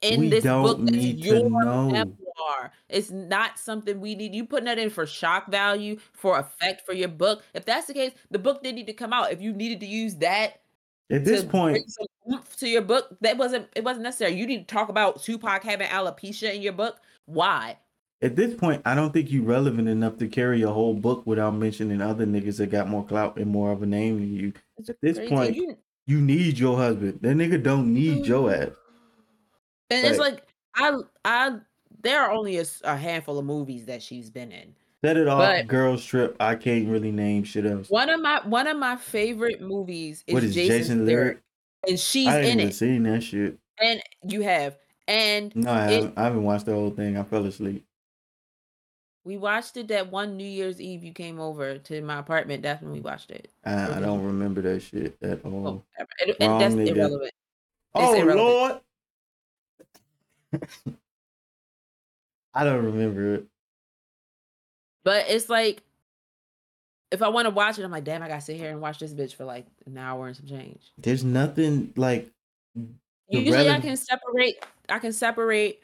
in 0.00 0.20
We 0.20 0.28
this 0.30 0.44
book 0.44 0.78
that's 0.82 0.96
your 0.96 1.50
know. 1.50 1.90
memoir? 1.90 2.72
It's 2.88 3.10
not 3.10 3.58
something 3.58 4.00
we 4.00 4.14
need. 4.14 4.34
You 4.34 4.46
putting 4.46 4.64
that 4.64 4.78
in 4.78 4.90
for 4.90 5.06
shock 5.06 5.50
value, 5.50 5.98
for 6.12 6.38
effect 6.38 6.86
for 6.86 6.94
your 6.94 7.08
book. 7.08 7.42
If 7.52 7.66
that's 7.66 7.86
the 7.86 7.94
case, 7.94 8.12
the 8.30 8.38
book 8.38 8.62
didn't 8.62 8.76
need 8.76 8.86
to 8.86 8.94
come 8.94 9.12
out. 9.12 9.30
If 9.32 9.42
you 9.42 9.52
needed 9.52 9.80
to 9.80 9.86
use 9.86 10.14
that 10.16 10.62
at 11.10 11.24
this 11.24 11.44
point, 11.44 11.84
oomph 12.30 12.56
to 12.56 12.68
your 12.68 12.82
book, 12.82 13.16
that 13.20 13.36
wasn't 13.36 13.68
it 13.74 13.84
wasn't 13.84 14.04
necessary. 14.04 14.34
You 14.34 14.46
need 14.46 14.68
to 14.68 14.74
talk 14.74 14.88
about 14.88 15.22
Tupac 15.22 15.62
having 15.62 15.88
alopecia 15.88 16.54
in 16.54 16.62
your 16.62 16.72
book. 16.72 16.98
Why? 17.26 17.78
at 18.22 18.34
this 18.34 18.54
point, 18.54 18.82
I 18.84 18.94
don't 18.94 19.12
think 19.12 19.30
you're 19.30 19.44
relevant 19.44 19.88
enough 19.88 20.16
to 20.18 20.28
carry 20.28 20.62
a 20.62 20.70
whole 20.70 20.94
book 20.94 21.26
without 21.26 21.54
mentioning 21.54 22.00
other 22.00 22.24
niggas 22.24 22.56
that 22.58 22.70
got 22.70 22.88
more 22.88 23.04
clout 23.04 23.36
and 23.36 23.46
more 23.46 23.72
of 23.72 23.82
a 23.82 23.86
name 23.86 24.20
than 24.20 24.34
you. 24.34 24.52
At 24.88 24.96
this 25.02 25.18
crazy. 25.18 25.34
point, 25.34 25.56
You- 25.56 25.76
you 26.06 26.20
need 26.20 26.58
your 26.58 26.76
husband. 26.76 27.18
That 27.22 27.36
nigga 27.36 27.62
don't 27.62 27.92
need 27.92 28.26
your 28.26 28.48
mm. 28.48 28.68
ass. 28.68 28.74
And 29.90 30.06
it's 30.06 30.18
like 30.18 30.42
I 30.74 30.98
I 31.24 31.56
there 32.02 32.22
are 32.22 32.30
only 32.30 32.58
a 32.84 32.96
handful 32.96 33.38
of 33.38 33.44
movies 33.44 33.86
that 33.86 34.02
she's 34.02 34.30
been 34.30 34.52
in. 34.52 34.74
Set 35.04 35.16
it 35.16 35.28
off, 35.28 35.66
girls 35.66 36.04
trip. 36.04 36.36
I 36.40 36.54
can't 36.54 36.88
really 36.88 37.12
name 37.12 37.44
shit 37.44 37.66
else. 37.66 37.90
One 37.90 38.08
of 38.08 38.20
my 38.20 38.40
one 38.44 38.66
of 38.66 38.78
my 38.78 38.96
favorite 38.96 39.60
movies 39.60 40.22
is, 40.26 40.34
what 40.34 40.44
is 40.44 40.54
Jason's 40.54 40.78
Jason 40.78 41.06
Lyric, 41.06 41.24
Lyric? 41.24 41.42
And 41.86 41.98
she's 41.98 42.26
in 42.28 42.32
it. 42.32 42.36
I 42.36 42.40
in 42.40 42.58
even 42.58 42.68
it. 42.68 42.74
seen 42.74 43.02
that 43.04 43.22
shit. 43.22 43.58
And 43.80 44.02
you 44.28 44.42
have, 44.42 44.76
and 45.08 45.54
No, 45.54 45.70
I 45.70 45.86
It- 45.86 45.92
haven't. 45.92 46.18
I 46.18 46.24
haven't 46.24 46.42
watched 46.44 46.66
the 46.66 46.72
whole 46.74 46.90
thing. 46.90 47.16
I 47.16 47.22
fell 47.24 47.44
asleep. 47.46 47.84
we 49.24 49.36
watched 49.36 49.76
it 49.76 49.88
that 49.88 50.10
one 50.12 50.36
New 50.36 50.46
Year's 50.46 50.80
Eve. 50.80 51.02
You 51.02 51.12
came 51.12 51.40
over 51.40 51.78
to 51.78 52.00
my 52.02 52.18
apartment. 52.20 52.62
That's 52.62 52.80
when 52.82 52.92
we 52.92 53.00
watched 53.00 53.30
it. 53.32 53.50
I, 53.64 53.96
I 53.96 54.00
don't 54.00 54.24
remember 54.24 54.62
that 54.62 54.80
shit 54.82 55.16
at 55.20 55.40
Oh, 55.44 55.50
all. 55.52 55.84
and, 55.98 56.36
and 56.40 56.60
that's 56.60 56.74
irrelevant. 56.90 57.32
Oh 57.94 58.14
irrelevant. 58.14 58.80
Lord. 60.52 60.60
I 62.54 62.64
don't 62.64 62.84
remember 62.84 63.34
it. 63.34 63.46
But 65.04 65.26
it's 65.28 65.48
like, 65.48 65.82
if 67.12 67.22
I 67.22 67.28
want 67.28 67.46
to 67.46 67.50
watch 67.50 67.78
it, 67.78 67.84
I'm 67.84 67.90
like, 67.90 68.04
damn, 68.04 68.22
I 68.22 68.28
gotta 68.28 68.40
sit 68.40 68.56
here 68.56 68.70
and 68.70 68.80
watch 68.80 68.98
this 68.98 69.12
bitch 69.12 69.34
for 69.34 69.44
like 69.44 69.66
an 69.86 69.96
hour 69.98 70.26
and 70.26 70.36
some 70.36 70.46
change. 70.46 70.80
There's 70.98 71.24
nothing 71.24 71.92
like 71.96 72.30
Usually, 73.28 73.68
I 73.70 73.80
can 73.80 73.96
separate. 73.96 74.64
I 74.88 74.98
can 75.00 75.12
separate 75.12 75.82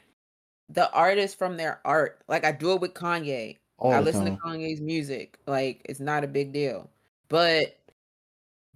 the 0.69 0.89
artist 0.91 1.37
from 1.37 1.57
their 1.57 1.79
art. 1.83 2.21
Like 2.27 2.45
I 2.45 2.51
do 2.53 2.71
it 2.73 2.81
with 2.81 2.93
Kanye. 2.93 3.57
all 3.77 3.91
I 3.93 3.99
listen 3.99 4.25
time. 4.25 4.37
to 4.37 4.41
Kanye's 4.43 4.79
music. 4.81 5.37
Like 5.45 5.81
it's 5.85 5.99
not 5.99 6.23
a 6.23 6.27
big 6.27 6.53
deal. 6.53 6.89
But 7.29 7.77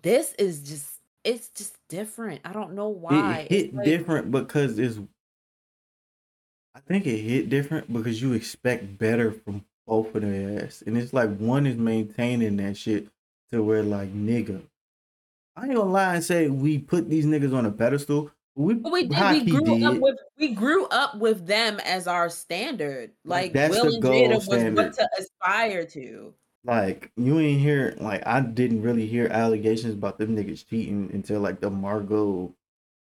this 0.02 0.34
is 0.38 0.62
just 0.68 1.00
it's 1.24 1.50
just 1.50 1.76
different. 1.90 2.42
I 2.44 2.52
don't 2.54 2.74
know 2.74 2.90
why. 2.90 3.48
It 3.50 3.54
It's 3.56 3.64
hit 3.66 3.76
like- 3.76 3.86
different 3.86 4.32
because 4.32 4.78
it's. 4.80 5.00
I 6.76 6.80
think 6.82 7.08
it 7.08 7.18
hit 7.18 7.50
different 7.50 7.92
because 7.92 8.22
you 8.22 8.34
expect 8.34 8.98
better 9.00 9.32
from 9.32 9.64
both 9.88 10.14
of 10.14 10.22
their 10.22 10.66
ass, 10.66 10.84
and 10.86 10.98
it's 10.98 11.14
like 11.14 11.36
one 11.38 11.66
is 11.66 11.78
maintaining 11.78 12.58
that 12.58 12.78
shit 12.78 13.08
to 13.52 13.64
where 13.64 13.84
like 13.84 14.14
nigga. 14.14 14.62
I 15.56 15.66
ain't 15.66 15.76
gonna 15.76 15.90
lie 15.90 16.16
and 16.16 16.24
say 16.24 16.50
we 16.50 16.78
put 16.78 17.10
these 17.10 17.26
niggas 17.26 17.56
on 17.56 17.66
a 17.66 17.72
pedestal. 17.72 18.32
We 18.56 18.74
But 18.76 18.92
we 18.92 19.08
did. 19.08 19.46
We 19.46 19.52
grew 19.52 19.86
up 19.86 19.98
with 19.98 20.18
we 20.38 20.54
grew 20.54 20.86
up 20.88 21.16
with 21.18 21.48
them 21.48 21.80
as 21.86 22.08
our 22.08 22.30
standard. 22.30 23.12
Like 23.24 23.54
That's 23.54 23.76
Will 23.76 23.86
the 23.86 23.94
and 23.94 24.04
gold 24.04 24.30
was 24.32 24.44
standard. 24.44 24.76
what 24.76 24.94
to 24.94 25.10
aspire 25.20 25.86
to. 25.86 26.34
Like 26.64 27.12
you 27.16 27.40
ain't 27.40 27.62
hear 27.62 27.96
like 28.00 28.26
I 28.28 28.42
didn't 28.42 28.82
really 28.82 29.08
hear 29.08 29.28
allegations 29.28 29.94
about 29.94 30.18
them 30.18 30.36
niggas 30.36 30.68
cheating 30.68 31.10
until 31.14 31.40
like 31.40 31.60
the 31.60 31.70
Margot 31.70 32.54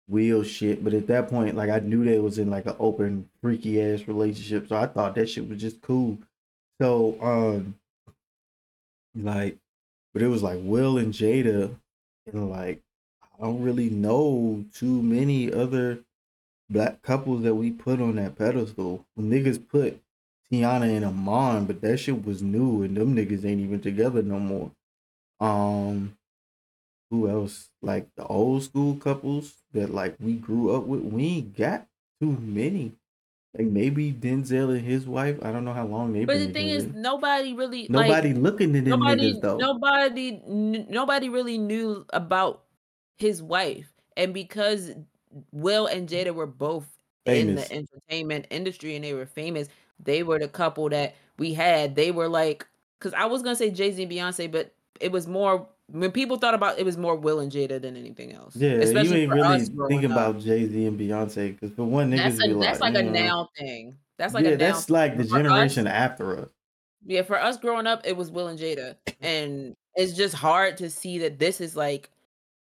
Will 0.06 0.42
shit. 0.42 0.84
But 0.84 0.94
at 0.94 1.06
that 1.08 1.28
point, 1.28 1.56
like 1.56 1.70
I 1.70 1.80
knew 1.80 2.04
they 2.04 2.18
was 2.18 2.38
in 2.38 2.50
like 2.50 2.66
an 2.66 2.76
open 2.78 3.28
freaky 3.42 3.82
ass 3.82 4.06
relationship, 4.06 4.68
so 4.68 4.76
I 4.76 4.86
thought 4.86 5.14
that 5.16 5.28
shit 5.28 5.48
was 5.48 5.60
just 5.60 5.82
cool. 5.82 6.18
So 6.80 7.16
um, 7.20 7.74
like, 9.14 9.58
but 10.12 10.22
it 10.22 10.28
was 10.28 10.42
like 10.42 10.58
Will 10.62 10.98
and 10.98 11.12
Jada, 11.12 11.74
and 12.26 12.50
like 12.50 12.82
I 13.22 13.44
don't 13.44 13.62
really 13.62 13.90
know 13.90 14.64
too 14.74 15.02
many 15.02 15.52
other 15.52 16.00
black 16.70 17.02
couples 17.02 17.42
that 17.42 17.54
we 17.54 17.70
put 17.70 18.00
on 18.00 18.16
that 18.16 18.36
pedestal. 18.36 19.06
Niggas 19.18 19.66
put 19.68 20.00
Teyana 20.50 20.96
and 20.96 21.04
Iman, 21.04 21.66
but 21.66 21.80
that 21.80 21.98
shit 21.98 22.24
was 22.24 22.42
new 22.42 22.82
and 22.82 22.96
them 22.96 23.14
niggas 23.14 23.44
ain't 23.44 23.60
even 23.60 23.80
together 23.80 24.22
no 24.22 24.38
more. 24.38 24.70
Um 25.40 26.16
who 27.10 27.28
else? 27.28 27.70
Like 27.80 28.08
the 28.16 28.26
old 28.26 28.64
school 28.64 28.96
couples 28.96 29.54
that 29.72 29.90
like 29.90 30.16
we 30.20 30.34
grew 30.34 30.74
up 30.74 30.84
with, 30.84 31.00
we 31.00 31.24
ain't 31.26 31.56
got 31.56 31.86
too 32.20 32.36
many. 32.40 32.92
Like 33.58 33.66
maybe 33.66 34.12
Denzel 34.12 34.70
and 34.76 34.80
his 34.86 35.06
wife. 35.06 35.38
I 35.42 35.50
don't 35.52 35.64
know 35.64 35.72
how 35.72 35.86
long 35.86 36.12
they've 36.12 36.26
But 36.26 36.38
been 36.38 36.46
the 36.48 36.52
thing 36.52 36.68
is, 36.68 36.84
together. 36.84 36.98
nobody 37.00 37.54
really 37.54 37.86
nobody 37.90 38.32
like 38.32 38.42
looking 38.42 38.76
at 38.76 38.84
them 38.84 39.00
nobody 39.00 39.34
niggas 39.34 39.40
though. 39.40 39.56
nobody 39.56 40.40
nobody 40.46 41.28
really 41.28 41.58
knew 41.58 42.06
about 42.12 42.64
his 43.16 43.42
wife, 43.42 43.92
and 44.16 44.32
because 44.32 44.92
Will 45.52 45.86
and 45.86 46.08
Jada 46.08 46.34
were 46.34 46.46
both 46.46 46.86
in 47.26 47.56
Famous. 47.56 47.68
the 47.68 47.74
entertainment 47.74 48.46
industry 48.50 48.94
and 48.96 49.04
they 49.04 49.12
were 49.14 49.26
famous, 49.26 49.68
they 49.98 50.22
were 50.22 50.38
the 50.38 50.48
couple 50.48 50.88
that 50.90 51.16
we 51.38 51.52
had. 51.52 51.94
They 51.96 52.10
were 52.12 52.28
like, 52.28 52.66
because 52.98 53.12
I 53.14 53.26
was 53.26 53.42
gonna 53.42 53.56
say 53.56 53.70
Jay 53.70 53.90
Z 53.92 54.02
and 54.02 54.10
Beyonce, 54.12 54.50
but 54.50 54.72
it 55.00 55.12
was 55.12 55.26
more 55.26 55.68
when 55.90 56.12
people 56.12 56.36
thought 56.36 56.54
about 56.54 56.78
it 56.78 56.84
was 56.84 56.96
more 56.96 57.16
Will 57.16 57.40
and 57.40 57.50
Jada 57.50 57.80
than 57.80 57.96
anything 57.96 58.32
else. 58.32 58.54
Yeah, 58.56 58.74
you 58.74 58.80
especially 58.82 59.22
ain't 59.22 59.30
for 59.30 59.36
really 59.36 59.48
us 59.62 59.68
growing 59.68 59.88
thinking 59.90 60.12
up. 60.12 60.30
about 60.30 60.42
Jay 60.42 60.66
Z 60.68 60.86
and 60.86 60.98
Beyonce 61.00 61.52
because 61.58 61.74
for 61.74 61.84
one, 61.84 62.10
niggas 62.10 62.16
That's 62.36 62.46
be 62.46 62.52
that's 62.54 62.80
like, 62.80 62.94
like 62.94 63.04
a 63.04 63.08
"Mm." 63.08 63.12
now 63.12 63.48
thing. 63.58 63.96
That's 64.18 64.34
like 64.34 64.44
yeah, 64.44 64.50
a 64.50 64.56
now 64.56 64.58
that's 64.58 64.90
like 64.90 65.16
the 65.16 65.24
For 65.24 65.36
us- 65.36 65.42
generation 65.42 65.86
after 65.86 66.38
us. 66.40 66.48
Yeah, 67.06 67.22
for 67.22 67.40
us 67.40 67.56
growing 67.56 67.86
up, 67.86 68.02
it 68.04 68.16
was 68.16 68.30
Will 68.30 68.48
and 68.48 68.58
Jada, 68.58 68.96
and 69.20 69.76
it's 69.94 70.12
just 70.12 70.34
hard 70.34 70.76
to 70.78 70.90
see 70.90 71.18
that 71.20 71.38
this 71.38 71.60
is 71.60 71.74
like 71.76 72.10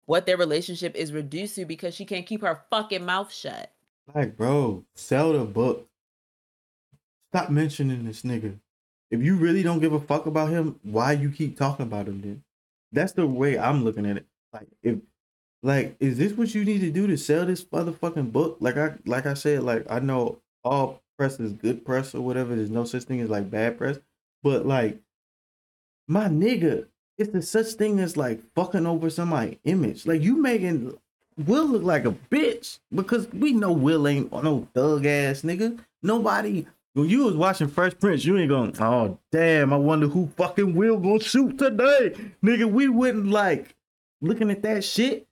what 0.07 0.26
their 0.26 0.36
relationship 0.38 0.95
is 0.95 1.13
reduced 1.13 1.55
to 1.55 1.66
because 1.66 1.93
she 1.95 2.05
can't 2.05 2.26
keep 2.26 2.41
her 2.41 2.61
fucking 2.70 3.05
mouth 3.05 3.32
shut. 3.32 3.72
Like, 4.13 4.36
bro, 4.36 4.84
sell 4.95 5.34
the 5.34 5.45
book. 5.45 5.88
Stop 7.32 7.49
mentioning 7.49 8.05
this 8.05 8.22
nigga. 8.24 8.57
If 9.11 9.22
you 9.22 9.36
really 9.36 9.63
don't 9.63 9.80
give 9.80 9.93
a 9.93 9.99
fuck 9.99 10.26
about 10.26 10.49
him, 10.49 10.80
why 10.84 11.13
you 11.13 11.30
keep 11.30 11.57
talking 11.57 11.86
about 11.86 12.07
him 12.07 12.22
then? 12.22 12.43
That's 12.95 13.13
the 13.13 13.27
way 13.27 13.59
I'm 13.59 13.83
looking 13.83 14.05
at 14.05 14.17
it. 14.17 14.25
Like, 14.53 14.67
if 14.81 14.97
like, 15.61 15.95
is 15.99 16.17
this 16.17 16.33
what 16.33 16.53
you 16.53 16.63
need 16.63 16.81
to 16.81 16.91
do 16.91 17.07
to 17.07 17.17
sell 17.17 17.45
this 17.45 17.63
motherfucking 17.63 18.31
book? 18.31 18.57
Like 18.59 18.77
I 18.77 18.93
like 19.05 19.25
I 19.25 19.33
said, 19.33 19.63
like 19.63 19.85
I 19.89 19.99
know 19.99 20.39
all 20.63 21.01
press 21.17 21.39
is 21.39 21.53
good 21.53 21.85
press 21.85 22.15
or 22.15 22.21
whatever. 22.21 22.55
There's 22.55 22.69
no 22.69 22.85
such 22.85 23.03
thing 23.03 23.19
as 23.21 23.29
like 23.29 23.49
bad 23.49 23.77
press. 23.77 23.99
But 24.43 24.65
like, 24.65 24.99
my 26.07 26.27
nigga, 26.27 26.87
it's 27.17 27.31
the 27.31 27.41
such 27.41 27.73
thing 27.73 27.99
as 27.99 28.15
like 28.15 28.41
fucking 28.53 28.85
over 28.85 29.09
somebody's 29.09 29.57
image. 29.63 30.05
Like 30.05 30.21
you 30.21 30.41
making 30.41 30.97
Will 31.37 31.65
look 31.65 31.83
like 31.83 32.05
a 32.05 32.11
bitch 32.11 32.79
because 32.93 33.27
we 33.33 33.51
know 33.51 33.73
Will 33.73 34.07
ain't 34.07 34.31
no 34.31 34.67
thug 34.73 35.05
ass 35.05 35.41
nigga. 35.41 35.79
Nobody 36.01 36.65
when 36.95 37.09
you 37.09 37.25
was 37.25 37.35
watching 37.35 37.67
Fresh 37.67 37.99
Prince, 37.99 38.23
you 38.23 38.37
ain't 38.37 38.47
going, 38.47 38.73
oh 38.79 39.19
damn, 39.29 39.73
I 39.73 39.75
wonder 39.75 40.07
who 40.07 40.27
fucking 40.37 40.73
Will 40.75 40.97
gonna 40.97 41.19
shoot 41.19 41.57
today. 41.57 42.15
Nigga, 42.41 42.71
we 42.71 42.87
wouldn't 42.87 43.27
like 43.27 43.75
looking 44.21 44.49
at 44.49 44.63
that 44.63 44.85
shit. 44.85 45.27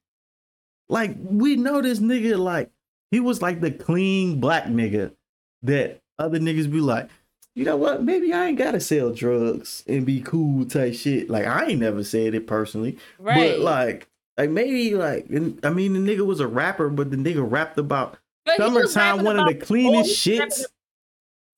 Like, 0.89 1.15
we 1.17 1.55
know 1.55 1.81
this 1.81 1.99
nigga, 1.99 2.37
like, 2.37 2.69
he 3.11 3.21
was 3.21 3.41
like 3.41 3.61
the 3.61 3.71
clean 3.71 4.41
black 4.41 4.65
nigga 4.65 5.13
that 5.61 6.01
other 6.19 6.37
niggas 6.37 6.69
be 6.69 6.81
like, 6.81 7.09
you 7.55 7.63
know 7.63 7.77
what? 7.77 8.03
Maybe 8.03 8.33
I 8.33 8.47
ain't 8.47 8.57
gotta 8.57 8.81
sell 8.81 9.13
drugs 9.13 9.85
and 9.87 10.05
be 10.05 10.19
cool 10.19 10.65
type 10.65 10.95
shit. 10.95 11.29
Like, 11.29 11.45
I 11.45 11.67
ain't 11.67 11.79
never 11.79 12.03
said 12.03 12.35
it 12.35 12.45
personally. 12.45 12.97
Right. 13.17 13.51
But 13.51 13.59
like, 13.59 14.09
like 14.37 14.49
maybe 14.49 14.95
like, 14.95 15.27
I 15.63 15.69
mean, 15.69 15.93
the 15.93 15.99
nigga 15.99 16.25
was 16.25 16.41
a 16.41 16.47
rapper, 16.47 16.89
but 16.89 17.09
the 17.09 17.17
nigga 17.17 17.49
rapped 17.49 17.77
about 17.77 18.17
But 18.45 18.57
summertime, 18.57 19.23
one 19.23 19.39
of 19.39 19.47
the 19.47 19.55
cleanest 19.55 20.11
shits. 20.11 20.65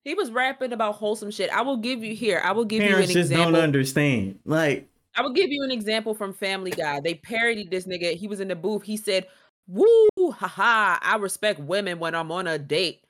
He 0.06 0.14
was 0.14 0.32
rapping 0.32 0.72
about 0.72 0.95
wholesome 0.95 1.32
shit. 1.32 1.49
I 1.49 1.62
will 1.62 1.78
give 1.78 2.03
you 2.03 2.16
here. 2.16 2.39
I 2.43 2.51
will 2.53 2.64
give 2.64 2.80
Parents 2.82 3.12
you 3.14 3.20
an 3.20 3.24
just 3.24 3.32
example. 3.32 3.51
don't 3.53 3.62
understand. 3.62 4.39
Like, 4.45 4.88
I 5.16 5.22
will 5.24 5.34
give 5.34 5.49
you 5.49 5.64
an 5.64 5.72
example 5.72 6.14
from 6.14 6.32
Family 6.32 6.72
Guy. 6.72 6.99
They 7.01 7.16
parodied 7.16 7.72
this 7.72 7.88
nigga. 7.88 8.16
He 8.16 8.28
was 8.28 8.39
in 8.39 8.47
the 8.47 8.56
booth. 8.56 8.84
He 8.84 8.97
said, 8.97 9.26
"Woo, 9.68 9.88
haha! 10.32 10.99
I 11.01 11.18
respect 11.20 11.60
women 11.60 11.97
when 11.99 12.14
I'm 12.16 12.32
on 12.32 12.45
a 12.47 12.58
date. 12.60 13.01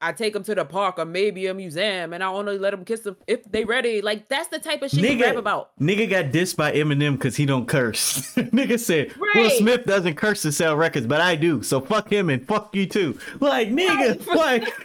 I 0.00 0.12
take 0.12 0.34
them 0.34 0.42
to 0.44 0.54
the 0.54 0.66
park 0.66 0.98
or 0.98 1.06
maybe 1.06 1.46
a 1.46 1.54
museum, 1.54 2.12
and 2.12 2.22
I 2.22 2.26
only 2.26 2.58
let 2.58 2.72
them 2.72 2.84
kiss 2.84 3.00
them 3.00 3.16
if 3.26 3.42
they 3.50 3.64
ready. 3.64 4.02
Like 4.02 4.28
that's 4.28 4.48
the 4.48 4.58
type 4.58 4.82
of 4.82 4.90
shit 4.90 5.00
he 5.02 5.16
Nigga- 5.16 5.22
rap 5.22 5.36
about. 5.36 5.70
nigga 5.80 6.10
got 6.10 6.26
dissed 6.26 6.56
by 6.58 6.72
Eminem 6.72 7.12
because 7.14 7.36
he 7.36 7.46
don't 7.46 7.66
curse. 7.66 8.34
nigga 8.36 8.78
said 8.78 9.14
Will 9.34 9.48
Smith 9.50 9.86
doesn't 9.86 10.16
curse 10.16 10.42
to 10.42 10.52
sell 10.52 10.76
records, 10.76 11.06
but 11.06 11.22
I 11.22 11.36
do. 11.36 11.62
So 11.62 11.80
fuck 11.80 12.12
him 12.12 12.28
and 12.28 12.46
fuck 12.46 12.74
you 12.76 12.84
too. 12.84 13.18
Like, 13.40 13.68
nigga, 13.70 14.26
like 14.34 14.83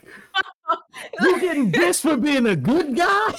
you 1.22 1.40
getting 1.42 1.72
dissed 1.72 2.02
for 2.02 2.18
being 2.18 2.46
a 2.48 2.56
good 2.56 2.96
guy? 2.96 3.36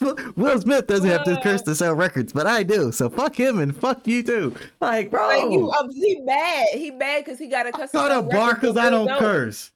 Will 0.36 0.60
Smith 0.60 0.86
doesn't 0.88 1.08
have 1.08 1.24
to 1.24 1.40
curse 1.42 1.62
to 1.62 1.74
sell 1.74 1.94
records, 1.94 2.32
but 2.32 2.46
I 2.46 2.62
do. 2.62 2.92
So 2.92 3.08
fuck 3.08 3.34
him 3.38 3.58
and 3.60 3.74
fuck 3.74 4.06
you 4.06 4.22
too. 4.22 4.54
Like, 4.80 5.10
bro, 5.10 5.26
Like 5.28 5.50
you, 5.50 5.70
um, 5.70 5.90
he 5.90 6.20
mad. 6.20 6.66
He 6.72 6.90
mad 6.90 7.24
because 7.24 7.38
he 7.38 7.46
got 7.48 7.66
a 7.66 7.72
cuss. 7.72 7.92
go 7.92 8.08
to 8.08 8.22
bar 8.22 8.54
because 8.54 8.74
to 8.74 8.80
I 8.80 8.90
sell 8.90 9.06
don't 9.06 9.18
curse. 9.18 9.70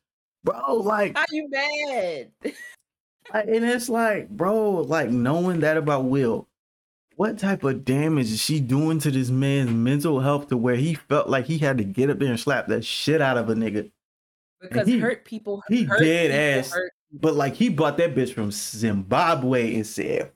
Bro, 0.45 0.75
like 0.75 1.17
How 1.17 1.25
you 1.31 1.49
mad? 1.49 2.31
I- 3.33 3.43
and 3.43 3.65
it's 3.65 3.89
like, 3.89 4.29
bro, 4.29 4.73
like 4.83 5.11
knowing 5.11 5.61
that 5.61 5.77
about 5.77 6.05
Will, 6.05 6.49
what 7.17 7.39
type 7.39 7.63
of 7.65 7.85
damage 7.85 8.31
is 8.33 8.41
she 8.43 8.61
doing 8.61 8.99
to 9.01 9.11
this 9.11 9.31
man's 9.31 9.71
mental 9.71 10.21
health 10.21 10.49
to 10.49 10.57
where 10.57 10.77
he 10.77 10.95
felt 10.95 11.29
like 11.29 11.47
he 11.47 11.59
had 11.59 11.79
to 11.79 11.85
get 11.85 12.11
up 12.11 12.19
there 12.19 12.31
and 12.31 12.41
slap 12.41 12.67
that 12.69 12.85
shit 12.85 13.23
out 13.23 13.39
of 13.39 13.49
a 13.49 13.55
nigga? 13.55 13.91
Because 14.61 14.87
he- 14.87 14.99
hurt 14.99 15.25
people. 15.25 15.63
he 15.69 15.85
hurt 15.85 16.01
dead 16.01 16.31
people 16.31 16.39
ass. 16.61 16.73
hurt- 16.73 16.93
But 17.13 17.35
like 17.35 17.55
he 17.55 17.69
bought 17.69 17.97
that 17.99 18.15
bitch 18.15 18.33
from 18.35 18.51
Zimbabwe 18.51 19.75
and 19.75 19.87
said, 19.87 20.31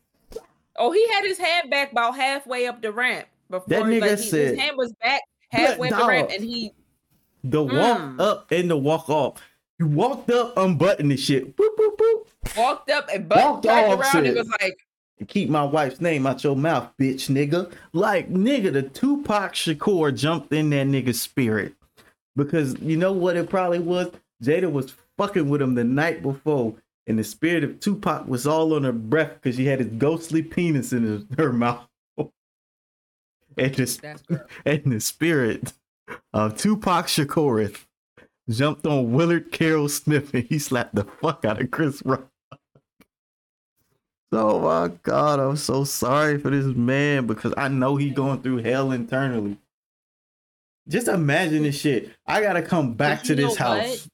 Oh, 0.76 0.90
he 0.92 1.06
had 1.08 1.24
his 1.24 1.38
hand 1.38 1.70
back 1.70 1.92
about 1.92 2.16
halfway 2.16 2.66
up 2.66 2.82
the 2.82 2.90
ramp 2.92 3.26
before 3.48 3.66
That 3.68 3.82
like, 3.82 3.90
nigga 4.02 4.18
he- 4.18 4.28
said- 4.28 4.50
his 4.50 4.58
hand 4.58 4.76
was 4.76 4.92
back 5.02 5.20
halfway 5.50 5.90
up 5.90 6.00
the 6.00 6.06
ramp, 6.06 6.30
and 6.32 6.42
he 6.42 6.72
the 7.44 7.62
walk 7.62 7.98
Mm. 7.98 8.20
up 8.20 8.50
and 8.50 8.70
the 8.70 8.76
walk 8.76 9.08
off. 9.10 9.40
You 9.78 9.86
walked 9.88 10.30
up, 10.30 10.56
unbuttoned 10.56 11.10
the 11.10 11.16
shit, 11.16 11.56
boop, 11.56 11.76
boop, 11.76 11.96
boop, 11.96 12.56
walked 12.56 12.90
up 12.90 13.08
and 13.12 13.28
butt 13.28 13.38
Walked 13.38 13.66
off, 13.66 13.98
around. 14.14 14.24
He 14.24 14.30
was 14.32 14.48
like, 14.62 14.78
keep 15.28 15.48
my 15.50 15.62
wife's 15.64 16.00
name 16.00 16.26
out 16.26 16.42
your 16.42 16.56
mouth, 16.56 16.88
bitch, 16.98 17.28
nigga. 17.28 17.70
Like, 17.92 18.30
nigga, 18.32 18.72
the 18.72 18.82
Tupac 18.82 19.52
Shakur 19.52 20.14
jumped 20.16 20.52
in 20.52 20.70
that 20.70 20.86
nigga's 20.86 21.20
spirit. 21.20 21.74
Because 22.36 22.78
you 22.80 22.96
know 22.96 23.12
what 23.12 23.36
it 23.36 23.48
probably 23.48 23.78
was? 23.78 24.10
Jada 24.42 24.70
was 24.70 24.94
fucking 25.16 25.48
with 25.48 25.62
him 25.62 25.74
the 25.74 25.84
night 25.84 26.22
before, 26.22 26.74
and 27.06 27.18
the 27.18 27.24
spirit 27.24 27.64
of 27.64 27.80
Tupac 27.80 28.26
was 28.26 28.46
all 28.46 28.74
on 28.74 28.84
her 28.84 28.92
breath 28.92 29.34
because 29.34 29.56
she 29.56 29.66
had 29.66 29.80
his 29.80 29.88
ghostly 29.88 30.42
penis 30.42 30.92
in 30.92 31.04
his, 31.04 31.24
her 31.38 31.52
mouth. 31.52 31.86
and, 32.18 33.74
the, 33.74 34.46
and 34.64 34.92
the 34.92 35.00
spirit 35.00 35.72
of 36.32 36.56
Tupac 36.56 37.06
Shakur 37.06 37.76
jumped 38.48 38.86
on 38.86 39.12
Willard 39.12 39.52
Carroll 39.52 39.88
Smith 39.88 40.34
and 40.34 40.44
he 40.44 40.58
slapped 40.58 40.94
the 40.94 41.04
fuck 41.04 41.44
out 41.44 41.60
of 41.60 41.70
Chris 41.70 42.02
Rock. 42.04 42.28
Oh 44.36 44.58
my 44.58 44.92
god, 45.04 45.38
I'm 45.38 45.54
so 45.54 45.84
sorry 45.84 46.38
for 46.38 46.50
this 46.50 46.66
man 46.66 47.28
because 47.28 47.54
I 47.56 47.68
know 47.68 47.94
he 47.94 48.10
going 48.10 48.42
through 48.42 48.64
hell 48.64 48.90
internally. 48.90 49.58
Just 50.88 51.08
imagine 51.08 51.62
this 51.62 51.80
shit. 51.80 52.10
I 52.26 52.40
gotta 52.40 52.62
come 52.62 52.94
back 52.94 53.22
to 53.24 53.34
this 53.34 53.58
know 53.58 53.70
what? 53.70 53.82
house. 53.82 54.08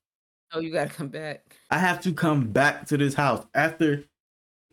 Oh, 0.53 0.61
you 0.61 0.71
gotta 0.71 0.91
come 0.91 1.09
back. 1.09 1.57
I 1.71 1.79
have 1.79 2.01
to 2.03 2.13
come 2.13 2.49
back 2.49 2.87
to 2.87 2.97
this 2.97 3.15
house 3.15 3.45
after 3.55 4.05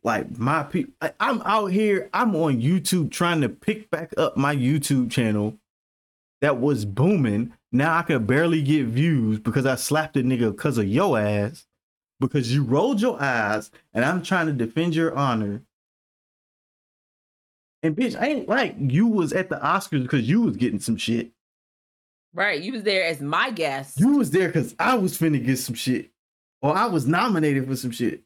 like 0.03 0.37
my 0.37 0.63
people. 0.63 0.93
I'm 1.19 1.41
out 1.41 1.67
here. 1.67 2.09
I'm 2.13 2.35
on 2.35 2.61
YouTube 2.61 3.11
trying 3.11 3.41
to 3.41 3.49
pick 3.49 3.89
back 3.89 4.13
up 4.17 4.37
my 4.37 4.55
YouTube 4.55 5.11
channel 5.11 5.57
that 6.41 6.59
was 6.59 6.85
booming. 6.85 7.53
Now 7.71 7.97
I 7.97 8.03
could 8.03 8.27
barely 8.27 8.61
get 8.61 8.85
views 8.85 9.39
because 9.39 9.65
I 9.65 9.75
slapped 9.75 10.17
a 10.17 10.21
nigga 10.21 10.51
because 10.51 10.77
of 10.77 10.87
your 10.87 11.19
ass. 11.19 11.65
Because 12.19 12.51
you 12.51 12.63
rolled 12.63 12.99
your 12.99 13.21
eyes 13.21 13.69
and 13.93 14.03
I'm 14.03 14.23
trying 14.23 14.47
to 14.47 14.53
defend 14.53 14.95
your 14.95 15.15
honor. 15.15 15.61
And 17.83 17.95
bitch, 17.95 18.19
I 18.19 18.27
ain't 18.29 18.49
like 18.49 18.75
you 18.79 19.05
was 19.05 19.33
at 19.33 19.49
the 19.49 19.57
Oscars 19.57 20.01
because 20.01 20.27
you 20.27 20.41
was 20.41 20.57
getting 20.57 20.79
some 20.79 20.97
shit. 20.97 21.31
Right, 22.33 22.61
you 22.61 22.73
was 22.73 22.83
there 22.83 23.05
as 23.05 23.21
my 23.21 23.49
guest. 23.51 23.99
You 23.99 24.17
was 24.17 24.31
there 24.31 24.47
because 24.47 24.75
I 24.79 24.95
was 24.95 25.17
finna 25.17 25.43
get 25.43 25.57
some 25.57 25.75
shit. 25.75 26.11
Or 26.61 26.75
I 26.75 26.85
was 26.85 27.07
nominated 27.07 27.67
for 27.67 27.75
some 27.75 27.91
shit. 27.91 28.23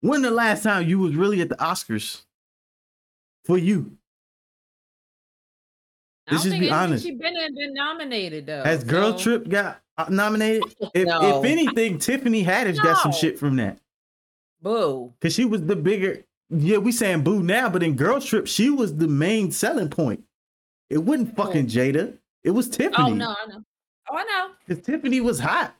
When 0.00 0.22
the 0.22 0.30
last 0.30 0.62
time 0.62 0.88
you 0.88 0.98
was 0.98 1.14
really 1.14 1.40
at 1.40 1.48
the 1.48 1.56
Oscars? 1.56 2.22
For 3.44 3.58
you. 3.58 3.96
I 6.26 6.32
don't 6.32 6.34
let's 6.36 6.44
just 6.44 6.52
think 6.52 6.60
be 6.60 6.70
honest. 6.70 7.04
She 7.04 7.12
been 7.12 7.34
and 7.36 7.54
been 7.54 7.72
nominated 7.74 8.46
though. 8.46 8.62
Has 8.62 8.84
Girl 8.84 9.18
Trip 9.18 9.48
got 9.48 9.80
uh, 9.96 10.06
nominated? 10.10 10.64
If, 10.94 11.06
No. 11.06 11.38
if 11.38 11.44
anything, 11.44 11.98
Tiffany 11.98 12.44
Haddish 12.44 12.82
got 12.82 12.98
some 12.98 13.12
shit 13.12 13.38
from 13.38 13.56
that. 13.56 13.78
Boo. 14.60 15.14
Cause 15.20 15.32
she 15.32 15.44
was 15.44 15.64
the 15.64 15.76
bigger. 15.76 16.24
Yeah, 16.50 16.78
we 16.78 16.92
saying 16.92 17.24
boo 17.24 17.42
now, 17.42 17.68
but 17.68 17.82
in 17.82 17.94
Girl 17.94 18.20
Trip, 18.20 18.46
she 18.46 18.70
was 18.70 18.96
the 18.96 19.08
main 19.08 19.50
selling 19.50 19.88
point. 19.88 20.24
It 20.90 20.98
wasn't 20.98 21.36
fucking 21.36 21.66
Jada. 21.66 22.16
It 22.44 22.50
was 22.50 22.68
oh, 22.68 22.72
Tiffany. 22.72 22.96
Oh 22.98 23.14
no, 23.14 23.30
I 23.30 23.46
know. 23.46 23.62
Oh, 24.10 24.16
I 24.16 24.24
know. 24.24 24.50
Because 24.66 24.84
Tiffany 24.84 25.20
was 25.20 25.38
hot. 25.38 25.74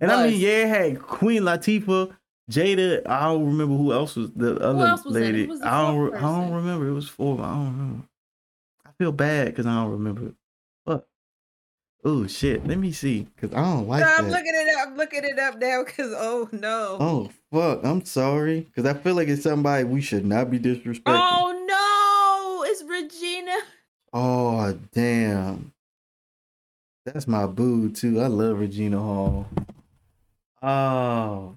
And 0.00 0.10
I 0.10 0.26
mean, 0.28 0.40
yeah, 0.40 0.48
it 0.48 0.68
had 0.68 1.02
Queen 1.02 1.42
Latifah, 1.42 2.14
Jada. 2.50 3.06
I 3.06 3.24
don't 3.26 3.46
remember 3.46 3.76
who 3.76 3.92
else 3.92 4.16
was 4.16 4.32
the 4.32 4.56
other 4.58 4.86
else 4.86 5.04
was 5.04 5.16
in 5.16 5.22
it? 5.22 5.26
lady. 5.26 5.46
Was 5.46 5.60
the 5.60 5.68
I 5.68 5.82
don't. 5.82 5.94
fourth 5.94 6.12
re- 6.12 6.18
I 6.18 6.22
don't 6.22 6.52
remember. 6.52 6.88
It 6.88 6.92
was 6.92 7.08
four. 7.08 7.40
I 7.40 7.54
don't 7.54 7.72
remember. 7.72 8.06
I 8.84 8.90
feel 8.98 9.12
bad 9.12 9.46
because 9.46 9.66
I 9.66 9.74
don't 9.74 9.92
remember 9.92 10.26
it. 10.26 10.34
But 10.84 11.06
Oh 12.04 12.26
shit. 12.26 12.66
Let 12.66 12.78
me 12.78 12.92
see. 12.92 13.28
Cause 13.40 13.50
I 13.54 13.62
don't 13.62 13.88
like 13.88 14.00
No. 14.00 14.14
I'm 14.18 14.28
looking 14.28 14.54
it 14.54 14.76
up. 14.76 14.88
I'm 14.88 14.96
looking 14.96 15.24
it 15.24 15.38
up 15.38 15.58
now 15.58 15.84
because 15.84 16.12
oh 16.14 16.48
no. 16.52 16.96
Oh 17.00 17.30
fuck. 17.50 17.84
I'm 17.84 18.04
sorry. 18.04 18.68
Cause 18.76 18.84
I 18.84 18.94
feel 18.94 19.14
like 19.14 19.28
it's 19.28 19.44
somebody 19.44 19.84
we 19.84 20.00
should 20.02 20.26
not 20.26 20.50
be 20.50 20.58
disrespecting. 20.58 21.02
Oh 21.06 21.52
no, 21.52 21.52
it's 21.52 21.52
Regina. 21.52 21.53
Oh 24.16 24.78
damn. 24.92 25.72
That's 27.04 27.26
my 27.26 27.46
boo 27.46 27.90
too. 27.90 28.20
I 28.20 28.28
love 28.28 28.60
Regina 28.60 29.00
Hall. 29.00 29.48
Oh. 30.62 31.56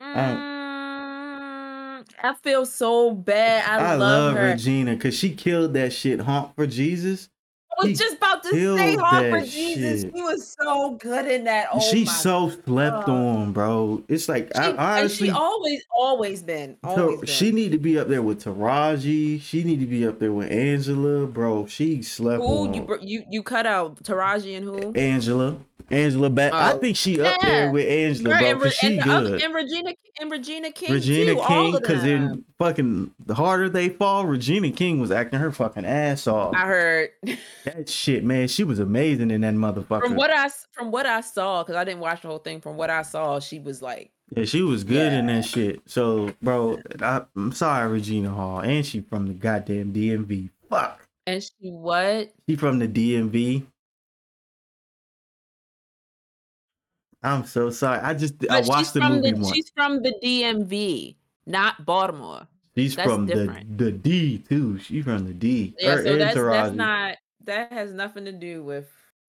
Mm, 0.00 2.04
I 2.22 2.34
feel 2.42 2.64
so 2.64 3.10
bad. 3.10 3.68
I, 3.68 3.92
I, 3.92 3.94
love, 3.96 4.34
love. 4.34 4.44
Regina 4.44 4.94
because 4.94 5.18
she 5.18 5.34
killed 5.34 5.74
that 5.74 5.92
shit 5.92 6.20
honk 6.20 6.54
for 6.54 6.68
Jesus. 6.68 7.28
I 7.80 7.86
was 7.86 7.98
just 7.98 8.16
about 8.16 8.42
to 8.44 8.50
say, 8.50 8.96
Harper 8.96 9.40
Jesus. 9.40 10.02
shit. 10.02 10.12
She 10.14 10.22
was 10.22 10.56
so 10.60 10.92
good 10.92 11.26
in 11.26 11.44
that. 11.44 11.68
Oh 11.72 11.80
she 11.80 12.04
my 12.04 12.12
so 12.12 12.50
slept 12.64 13.08
on, 13.08 13.52
bro. 13.52 14.02
It's 14.08 14.28
like 14.28 14.50
She, 14.54 14.60
I 14.60 15.00
honestly 15.00 15.28
she 15.28 15.32
always, 15.32 15.82
always 15.94 16.42
been, 16.42 16.76
So 16.84 16.88
always 16.90 17.20
been. 17.20 17.28
she 17.28 17.52
need 17.52 17.72
to 17.72 17.78
be 17.78 17.98
up 17.98 18.08
there 18.08 18.22
with 18.22 18.44
Taraji. 18.44 19.40
She 19.40 19.64
need 19.64 19.80
to 19.80 19.86
be 19.86 20.06
up 20.06 20.18
there 20.18 20.32
with 20.32 20.50
Angela, 20.50 21.26
bro. 21.26 21.66
She 21.66 22.02
slept 22.02 22.42
who 22.42 22.68
on 22.68 22.74
you 22.74 22.98
you 23.00 23.24
you 23.30 23.42
cut 23.42 23.66
out 23.66 24.02
Taraji 24.02 24.56
and 24.56 24.64
who? 24.64 24.92
Angela. 24.92 25.56
Angela 25.90 26.30
back. 26.30 26.52
I 26.52 26.72
Oh, 26.72 26.78
think 26.78 26.96
she 26.96 27.20
up 27.20 27.40
there 27.42 27.70
with 27.70 27.86
Angela, 27.88 28.30
Girl, 28.30 28.38
bro, 28.38 28.48
and, 28.48 28.56
Re- 28.58 28.64
because 28.64 28.74
she 28.78 28.86
and, 28.98 29.10
the 29.10 29.14
other, 29.14 29.30
good. 29.30 29.42
and 29.42 29.54
Regina 29.54 29.90
and 30.20 30.30
Regina 30.30 30.72
King 30.72 30.92
Regina 30.92 31.34
too. 31.34 31.42
King, 31.46 31.72
because 31.72 32.02
them. 32.02 32.22
in 32.32 32.44
fucking 32.58 33.10
the 33.26 33.34
harder 33.34 33.68
they 33.68 33.88
fall, 33.90 34.24
Regina 34.26 34.70
King 34.70 34.98
was 35.00 35.10
acting 35.10 35.38
her 35.40 35.52
fucking 35.52 35.84
ass 35.84 36.26
off. 36.26 36.54
I 36.54 36.66
heard 36.66 37.10
that 37.64 37.88
shit, 37.88 38.24
man, 38.24 38.48
she 38.48 38.64
was 38.64 38.78
amazing 38.78 39.30
in 39.30 39.42
that 39.42 39.54
motherfucker. 39.54 40.00
from 40.02 40.14
what 40.16 40.30
I 40.30 40.46
s- 40.46 40.66
from 40.72 40.90
what 40.90 41.06
I 41.06 41.20
saw 41.20 41.62
because 41.62 41.76
I 41.76 41.84
didn't 41.84 42.00
watch 42.00 42.22
the 42.22 42.28
whole 42.28 42.38
thing. 42.38 42.60
From 42.60 42.76
what 42.76 42.90
I 42.90 43.02
saw, 43.02 43.38
she 43.40 43.58
was 43.58 43.82
like, 43.82 44.10
yeah, 44.34 44.44
she 44.46 44.62
was 44.62 44.84
good 44.84 45.12
in 45.12 45.26
that 45.26 45.44
shit. 45.44 45.80
So, 45.86 46.32
bro, 46.40 46.80
I, 47.00 47.22
I'm 47.36 47.52
sorry, 47.52 47.92
Regina 47.92 48.30
Hall, 48.30 48.60
and 48.60 48.84
she 48.86 49.00
from 49.02 49.26
the 49.26 49.34
goddamn 49.34 49.92
DMV. 49.92 50.48
Fuck, 50.70 51.06
and 51.26 51.42
she 51.42 51.50
what? 51.60 52.32
she 52.48 52.56
from 52.56 52.78
the 52.78 52.88
DMV. 52.88 53.64
I'm 57.24 57.44
so 57.46 57.70
sorry. 57.70 58.00
I 58.00 58.14
just 58.14 58.34
I 58.50 58.60
watched 58.60 58.94
the 58.94 59.00
movie 59.00 59.32
the 59.32 59.38
once. 59.38 59.54
she's 59.54 59.70
from 59.74 60.02
the 60.02 60.14
DMV, 60.22 61.16
not 61.46 61.84
Baltimore. 61.86 62.46
She's 62.76 62.94
that's 62.96 63.08
from 63.08 63.26
the 63.26 63.34
different. 63.34 63.78
the 63.78 63.92
D 63.92 64.38
too. 64.38 64.78
She's 64.78 65.04
from 65.04 65.26
the 65.26 65.32
D. 65.32 65.74
Yeah, 65.78 65.96
so 65.96 66.16
that's 66.18 66.34
that's 66.34 66.76
not 66.76 67.16
that 67.44 67.72
has 67.72 67.92
nothing 67.92 68.26
to 68.26 68.32
do 68.32 68.62
with. 68.62 68.90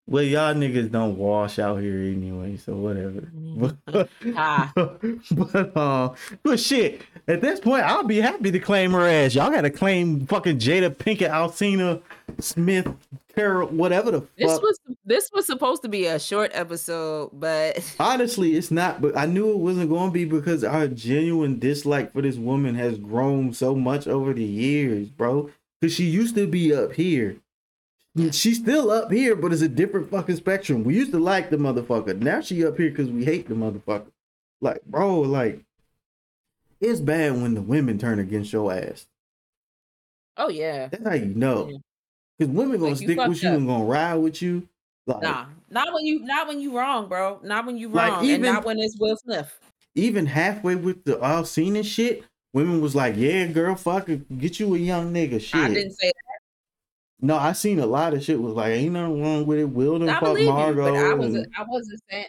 Well, 0.08 0.24
y'all 0.24 0.52
niggas 0.54 0.90
don't 0.90 1.16
wash 1.16 1.58
out 1.60 1.76
here 1.80 1.98
anyway, 1.98 2.56
so 2.56 2.74
whatever. 2.74 3.22
But, 3.32 4.08
Ah. 4.36 4.72
but 4.74 5.76
uh, 5.76 6.14
but 6.42 6.58
shit. 6.60 7.02
At 7.28 7.40
this 7.40 7.60
point, 7.60 7.84
I'll 7.84 8.02
be 8.02 8.20
happy 8.20 8.50
to 8.50 8.58
claim 8.58 8.90
her 8.92 9.06
ass. 9.06 9.34
Y'all 9.34 9.50
gotta 9.50 9.70
claim 9.70 10.26
fucking 10.26 10.58
Jada 10.58 10.90
Pinkett, 10.90 11.30
Alsina 11.30 12.02
Smith, 12.40 12.88
Carol, 13.34 13.68
whatever 13.68 14.10
the 14.10 14.26
This 14.36 14.60
was 14.60 14.80
this 15.04 15.30
was 15.32 15.46
supposed 15.46 15.82
to 15.82 15.88
be 15.88 16.06
a 16.06 16.18
short 16.18 16.50
episode, 16.52 17.30
but 17.32 17.78
Honestly, 18.00 18.56
it's 18.56 18.70
not, 18.72 19.00
but 19.00 19.16
I 19.16 19.26
knew 19.26 19.50
it 19.50 19.58
wasn't 19.58 19.88
going 19.88 20.10
to 20.10 20.12
be 20.12 20.24
because 20.24 20.64
our 20.64 20.88
genuine 20.88 21.58
dislike 21.60 22.12
for 22.12 22.22
this 22.22 22.36
woman 22.36 22.74
has 22.74 22.98
grown 22.98 23.52
so 23.52 23.74
much 23.76 24.06
over 24.08 24.32
the 24.34 24.44
years, 24.44 25.08
bro. 25.08 25.50
Because 25.80 25.94
she 25.94 26.04
used 26.04 26.34
to 26.36 26.46
be 26.46 26.74
up 26.74 26.92
here. 26.92 27.36
She's 28.32 28.58
still 28.58 28.90
up 28.90 29.10
here, 29.10 29.34
but 29.34 29.52
it's 29.52 29.62
a 29.62 29.68
different 29.68 30.10
fucking 30.10 30.36
spectrum. 30.36 30.84
We 30.84 30.94
used 30.94 31.12
to 31.12 31.18
like 31.18 31.48
the 31.48 31.56
motherfucker. 31.56 32.20
Now 32.20 32.40
she 32.42 32.64
up 32.66 32.76
here 32.76 32.90
because 32.90 33.08
we 33.10 33.24
hate 33.24 33.48
the 33.48 33.54
motherfucker. 33.54 34.10
Like, 34.60 34.84
bro, 34.84 35.20
like, 35.20 35.60
it's 36.80 37.00
bad 37.00 37.40
when 37.40 37.54
the 37.54 37.62
women 37.62 37.98
turn 37.98 38.18
against 38.18 38.52
your 38.52 38.72
ass. 38.72 39.06
oh 40.36 40.50
yeah, 40.50 40.88
That's 40.88 41.04
how 41.06 41.14
you 41.14 41.34
know. 41.34 41.68
Yeah. 41.70 41.76
Because 42.38 42.54
women 42.54 42.78
gonna 42.78 42.90
Like, 42.90 42.96
stick 42.98 43.18
with 43.18 43.42
you 43.42 43.48
up. 43.48 43.56
and 43.56 43.66
gonna 43.66 43.84
ride 43.84 44.14
with 44.16 44.42
you. 44.42 44.68
Like, 45.06 45.22
nah, 45.22 45.46
not 45.70 45.92
when 45.94 46.04
you 46.04 46.20
not 46.20 46.46
when 46.48 46.60
you 46.60 46.76
wrong, 46.76 47.08
bro. 47.08 47.40
Not 47.42 47.66
when 47.66 47.76
you 47.78 47.88
Like, 47.88 48.12
wrong, 48.12 48.24
even- 48.24 48.44
and 48.44 48.54
not 48.54 48.64
when 48.64 48.78
it's 48.78 48.96
Will 48.98 49.16
Smith. 49.16 49.58
even 49.94 50.26
halfway 50.26 50.76
with 50.76 51.04
the 51.04 51.18
all 51.20 51.44
seen 51.44 51.76
and 51.76 51.86
shit, 51.86 52.24
women 52.52 52.80
was 52.80 52.94
like, 52.94 53.14
"Yeah, 53.16 53.46
girl, 53.46 53.74
fuck 53.74 54.08
it, 54.08 54.38
get 54.38 54.60
you 54.60 54.74
a 54.74 54.78
young 54.78 55.12
nigga." 55.12 55.40
Shit. 55.40 55.54
I 55.60 55.68
didn't 55.74 55.92
say 55.94 56.12
no, 57.22 57.36
I 57.36 57.52
seen 57.52 57.78
a 57.78 57.86
lot 57.86 58.14
of 58.14 58.22
shit 58.22 58.40
was 58.40 58.54
like, 58.54 58.72
"Ain't 58.72 58.92
nothing 58.92 59.22
wrong 59.22 59.46
with 59.46 59.60
it." 59.60 59.64
Will 59.64 59.98
done 59.98 60.08
that. 60.08 60.16
I 60.16 60.20
fuck 60.20 60.34
believe 60.34 60.46
you, 60.46 60.74
but 60.82 60.94
I 60.94 61.14
wasn't. 61.14 61.48
I 61.56 61.64
wasn't 61.66 62.00
saying. 62.10 62.26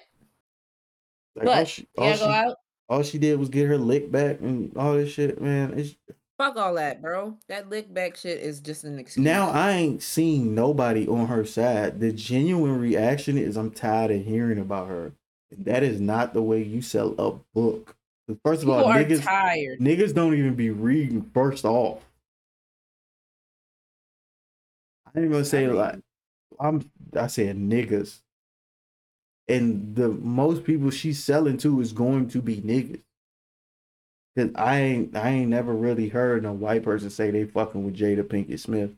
like, 1.36 1.48
all 1.48 1.56
But 1.56 1.68
she, 1.68 1.88
can 1.98 2.04
all, 2.04 2.08
I 2.08 2.12
go 2.12 2.18
she, 2.18 2.32
out? 2.32 2.56
all 2.90 3.04
she 3.04 3.18
did 3.18 3.40
was 3.40 3.50
get 3.50 3.68
her 3.68 3.78
lick 3.78 4.12
back 4.12 4.40
and 4.40 4.72
all 4.78 4.94
this 4.94 5.12
shit, 5.12 5.42
man. 5.42 5.74
It's 5.78 5.96
Fuck 6.38 6.58
all 6.58 6.74
that, 6.76 7.02
bro. 7.02 7.38
That 7.48 7.70
lick 7.70 7.94
back 7.94 8.18
shit 8.18 8.40
is 8.40 8.60
just 8.60 8.84
an 8.84 9.00
excuse. 9.00 9.24
now 9.24 9.50
I 9.50 9.72
ain't 9.72 10.02
seen 10.04 10.54
nobody 10.56 11.08
on 11.08 11.28
her 11.28 11.46
side. 11.46 12.00
The 12.00 12.12
genuine 12.12 12.80
reaction 12.80 13.38
is, 13.38 13.58
"I'm 13.58 13.72
tired 13.72 14.12
of 14.12 14.24
hearing 14.24 14.60
about 14.60 14.90
her." 14.90 15.14
That 15.58 15.84
is 15.84 16.00
not 16.02 16.34
the 16.34 16.42
way 16.42 16.62
you 16.62 16.82
sell 16.82 17.16
a 17.18 17.34
book. 17.54 17.96
First 18.44 18.62
of 18.64 18.68
people 18.68 18.74
all, 18.76 18.86
are 18.86 19.04
niggas 19.04 19.24
tired. 19.24 19.80
Niggas 19.80 20.14
don't 20.14 20.34
even 20.34 20.56
be 20.56 20.70
reading 20.70 21.30
first 21.34 21.66
off. 21.66 22.00
Ain't 25.22 25.32
gonna 25.32 25.46
say 25.46 25.66
I 25.66 25.70
like 25.70 26.00
I'm 26.60 26.90
I 27.16 27.28
said 27.28 27.58
niggas. 27.58 28.22
And 29.48 29.96
the 29.96 30.10
most 30.10 30.64
people 30.64 30.90
she's 30.90 31.24
selling 31.24 31.58
to 31.60 31.82
is 31.82 31.92
going 31.92 32.30
to 32.30 32.42
be 32.42 32.58
niggas. 32.62 33.02
Cause 34.38 34.50
I 34.56 34.80
ain't 34.80 35.16
I 35.16 35.30
ain't 35.30 35.50
never 35.50 35.74
really 35.74 36.10
heard 36.10 36.44
no 36.44 36.54
white 36.54 36.84
person 36.84 37.10
say 37.10 37.32
they 37.32 37.46
fucking 37.46 37.84
with 37.86 37.96
Jada 37.98 38.24
Pinkett 38.24 38.60
Smith. 38.60 38.92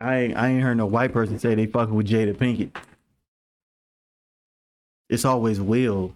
I 0.00 0.16
ain't 0.20 0.36
I 0.36 0.48
ain't 0.48 0.62
heard 0.62 0.76
no 0.76 0.86
white 0.86 1.12
person 1.12 1.38
say 1.38 1.54
they 1.54 1.66
fucking 1.66 1.94
with 1.94 2.08
Jada 2.08 2.34
Pinkett. 2.34 2.76
It's 5.08 5.24
always 5.24 5.60
Will. 5.60 6.14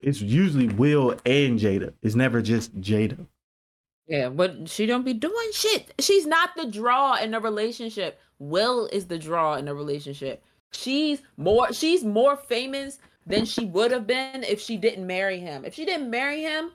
It's 0.00 0.20
usually 0.20 0.68
Will 0.68 1.12
and 1.24 1.58
Jada. 1.58 1.94
It's 2.02 2.14
never 2.14 2.42
just 2.42 2.78
Jada. 2.80 3.26
Yeah, 4.06 4.28
but 4.28 4.68
she 4.68 4.86
don't 4.86 5.04
be 5.04 5.14
doing 5.14 5.50
shit. 5.52 5.94
She's 5.98 6.26
not 6.26 6.50
the 6.56 6.66
draw 6.66 7.16
in 7.16 7.30
the 7.30 7.40
relationship. 7.40 8.20
Will 8.38 8.88
is 8.92 9.06
the 9.06 9.18
draw 9.18 9.54
in 9.54 9.64
the 9.64 9.74
relationship. 9.74 10.44
She's 10.72 11.22
more 11.36 11.72
she's 11.72 12.04
more 12.04 12.36
famous 12.36 12.98
than 13.26 13.44
she 13.44 13.64
would 13.64 13.90
have 13.90 14.06
been 14.06 14.42
if 14.42 14.60
she 14.60 14.76
didn't 14.76 15.06
marry 15.06 15.38
him. 15.38 15.64
If 15.64 15.74
she 15.74 15.84
didn't 15.86 16.10
marry 16.10 16.42
him, 16.42 16.72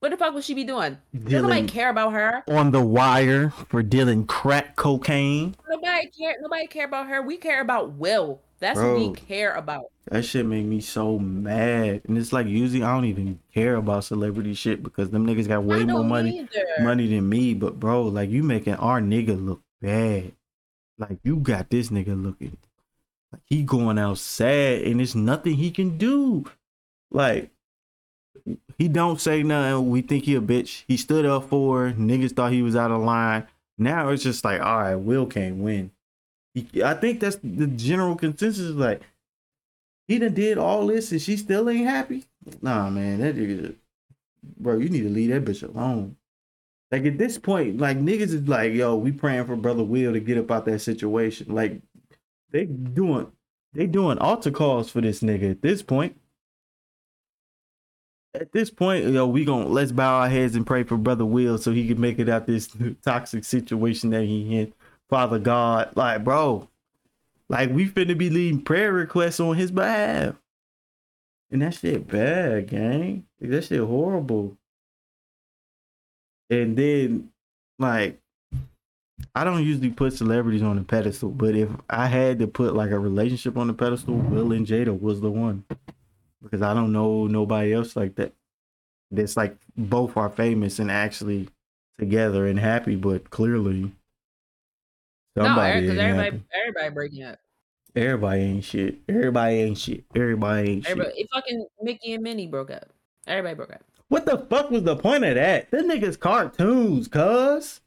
what 0.00 0.10
the 0.10 0.16
fuck 0.16 0.32
would 0.32 0.44
she 0.44 0.54
be 0.54 0.64
doing? 0.64 0.96
Does 1.12 1.42
nobody 1.42 1.66
care 1.66 1.90
about 1.90 2.12
her. 2.12 2.44
on 2.48 2.70
the 2.70 2.80
wire 2.80 3.50
for 3.68 3.82
dealing 3.82 4.26
crack 4.26 4.76
cocaine. 4.76 5.56
Nobody 5.68 6.08
care. 6.08 6.36
Nobody 6.40 6.68
care 6.68 6.86
about 6.86 7.08
her. 7.08 7.20
We 7.20 7.36
care 7.36 7.60
about 7.60 7.94
Will. 7.94 8.40
That's 8.60 8.78
what 8.78 8.96
we 8.96 9.12
care 9.12 9.54
about. 9.54 9.86
That 10.10 10.24
shit 10.24 10.46
made 10.46 10.66
me 10.66 10.80
so 10.80 11.18
mad. 11.18 12.02
And 12.08 12.18
it's 12.18 12.32
like 12.32 12.46
usually 12.46 12.82
I 12.82 12.92
don't 12.94 13.04
even 13.04 13.38
care 13.54 13.76
about 13.76 14.04
celebrity 14.04 14.54
shit 14.54 14.82
because 14.82 15.10
them 15.10 15.26
niggas 15.26 15.46
got 15.48 15.64
way 15.64 15.84
more 15.84 16.02
money 16.02 16.40
either. 16.40 16.66
money 16.80 17.06
than 17.06 17.28
me. 17.28 17.54
But 17.54 17.78
bro, 17.78 18.02
like 18.02 18.30
you 18.30 18.42
making 18.42 18.74
our 18.74 19.00
nigga 19.00 19.42
look 19.44 19.62
bad. 19.80 20.32
Like 20.98 21.18
you 21.22 21.36
got 21.36 21.70
this 21.70 21.90
nigga 21.90 22.20
looking 22.20 22.56
like 23.32 23.42
he 23.44 23.62
going 23.62 23.98
out 23.98 24.18
sad 24.18 24.82
and 24.82 24.98
there's 24.98 25.14
nothing 25.14 25.54
he 25.54 25.70
can 25.70 25.98
do. 25.98 26.44
Like 27.10 27.50
he 28.78 28.88
don't 28.88 29.20
say 29.20 29.42
nothing. 29.42 29.90
We 29.90 30.02
think 30.02 30.24
he 30.24 30.34
a 30.34 30.40
bitch. 30.40 30.84
He 30.88 30.96
stood 30.96 31.26
up 31.26 31.48
for 31.48 31.88
her. 31.88 31.92
niggas 31.92 32.34
thought 32.34 32.52
he 32.52 32.62
was 32.62 32.74
out 32.74 32.90
of 32.90 33.02
line. 33.02 33.46
Now 33.76 34.08
it's 34.08 34.22
just 34.22 34.44
like, 34.44 34.60
all 34.60 34.78
right, 34.80 34.94
Will 34.96 35.26
can't 35.26 35.56
win. 35.56 35.92
I 36.84 36.94
think 36.94 37.20
that's 37.20 37.38
the 37.42 37.66
general 37.66 38.16
consensus. 38.16 38.70
Like 38.70 39.02
he 40.08 40.18
done 40.18 40.34
did 40.34 40.58
all 40.58 40.86
this 40.86 41.12
and 41.12 41.20
she 41.20 41.36
still 41.36 41.68
ain't 41.68 41.86
happy. 41.86 42.24
Nah, 42.62 42.88
man, 42.88 43.20
that 43.20 43.36
nigga, 43.36 43.74
bro, 44.58 44.78
you 44.78 44.88
need 44.88 45.02
to 45.02 45.10
leave 45.10 45.30
that 45.30 45.44
bitch 45.44 45.62
alone. 45.62 46.16
Like 46.90 47.04
at 47.04 47.18
this 47.18 47.36
point, 47.36 47.78
like 47.78 47.98
niggas 47.98 48.32
is 48.32 48.48
like, 48.48 48.72
yo, 48.72 48.96
we 48.96 49.12
praying 49.12 49.44
for 49.44 49.56
brother 49.56 49.84
Will 49.84 50.14
to 50.14 50.20
get 50.20 50.38
up 50.38 50.50
out 50.50 50.64
that 50.64 50.78
situation. 50.80 51.54
Like 51.54 51.82
they 52.50 52.64
doing, 52.64 53.30
they 53.74 53.86
doing 53.86 54.18
altar 54.18 54.50
calls 54.50 54.90
for 54.90 55.02
this 55.02 55.20
nigga 55.20 55.50
at 55.50 55.62
this 55.62 55.82
point. 55.82 56.18
At 58.34 58.52
this 58.52 58.70
point, 58.70 59.04
yo, 59.06 59.26
we 59.26 59.44
gonna 59.44 59.68
let's 59.68 59.92
bow 59.92 60.20
our 60.20 60.28
heads 60.28 60.54
and 60.54 60.66
pray 60.66 60.84
for 60.84 60.96
brother 60.96 61.26
Will 61.26 61.58
so 61.58 61.72
he 61.72 61.86
can 61.86 62.00
make 62.00 62.18
it 62.18 62.28
out 62.28 62.46
this 62.46 62.70
toxic 63.04 63.44
situation 63.44 64.10
that 64.10 64.24
he 64.24 64.58
in. 64.58 64.72
Father 65.08 65.38
God, 65.38 65.92
like, 65.96 66.24
bro, 66.24 66.68
like 67.48 67.70
we 67.70 67.88
finna 67.88 68.16
be 68.16 68.30
leaving 68.30 68.62
prayer 68.62 68.92
requests 68.92 69.40
on 69.40 69.56
his 69.56 69.70
behalf. 69.70 70.34
And 71.50 71.62
that 71.62 71.74
shit 71.74 72.06
bad, 72.06 72.68
gang. 72.68 73.24
Like, 73.40 73.50
that 73.50 73.64
shit 73.64 73.80
horrible. 73.80 74.56
And 76.50 76.76
then, 76.76 77.30
like, 77.78 78.20
I 79.34 79.44
don't 79.44 79.64
usually 79.64 79.90
put 79.90 80.12
celebrities 80.12 80.62
on 80.62 80.78
a 80.78 80.82
pedestal, 80.82 81.30
but 81.30 81.54
if 81.54 81.68
I 81.88 82.06
had 82.06 82.38
to 82.40 82.46
put 82.46 82.74
like 82.74 82.90
a 82.90 82.98
relationship 82.98 83.56
on 83.56 83.66
the 83.66 83.72
pedestal, 83.72 84.14
Will 84.14 84.52
and 84.52 84.66
Jada 84.66 84.98
was 84.98 85.20
the 85.20 85.30
one. 85.30 85.64
Because 86.42 86.62
I 86.62 86.74
don't 86.74 86.92
know 86.92 87.26
nobody 87.26 87.72
else 87.72 87.96
like 87.96 88.14
that. 88.16 88.32
That's 89.10 89.36
like 89.36 89.56
both 89.76 90.16
are 90.16 90.28
famous 90.28 90.78
and 90.78 90.90
actually 90.90 91.48
together 91.98 92.46
and 92.46 92.58
happy, 92.58 92.94
but 92.94 93.30
clearly 93.30 93.92
somebody 95.44 95.74
no, 95.74 95.80
because 95.80 95.98
everybody, 95.98 96.24
happy. 96.30 96.42
everybody 96.60 96.94
breaking 96.94 97.22
up. 97.24 97.38
Everybody 97.96 98.40
ain't 98.42 98.64
shit. 98.64 98.98
Everybody 99.08 99.54
ain't 99.56 99.78
shit. 99.78 100.04
Everybody 100.14 100.70
ain't 100.70 100.86
Everybody, 100.86 101.10
shit. 101.16 101.20
it 101.24 101.28
fucking 101.34 101.66
Mickey 101.82 102.14
and 102.14 102.22
Minnie 102.22 102.46
broke 102.46 102.70
up. 102.70 102.90
Everybody 103.26 103.54
broke 103.54 103.72
up. 103.72 103.82
What 104.08 104.24
the 104.26 104.38
fuck 104.48 104.70
was 104.70 104.84
the 104.84 104.96
point 104.96 105.24
of 105.24 105.34
that? 105.34 105.70
Them 105.70 105.88
niggas 105.88 106.18
cartoons, 106.18 107.08
cuz. 107.08 107.80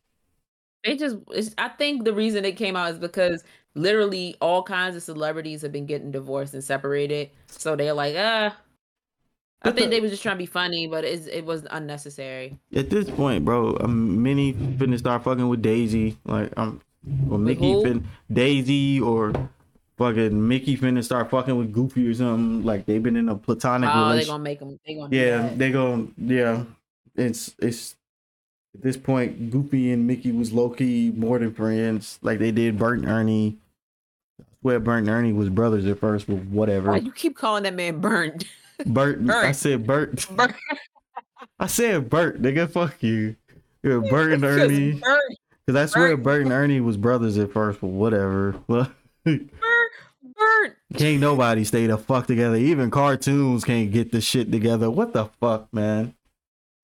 They 0.84 0.98
just, 0.98 1.18
I 1.58 1.70
think 1.70 2.04
the 2.06 2.14
reason 2.14 2.44
it 2.46 2.58
came 2.58 2.76
out 2.76 2.92
is 2.92 3.00
because 3.00 3.44
literally 3.76 4.36
all 4.42 4.64
kinds 4.64 4.96
of 4.96 5.04
celebrities 5.04 5.62
have 5.62 5.72
been 5.72 5.86
getting 5.86 6.12
divorced 6.12 6.54
and 6.56 6.64
separated. 6.64 7.30
So 7.48 7.76
they're 7.76 7.94
like, 7.94 8.16
ah. 8.18 8.56
I 9.64 9.70
But 9.70 9.76
think 9.76 9.90
the- 9.92 9.96
they 9.98 10.02
was 10.02 10.10
just 10.12 10.24
trying 10.24 10.36
to 10.36 10.40
be 10.40 10.48
funny, 10.48 10.88
but 10.88 11.04
it's, 11.06 11.28
it 11.28 11.46
was 11.46 11.66
unnecessary. 11.70 12.60
At 12.76 12.90
this 12.90 13.10
point, 13.10 13.46
bro, 13.46 13.76
I'm 13.80 14.22
Minnie 14.24 14.54
finna 14.54 14.98
start 14.98 15.24
fucking 15.24 15.48
with 15.48 15.62
Daisy. 15.62 16.18
Like 16.26 16.52
I'm 16.58 16.82
or 17.30 17.38
Mickey 17.38 17.82
fin 17.84 18.08
Daisy 18.32 19.00
or 19.02 19.34
fucking 19.98 20.48
Mickey 20.48 20.78
finna 20.78 21.04
start 21.04 21.30
fucking 21.32 21.56
with 21.58 21.72
Goofy 21.72 22.08
or 22.08 22.14
something. 22.14 22.64
Like 22.64 22.86
they've 22.86 23.02
been 23.02 23.16
in 23.18 23.30
a 23.30 23.36
platonic 23.36 23.90
Oh, 23.92 23.94
they're 23.94 24.04
relationship. 24.10 24.28
gonna 24.32 24.44
make 24.44 24.60
them. 24.60 24.80
They 24.86 24.96
gonna 24.96 25.16
Yeah, 25.16 25.54
they 25.56 25.72
go. 25.72 26.08
Yeah, 26.18 26.64
it's 27.16 27.56
it's 27.60 27.96
at 28.76 28.84
this 28.84 28.96
point, 28.98 29.50
Goofy 29.52 29.92
and 29.92 30.08
Mickey 30.08 30.32
was 30.32 30.54
low 30.54 30.70
key 30.70 31.12
more 31.16 31.40
than 31.40 31.54
friends. 31.54 32.20
Like 32.22 32.40
they 32.40 32.52
did 32.52 32.78
Bert 32.78 33.00
and 33.00 33.08
Ernie. 33.08 33.58
I 34.40 34.44
swear 34.62 34.80
Bert 34.80 35.00
and 35.00 35.10
Ernie 35.10 35.34
was 35.34 35.50
brothers 35.50 35.86
at 35.86 36.00
first, 36.00 36.28
but 36.28 36.38
whatever. 36.46 36.92
Why 36.92 36.98
you 36.98 37.12
keep 37.12 37.36
calling 37.36 37.64
that 37.64 37.74
man 37.76 38.00
burnt? 38.00 38.46
Bert, 38.86 39.20
I 39.30 39.52
said 39.52 39.86
Bert. 39.86 40.26
Burnt. 40.32 40.56
I 41.60 41.68
said 41.68 42.10
Bert, 42.10 42.42
nigga. 42.42 42.70
Fuck 42.70 43.02
you. 43.04 43.36
Yeah, 43.84 44.00
Bert 44.10 44.32
and 44.34 44.44
Ernie. 44.46 44.94
Burnt. 44.94 45.38
Because 45.72 45.90
I 45.90 45.94
swear 45.94 46.18
Bert. 46.18 46.24
Bert 46.24 46.42
and 46.44 46.52
Ernie 46.52 46.82
was 46.82 46.98
brothers 46.98 47.38
at 47.38 47.54
first, 47.54 47.80
but 47.80 47.88
whatever. 47.88 48.56
Burnt. 48.68 48.92
Burnt. 49.24 50.76
can't 50.98 51.22
nobody 51.22 51.64
stay 51.64 51.88
the 51.88 51.98
fuck 51.98 52.28
together. 52.28 52.58
Even 52.58 52.92
cartoons 52.92 53.64
can't 53.64 53.92
get 53.92 54.12
the 54.12 54.20
shit 54.20 54.52
together. 54.52 54.90
What 54.92 55.14
the 55.14 55.26
fuck, 55.40 55.74
man? 55.74 56.14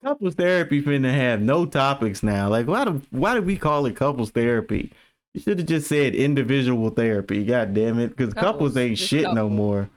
Couples 0.02 0.36
therapy 0.36 0.80
finna 0.80 1.12
have 1.12 1.42
no 1.42 1.66
topics 1.66 2.22
now. 2.22 2.48
Like, 2.48 2.66
why 2.66 2.84
do 2.84 3.02
why 3.10 3.34
did 3.34 3.44
we 3.44 3.56
call 3.56 3.84
it 3.86 3.96
couples 3.96 4.30
therapy? 4.30 4.92
You 5.34 5.40
should 5.42 5.58
have 5.58 5.68
just 5.68 5.88
said 5.88 6.14
individual 6.14 6.88
therapy. 6.90 7.44
God 7.44 7.74
damn 7.74 7.98
it, 7.98 8.16
because 8.16 8.32
couples, 8.32 8.72
Couples, 8.72 8.76
ain't 8.76 8.98
shit 8.98 9.32
no 9.34 9.48
more. 9.50 9.90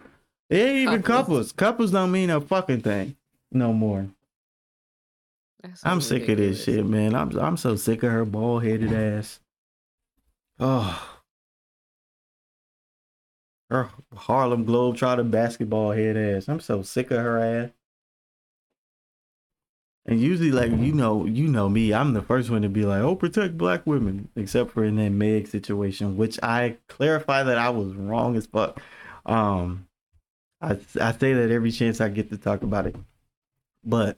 It 0.50 0.58
ain't 0.58 0.78
even 0.80 1.02
Couples. 1.04 1.28
couples. 1.28 1.52
Couples 1.54 1.92
don't 1.92 2.12
mean 2.12 2.30
a 2.30 2.42
fucking 2.42 2.82
thing 2.82 3.16
no 3.52 3.72
more. 3.72 4.08
That's 5.62 5.86
I'm 5.86 6.02
sick 6.02 6.28
of 6.30 6.38
this 6.38 6.64
shit, 6.64 6.86
man. 6.86 7.16
I'm 7.16 7.38
I'm 7.38 7.58
so 7.58 7.76
sick 7.76 8.04
of 8.04 8.12
her 8.12 8.26
bald 8.26 8.64
headed 8.64 8.94
ass. 8.94 9.40
Oh. 10.60 11.08
Her 13.70 13.90
Harlem 14.16 14.66
Globetrotter 14.66 15.30
basketball 15.30 15.92
head 15.92 16.18
ass. 16.18 16.48
I'm 16.50 16.60
so 16.60 16.82
sick 16.82 17.10
of 17.12 17.20
her 17.20 17.40
ass. 17.40 17.70
And 20.06 20.20
usually, 20.20 20.52
like 20.52 20.72
you 20.72 20.94
know, 20.94 21.26
you 21.26 21.48
know 21.48 21.70
me, 21.70 21.94
I'm 21.94 22.14
the 22.14 22.24
first 22.24 22.50
one 22.50 22.64
to 22.64 22.70
be 22.70 22.86
like, 22.86 23.02
"Oh, 23.02 23.16
protect 23.16 23.58
black 23.58 23.86
women," 23.86 24.30
except 24.36 24.72
for 24.72 24.84
in 24.84 24.96
that 24.96 25.12
Meg 25.12 25.48
situation, 25.48 26.18
which 26.18 26.40
I 26.42 26.78
clarify 26.88 27.44
that 27.44 27.60
I 27.60 27.70
was 27.70 27.94
wrong 27.94 28.36
as 28.36 28.48
fuck. 28.48 28.82
Um, 29.28 29.88
I 30.60 30.72
I 31.00 31.12
say 31.14 31.34
that 31.34 31.52
every 31.52 31.72
chance 31.72 32.02
I 32.02 32.10
get 32.10 32.30
to 32.32 32.38
talk 32.38 32.64
about 32.64 32.88
it, 32.88 32.96
but 33.84 34.18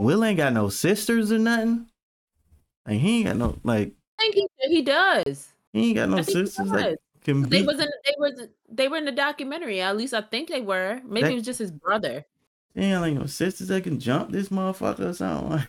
Will 0.00 0.24
ain't 0.24 0.38
got 0.38 0.52
no 0.52 0.68
sisters 0.68 1.30
or 1.30 1.38
nothing. 1.38 1.86
Like 2.86 2.98
he 2.98 3.18
ain't 3.18 3.26
got 3.26 3.36
no 3.36 3.58
like 3.62 3.92
I 4.18 4.22
think 4.22 4.34
he, 4.34 4.68
he 4.76 4.82
does. 4.82 5.52
he 5.72 5.88
ain't 5.88 5.96
got 5.96 6.08
no 6.08 6.18
I 6.18 6.22
think 6.22 6.38
he 6.38 6.46
sisters 6.46 6.70
that 6.70 6.82
does. 6.82 6.96
can 7.22 7.42
They 7.42 7.62
was 7.62 7.78
in 7.78 7.88
they 8.04 8.14
was 8.18 8.48
they 8.68 8.88
were 8.88 8.96
in 8.96 9.04
the 9.04 9.12
documentary. 9.12 9.80
At 9.80 9.96
least 9.96 10.14
I 10.14 10.22
think 10.22 10.48
they 10.48 10.62
were. 10.62 11.00
Maybe 11.04 11.22
That- 11.24 11.32
it 11.32 11.34
was 11.36 11.44
just 11.44 11.58
his 11.58 11.70
brother. 11.70 12.24
He 12.74 12.82
ain't 12.82 13.00
like 13.00 13.14
no 13.14 13.26
sisters 13.26 13.68
that 13.68 13.84
can 13.84 13.98
jump 14.00 14.30
this 14.30 14.48
motherfucker 14.48 15.10
or 15.10 15.14
something. 15.14 15.50
Like, 15.60 15.68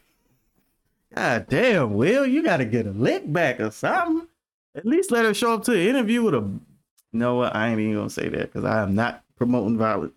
God 1.13 1.47
damn, 1.49 1.93
Will, 1.95 2.25
you 2.25 2.41
gotta 2.41 2.63
get 2.63 2.87
a 2.87 2.91
lick 2.91 3.29
back 3.33 3.59
or 3.59 3.69
something. 3.69 4.29
At 4.75 4.85
least 4.85 5.11
let 5.11 5.25
her 5.25 5.33
show 5.33 5.55
up 5.55 5.63
to 5.65 5.71
the 5.71 5.89
interview 5.89 6.23
with 6.23 6.35
a. 6.35 6.37
You 6.37 6.61
know 7.19 7.35
what? 7.35 7.53
I 7.53 7.67
ain't 7.67 7.81
even 7.81 7.95
gonna 7.95 8.09
say 8.09 8.29
that 8.29 8.53
because 8.53 8.63
I 8.63 8.81
am 8.81 8.95
not 8.95 9.21
promoting 9.35 9.77
violence. 9.77 10.13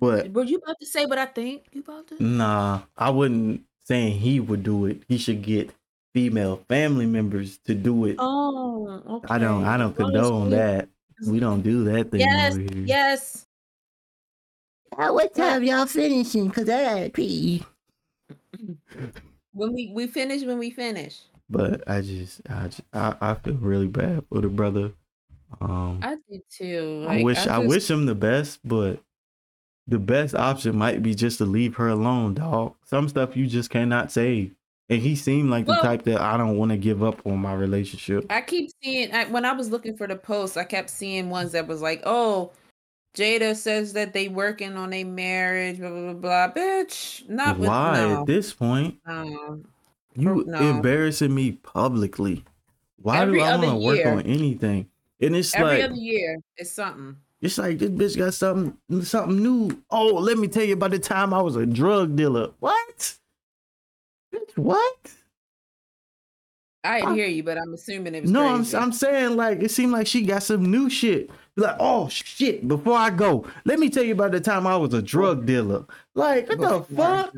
But 0.00 0.32
Were 0.32 0.44
you 0.44 0.56
about 0.58 0.76
to 0.80 0.86
say 0.86 1.04
what 1.06 1.18
I 1.18 1.26
think? 1.26 1.64
You 1.72 1.82
about 1.82 2.08
to? 2.08 2.22
nah, 2.22 2.80
I 2.96 3.10
wouldn't 3.10 3.62
saying 3.84 4.18
he 4.18 4.40
would 4.40 4.62
do 4.62 4.86
it. 4.86 5.02
He 5.08 5.18
should 5.18 5.42
get 5.42 5.70
female 6.14 6.64
family 6.68 7.06
members 7.06 7.58
to 7.66 7.74
do 7.74 8.06
it. 8.06 8.16
Oh, 8.18 9.02
okay. 9.16 9.26
I 9.34 9.38
don't. 9.38 9.64
I 9.64 9.76
don't 9.76 9.92
As 9.92 9.98
long 10.00 10.08
as 10.16 10.20
condone 10.22 10.44
you- 10.44 10.56
that. 10.56 10.88
We 11.28 11.38
don't 11.38 11.60
do 11.60 11.84
that 11.84 12.10
thing 12.10 12.20
Yes, 12.20 12.54
over 12.54 12.62
here. 12.62 12.84
yes. 12.86 13.46
At 14.98 15.12
what 15.12 15.34
time 15.34 15.62
y'all 15.64 15.84
finishing? 15.86 16.50
Cause 16.50 16.66
I 16.68 16.82
gotta 16.82 17.10
pee. 17.10 17.62
When 19.52 19.72
we 19.74 19.92
we 19.94 20.06
finish, 20.06 20.42
when 20.44 20.58
we 20.58 20.70
finish. 20.70 21.20
But 21.50 21.82
I 21.88 22.00
just, 22.00 22.40
I, 22.48 22.68
just, 22.68 22.80
I, 22.92 23.14
I 23.20 23.34
feel 23.34 23.54
really 23.54 23.88
bad 23.88 24.24
for 24.30 24.40
the 24.40 24.48
brother. 24.48 24.92
Um, 25.60 25.98
I 26.02 26.16
did 26.30 26.42
too. 26.48 27.04
I 27.08 27.16
Like, 27.16 27.24
wish, 27.24 27.38
I, 27.38 27.56
just- 27.58 27.68
wish 27.68 27.90
him 27.90 28.06
the 28.06 28.14
best, 28.14 28.60
but 28.64 29.00
the 29.90 29.98
best 29.98 30.34
option 30.34 30.76
might 30.76 31.02
be 31.02 31.14
just 31.14 31.38
to 31.38 31.44
leave 31.44 31.74
her 31.74 31.88
alone, 31.88 32.34
dog. 32.34 32.74
Some 32.84 33.08
stuff 33.08 33.36
you 33.36 33.46
just 33.46 33.70
cannot 33.70 34.12
save. 34.12 34.54
And 34.88 35.02
he 35.02 35.14
seemed 35.14 35.50
like 35.50 35.66
the 35.66 35.72
Well- 35.72 35.82
type 35.82 36.02
that 36.04 36.20
I 36.20 36.36
don't 36.36 36.56
want 36.56 36.70
to 36.70 36.76
give 36.76 37.02
up 37.02 37.24
on 37.26 37.38
my 37.38 37.54
relationship. 37.54 38.24
I 38.30 38.40
keep 38.40 38.70
seeing 38.82 39.12
I, 39.12 39.24
when 39.26 39.44
I 39.44 39.52
was 39.52 39.70
looking 39.70 39.96
for 39.96 40.06
the 40.06 40.16
posts, 40.16 40.56
I 40.56 40.64
kept 40.64 40.90
seeing 40.90 41.28
ones 41.28 41.52
that 41.52 41.66
was 41.68 41.82
like, 41.82 42.02
"Oh, 42.04 42.52
Jada 43.14 43.54
says 43.56 43.92
that 43.92 44.12
they 44.12 44.28
working 44.28 44.76
on 44.76 44.92
a 44.92 45.04
marriage." 45.04 45.78
Blah 45.78 45.90
blah 45.90 46.12
blah. 46.14 46.48
blah. 46.48 46.62
Bitch, 46.62 47.28
not 47.28 47.58
with 47.58 47.68
Why 47.68 48.00
no, 48.00 48.20
at 48.20 48.26
this 48.26 48.52
point 48.52 48.98
no. 49.06 49.60
you 50.14 50.44
no. 50.46 50.58
embarrassing 50.58 51.34
me 51.34 51.52
publicly? 51.52 52.44
Why 53.02 53.22
Every 53.22 53.38
do 53.38 53.44
I 53.44 53.56
want 53.56 53.70
to 53.70 53.76
work 53.76 54.06
on 54.06 54.22
anything? 54.22 54.88
And 55.20 55.36
it's 55.36 55.54
Every 55.54 55.78
like 55.78 55.84
other 55.84 55.94
year 55.94 56.38
is 56.58 56.70
something. 56.72 57.16
It's 57.42 57.56
like 57.56 57.78
this 57.78 57.90
bitch 57.90 58.18
got 58.18 58.34
something 58.34 58.76
something 59.02 59.42
new. 59.42 59.82
Oh, 59.90 60.08
let 60.14 60.36
me 60.36 60.46
tell 60.46 60.64
you 60.64 60.74
about 60.74 60.90
the 60.90 60.98
time 60.98 61.32
I 61.32 61.40
was 61.40 61.56
a 61.56 61.64
drug 61.64 62.14
dealer. 62.16 62.50
What? 62.60 63.14
Bitch, 64.34 64.56
what? 64.56 65.12
I 66.84 67.00
didn't 67.00 67.12
I- 67.12 67.14
hear 67.16 67.26
you, 67.26 67.42
but 67.42 67.58
I'm 67.58 67.72
assuming 67.72 68.14
it 68.14 68.22
was 68.22 68.30
No, 68.30 68.46
I'm. 68.46 68.66
I'm 68.74 68.92
saying 68.92 69.36
like 69.36 69.62
it 69.62 69.70
seemed 69.70 69.92
like 69.92 70.06
she 70.06 70.22
got 70.22 70.42
some 70.42 70.70
new 70.70 70.90
shit. 70.90 71.30
Like, 71.56 71.76
oh 71.78 72.08
shit, 72.08 72.66
before 72.68 72.96
I 72.96 73.10
go, 73.10 73.46
let 73.64 73.78
me 73.78 73.90
tell 73.90 74.04
you 74.04 74.12
about 74.12 74.32
the 74.32 74.40
time 74.40 74.66
I 74.66 74.76
was 74.76 74.94
a 74.94 75.02
drug 75.02 75.46
dealer. 75.46 75.84
Like, 76.14 76.48
what 76.48 76.60
the 76.60 76.82
fuck? 76.94 77.34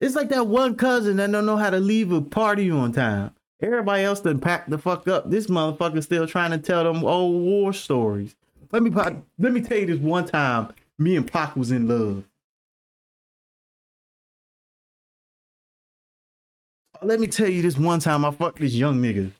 It's 0.00 0.14
like 0.14 0.28
that 0.28 0.46
one 0.46 0.76
cousin 0.76 1.16
that 1.16 1.30
don't 1.30 1.46
know 1.46 1.56
how 1.56 1.70
to 1.70 1.80
leave 1.80 2.12
a 2.12 2.20
party 2.20 2.70
on 2.70 2.92
time. 2.92 3.32
Everybody 3.60 4.04
else 4.04 4.20
done 4.20 4.38
packed 4.38 4.70
the 4.70 4.78
fuck 4.78 5.08
up. 5.08 5.28
This 5.28 5.48
motherfucker 5.48 6.02
still 6.04 6.28
trying 6.28 6.52
to 6.52 6.58
tell 6.58 6.84
them 6.84 7.04
old 7.04 7.42
war 7.42 7.72
stories. 7.72 8.36
Let 8.70 8.82
me 8.82 8.90
let 8.90 9.52
me 9.52 9.60
tell 9.60 9.78
you 9.78 9.86
this 9.86 9.98
one 9.98 10.26
time 10.26 10.72
me 10.98 11.16
and 11.16 11.30
Pac 11.30 11.56
was 11.56 11.70
in 11.70 11.88
love. 11.88 12.24
Let 17.02 17.20
me 17.20 17.28
tell 17.28 17.48
you 17.48 17.62
this 17.62 17.78
one 17.78 18.00
time 18.00 18.24
I 18.24 18.30
fucked 18.32 18.58
this 18.58 18.74
young 18.74 19.00
nigga. 19.00 19.30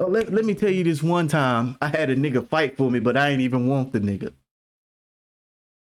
Oh, 0.00 0.06
let, 0.06 0.32
let 0.32 0.44
me 0.44 0.54
tell 0.54 0.70
you 0.70 0.82
this 0.82 1.02
one 1.02 1.28
time 1.28 1.76
I 1.80 1.88
had 1.88 2.10
a 2.10 2.16
nigga 2.16 2.46
fight 2.48 2.76
for 2.76 2.90
me, 2.90 2.98
but 2.98 3.16
I 3.16 3.28
ain't 3.28 3.40
even 3.40 3.68
want 3.68 3.92
the 3.92 4.00
nigga. 4.00 4.32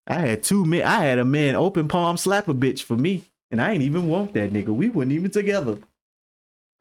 I 0.07 0.20
had 0.20 0.43
two 0.43 0.63
men. 0.66 0.84
I 0.84 1.03
had 1.03 1.18
a 1.18 1.26
man 1.26 1.55
open 1.55 1.88
palm 1.88 2.18
slap 2.18 2.47
a 2.47 2.53
bitch 2.53 2.84
for 2.84 2.95
me, 2.95 3.24
and 3.49 3.59
I 3.59 3.72
ain't 3.72 3.82
even 3.82 4.07
want 4.07 4.34
that 4.34 4.53
nigga. 4.53 4.68
We 4.68 4.89
weren't 4.89 5.11
even 5.11 5.32
together. 5.32 5.80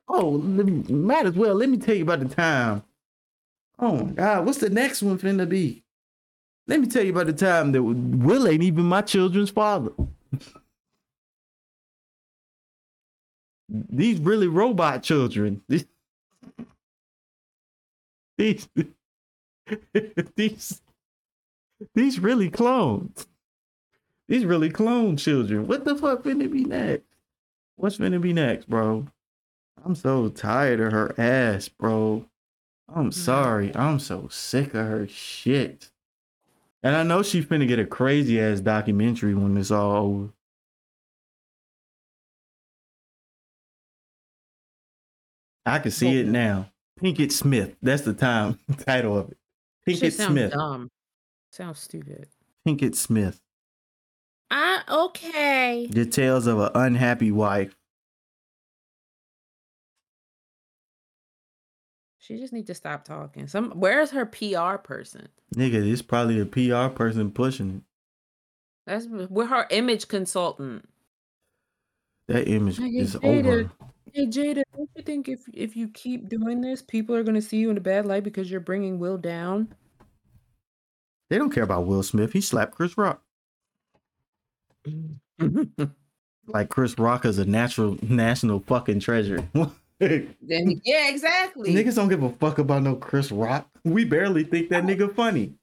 Oh, 0.08 0.36
me, 0.36 0.82
might 0.92 1.24
as 1.24 1.32
well. 1.32 1.54
Let 1.54 1.70
me 1.70 1.78
tell 1.78 1.94
you 1.94 2.02
about 2.02 2.20
the 2.20 2.28
time. 2.28 2.82
Oh 3.78 4.04
my 4.04 4.12
God, 4.12 4.46
what's 4.46 4.58
the 4.58 4.70
next 4.70 5.02
one 5.02 5.18
finna 5.18 5.48
be? 5.48 5.82
Let 6.66 6.80
me 6.80 6.86
tell 6.86 7.02
you 7.02 7.12
about 7.12 7.26
the 7.26 7.32
time 7.32 7.72
that 7.72 7.82
Will 7.82 8.48
ain't 8.48 8.62
even 8.62 8.84
my 8.84 9.02
children's 9.02 9.50
father. 9.50 9.90
These 13.68 14.20
really 14.20 14.46
robot 14.46 15.02
children. 15.02 15.62
These, 15.68 15.86
these, 18.36 18.68
these, 20.36 20.82
these 21.94 22.18
really 22.18 22.50
clones. 22.50 23.26
These 24.28 24.44
really 24.44 24.70
clone 24.70 25.16
children. 25.16 25.66
What 25.66 25.84
the 25.84 25.94
fuck 25.96 26.24
finna 26.24 26.50
be 26.50 26.64
next? 26.64 27.04
What's 27.76 27.98
gonna 27.98 28.18
be 28.18 28.32
next, 28.32 28.68
bro? 28.68 29.06
I'm 29.84 29.94
so 29.94 30.28
tired 30.28 30.80
of 30.80 30.92
her 30.92 31.14
ass, 31.18 31.68
bro. 31.68 32.24
I'm 32.88 33.12
sorry. 33.12 33.74
I'm 33.74 33.98
so 33.98 34.28
sick 34.28 34.74
of 34.74 34.86
her 34.86 35.06
shit. 35.08 35.90
And 36.82 36.94
I 36.94 37.02
know 37.02 37.22
she's 37.22 37.46
finna 37.46 37.66
get 37.66 37.78
a 37.78 37.86
crazy 37.86 38.40
ass 38.40 38.60
documentary 38.60 39.34
when 39.34 39.56
it's 39.56 39.70
all 39.70 39.92
over. 39.92 40.28
I 45.66 45.78
can 45.78 45.90
see 45.90 46.18
it 46.20 46.26
now. 46.26 46.70
Pinkett 47.00 47.32
Smith. 47.32 47.74
That's 47.82 48.02
the 48.02 48.12
time 48.14 48.58
title 48.86 49.16
of 49.18 49.30
it. 49.30 49.38
Pinkett 49.88 50.12
sounds 50.12 50.30
Smith. 50.32 50.52
dumb. 50.52 50.90
Sounds 51.50 51.78
stupid. 51.80 52.28
Pinkett 52.66 52.94
Smith. 52.94 53.40
Ah, 54.50 54.84
okay. 55.06 55.86
The 55.90 56.04
tales 56.06 56.46
of 56.46 56.58
an 56.58 56.70
unhappy 56.74 57.32
wife. 57.32 57.74
She 62.26 62.38
just 62.38 62.54
need 62.54 62.66
to 62.68 62.74
stop 62.74 63.04
talking. 63.04 63.46
Some 63.48 63.72
where's 63.72 64.10
her 64.12 64.24
PR 64.24 64.78
person? 64.78 65.28
Nigga, 65.54 65.82
this 65.82 66.00
probably 66.00 66.40
a 66.40 66.46
PR 66.46 66.88
person 66.94 67.30
pushing 67.30 67.76
it. 67.76 67.82
That's 68.86 69.06
we're 69.06 69.44
her 69.44 69.66
image 69.68 70.08
consultant. 70.08 70.88
That 72.28 72.48
image 72.48 72.78
Nigga, 72.78 73.00
is 73.00 73.16
Jada. 73.16 73.38
over. 73.38 73.72
Hey 74.14 74.26
Jada, 74.26 74.62
don't 74.74 74.88
you 74.96 75.02
think 75.02 75.28
if 75.28 75.40
if 75.52 75.76
you 75.76 75.88
keep 75.88 76.30
doing 76.30 76.62
this, 76.62 76.80
people 76.80 77.14
are 77.14 77.22
gonna 77.22 77.42
see 77.42 77.58
you 77.58 77.68
in 77.68 77.76
a 77.76 77.82
bad 77.82 78.06
light 78.06 78.24
because 78.24 78.50
you're 78.50 78.60
bringing 78.60 78.98
Will 78.98 79.18
down? 79.18 79.74
They 81.28 81.36
don't 81.36 81.50
care 81.50 81.64
about 81.64 81.84
Will 81.84 82.02
Smith. 82.02 82.32
He 82.32 82.40
slapped 82.40 82.72
Chris 82.72 82.96
Rock. 82.96 83.22
Like 86.46 86.68
Chris 86.68 86.98
Rock 86.98 87.24
is 87.24 87.38
a 87.38 87.46
natural 87.46 87.96
national 88.02 88.60
fucking 88.60 89.00
treasure. 89.00 89.48
Then 90.00 90.34
yeah, 90.84 91.08
exactly. 91.08 91.72
Niggas 91.74 91.94
don't 91.96 92.08
give 92.08 92.22
a 92.22 92.30
fuck 92.30 92.58
about 92.58 92.82
no 92.82 92.96
Chris 92.96 93.30
Rock. 93.30 93.68
We 93.84 94.04
barely 94.04 94.44
think 94.44 94.68
that 94.70 94.84
nigga 94.84 95.14
funny. 95.14 95.54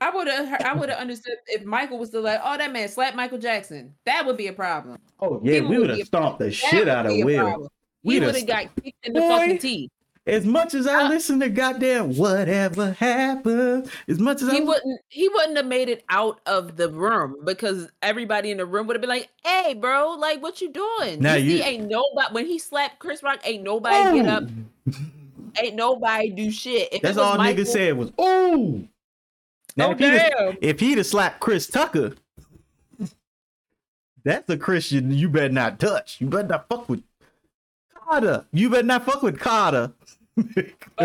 I 0.00 0.10
would 0.10 0.28
have 0.28 0.62
I 0.62 0.74
would 0.74 0.88
have 0.90 0.98
understood 0.98 1.34
if 1.48 1.64
Michael 1.64 1.98
was 1.98 2.10
still 2.10 2.22
like, 2.22 2.40
oh 2.42 2.56
that 2.56 2.72
man 2.72 2.88
slapped 2.88 3.16
Michael 3.16 3.38
Jackson. 3.38 3.94
That 4.06 4.24
would 4.26 4.36
be 4.36 4.46
a 4.46 4.52
problem. 4.52 4.98
Oh 5.20 5.40
yeah, 5.42 5.54
People 5.54 5.70
we 5.70 5.78
would 5.78 5.90
have 5.90 6.06
stomped 6.06 6.38
the 6.38 6.46
That 6.46 6.52
shit 6.54 6.88
out 6.88 7.06
of 7.06 7.12
Will. 7.24 7.44
problem. 7.44 7.68
We'd 8.04 8.22
have 8.22 8.46
got 8.46 8.74
kicked 8.82 9.06
in 9.06 9.12
the 9.12 9.20
Boy. 9.20 9.28
fucking 9.28 9.58
teeth. 9.58 9.90
As 10.28 10.44
much 10.44 10.74
as 10.74 10.86
I 10.86 11.08
listen 11.08 11.40
to 11.40 11.48
goddamn 11.48 12.14
whatever 12.16 12.92
happened, 12.92 13.90
as 14.06 14.18
much 14.18 14.42
as 14.42 14.50
He 14.52 14.58
I 14.58 14.60
wouldn't 14.60 15.00
he 15.08 15.26
wouldn't 15.30 15.56
have 15.56 15.66
made 15.66 15.88
it 15.88 16.04
out 16.10 16.40
of 16.44 16.76
the 16.76 16.90
room 16.90 17.36
because 17.44 17.88
everybody 18.02 18.50
in 18.50 18.58
the 18.58 18.66
room 18.66 18.86
would 18.86 18.94
have 18.96 19.00
been 19.00 19.08
like, 19.08 19.30
hey 19.42 19.72
bro, 19.72 20.10
like 20.18 20.42
what 20.42 20.60
you 20.60 20.70
doing? 20.70 21.20
Now 21.20 21.34
you, 21.34 21.56
you- 21.56 21.62
ain't 21.62 21.88
nobody 21.88 22.32
when 22.34 22.46
he 22.46 22.58
slapped 22.58 22.98
Chris 22.98 23.22
Rock, 23.22 23.40
ain't 23.44 23.62
nobody 23.62 24.18
get 24.18 24.26
up, 24.28 24.44
ain't 25.62 25.74
nobody 25.76 26.28
do 26.30 26.50
shit. 26.50 26.92
If 26.92 27.00
That's 27.00 27.16
all 27.16 27.38
Michael, 27.38 27.64
niggas 27.64 27.68
said 27.68 27.96
was 27.96 28.10
"Ooh." 28.20 28.86
Now 29.76 29.88
Oh 29.88 29.90
if 29.92 29.98
he'd 29.98 30.10
damn. 30.10 30.58
if 30.60 30.80
he'd 30.80 30.98
have 30.98 31.06
slapped 31.06 31.40
Chris 31.40 31.66
Tucker, 31.66 32.14
that's 34.24 34.50
a 34.50 34.58
Christian 34.58 35.10
you 35.10 35.30
better 35.30 35.48
not 35.48 35.80
touch. 35.80 36.20
You 36.20 36.26
better 36.26 36.48
not 36.48 36.68
fuck 36.68 36.88
with 36.88 37.02
Carter. 37.94 38.44
You 38.52 38.68
better 38.68 38.82
not 38.82 39.06
fuck 39.06 39.22
with 39.22 39.38
Carter. 39.40 39.92
Oh 40.38 40.44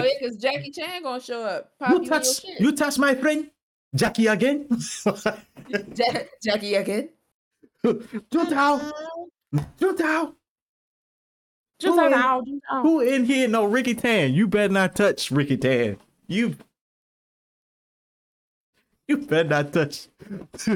yeah, 0.03 0.07
because 0.19 0.37
Jackie 0.37 0.71
Chan 0.71 1.03
gonna 1.03 1.19
show 1.21 1.41
up. 1.43 1.71
Pop 1.79 1.89
you 1.91 2.03
you, 2.03 2.09
touch 2.09 2.27
you 2.59 2.71
touch 2.71 2.97
my 2.99 3.15
friend 3.15 3.49
Jackie 3.95 4.27
again. 4.27 4.67
Ja- 5.69 6.23
Jackie 6.43 6.75
again. 6.75 7.09
Juntao. 7.83 8.91
Jut 9.79 10.01
out. 10.01 10.35
Just 11.79 11.95
Who 11.95 11.99
out 12.01 12.05
in- 12.05 12.11
now, 12.11 12.41
just 12.41 12.61
out. 12.71 12.81
Who 12.83 12.99
in 13.01 13.25
here 13.25 13.47
know 13.47 13.65
Ricky 13.65 13.93
Tan? 13.95 14.33
You 14.33 14.47
better 14.47 14.71
not 14.71 14.95
touch 14.95 15.31
Ricky 15.31 15.57
Tan. 15.57 15.97
You 16.27 16.55
you 19.07 19.17
better 19.17 19.49
not 19.49 19.73
touch. 19.73 20.07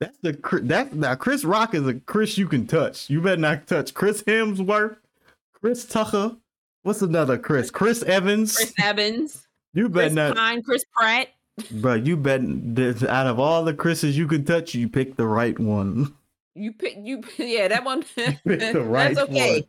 That's 0.00 0.18
the 0.22 0.34
Chris- 0.34 0.62
that's 0.64 0.92
now 0.92 1.14
Chris 1.14 1.44
Rock 1.44 1.74
is 1.74 1.86
a 1.86 1.94
Chris 1.94 2.36
you 2.36 2.48
can 2.48 2.66
touch. 2.66 3.08
You 3.08 3.20
better 3.20 3.40
not 3.40 3.66
touch 3.66 3.94
Chris 3.94 4.22
Hemsworth, 4.24 4.96
Chris 5.54 5.84
Tucker. 5.84 6.36
What's 6.86 7.02
another 7.02 7.36
Chris? 7.36 7.68
Chris 7.68 8.04
Evans. 8.04 8.54
Chris 8.56 8.72
Evans, 8.80 9.48
you 9.74 9.88
better 9.88 10.06
Chris 10.06 10.14
not, 10.14 10.36
Pine, 10.36 10.62
Chris 10.62 10.84
Pratt. 10.94 11.30
bro. 11.72 11.94
You 11.94 12.16
bet. 12.16 12.42
Out 13.02 13.26
of 13.26 13.40
all 13.40 13.64
the 13.64 13.74
Chris's 13.74 14.16
you 14.16 14.28
can 14.28 14.44
touch, 14.44 14.72
you 14.72 14.88
pick 14.88 15.16
the 15.16 15.26
right 15.26 15.58
one. 15.58 16.14
You 16.54 16.72
pick 16.72 16.94
you 17.02 17.24
yeah, 17.38 17.66
that 17.66 17.82
one 17.84 18.04
picked 18.04 18.44
the 18.44 18.80
right 18.86 19.12
that's 19.16 19.28
okay. 19.28 19.54
one. 19.54 19.62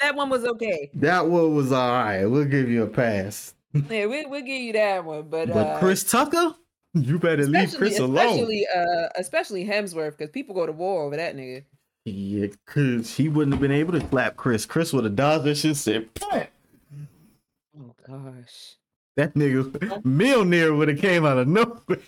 That 0.00 0.14
one 0.16 0.30
was 0.30 0.46
okay. 0.46 0.90
That 0.94 1.26
one 1.28 1.54
was 1.54 1.70
all 1.70 1.92
right. 1.92 2.24
We'll 2.24 2.46
give 2.46 2.70
you 2.70 2.84
a 2.84 2.88
pass. 2.88 3.52
Yeah, 3.74 4.06
we 4.06 4.24
we'll 4.24 4.40
give 4.40 4.62
you 4.62 4.72
that 4.72 5.04
one. 5.04 5.28
But, 5.28 5.48
But 5.48 5.66
uh 5.66 5.78
Chris 5.80 6.02
Tucker, 6.02 6.54
you 6.94 7.18
better 7.18 7.44
leave 7.44 7.74
Chris 7.76 7.98
alone. 7.98 8.16
especially 8.26 8.66
uh 8.74 9.08
especially 9.16 9.66
Hemsworth, 9.66 10.16
because 10.16 10.30
people 10.30 10.54
go 10.54 10.64
to 10.64 10.72
war 10.72 11.02
over 11.02 11.16
that 11.18 11.36
nigga. 11.36 11.64
Yeah, 12.06 12.46
cause 12.66 13.14
he 13.14 13.28
wouldn't 13.28 13.52
have 13.52 13.60
been 13.60 13.70
able 13.70 13.92
to 13.98 14.08
slap 14.08 14.36
Chris. 14.36 14.64
Chris 14.64 14.94
would 14.94 15.04
have 15.04 15.14
dodged 15.16 15.44
that 15.44 15.56
shit. 15.56 15.64
and 15.66 15.76
Said! 15.76 16.08
Gosh. 18.06 18.76
that 19.16 19.34
nigga 19.34 19.70
Mjolnir 20.02 20.76
would 20.76 20.88
have 20.88 20.98
came 20.98 21.24
out 21.24 21.38
of 21.38 21.48
nowhere. 21.48 22.00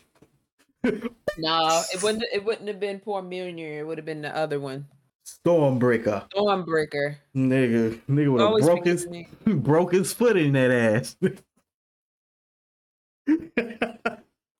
No, 1.39 1.83
it 1.93 2.01
wouldn't 2.03 2.25
it 2.33 2.45
wouldn't 2.45 2.69
have 2.69 2.81
been 2.81 3.01
poor 3.01 3.23
Mjolnir, 3.23 3.79
it 3.79 3.85
would 3.85 3.99
have 3.99 4.05
been 4.05 4.23
the 4.23 4.37
other 4.37 4.61
one. 4.61 4.87
Stormbreaker, 5.27 6.29
Stormbreaker. 6.31 7.17
nigga, 7.35 8.01
nigga 8.09 8.31
would 8.31 8.41
have 8.41 8.49
Always 8.49 8.65
broke 8.65 8.85
his 8.87 9.07
broke 9.45 9.93
his 9.93 10.13
foot 10.13 10.37
in 10.37 10.53
that 10.53 10.71
ass. 10.71 11.17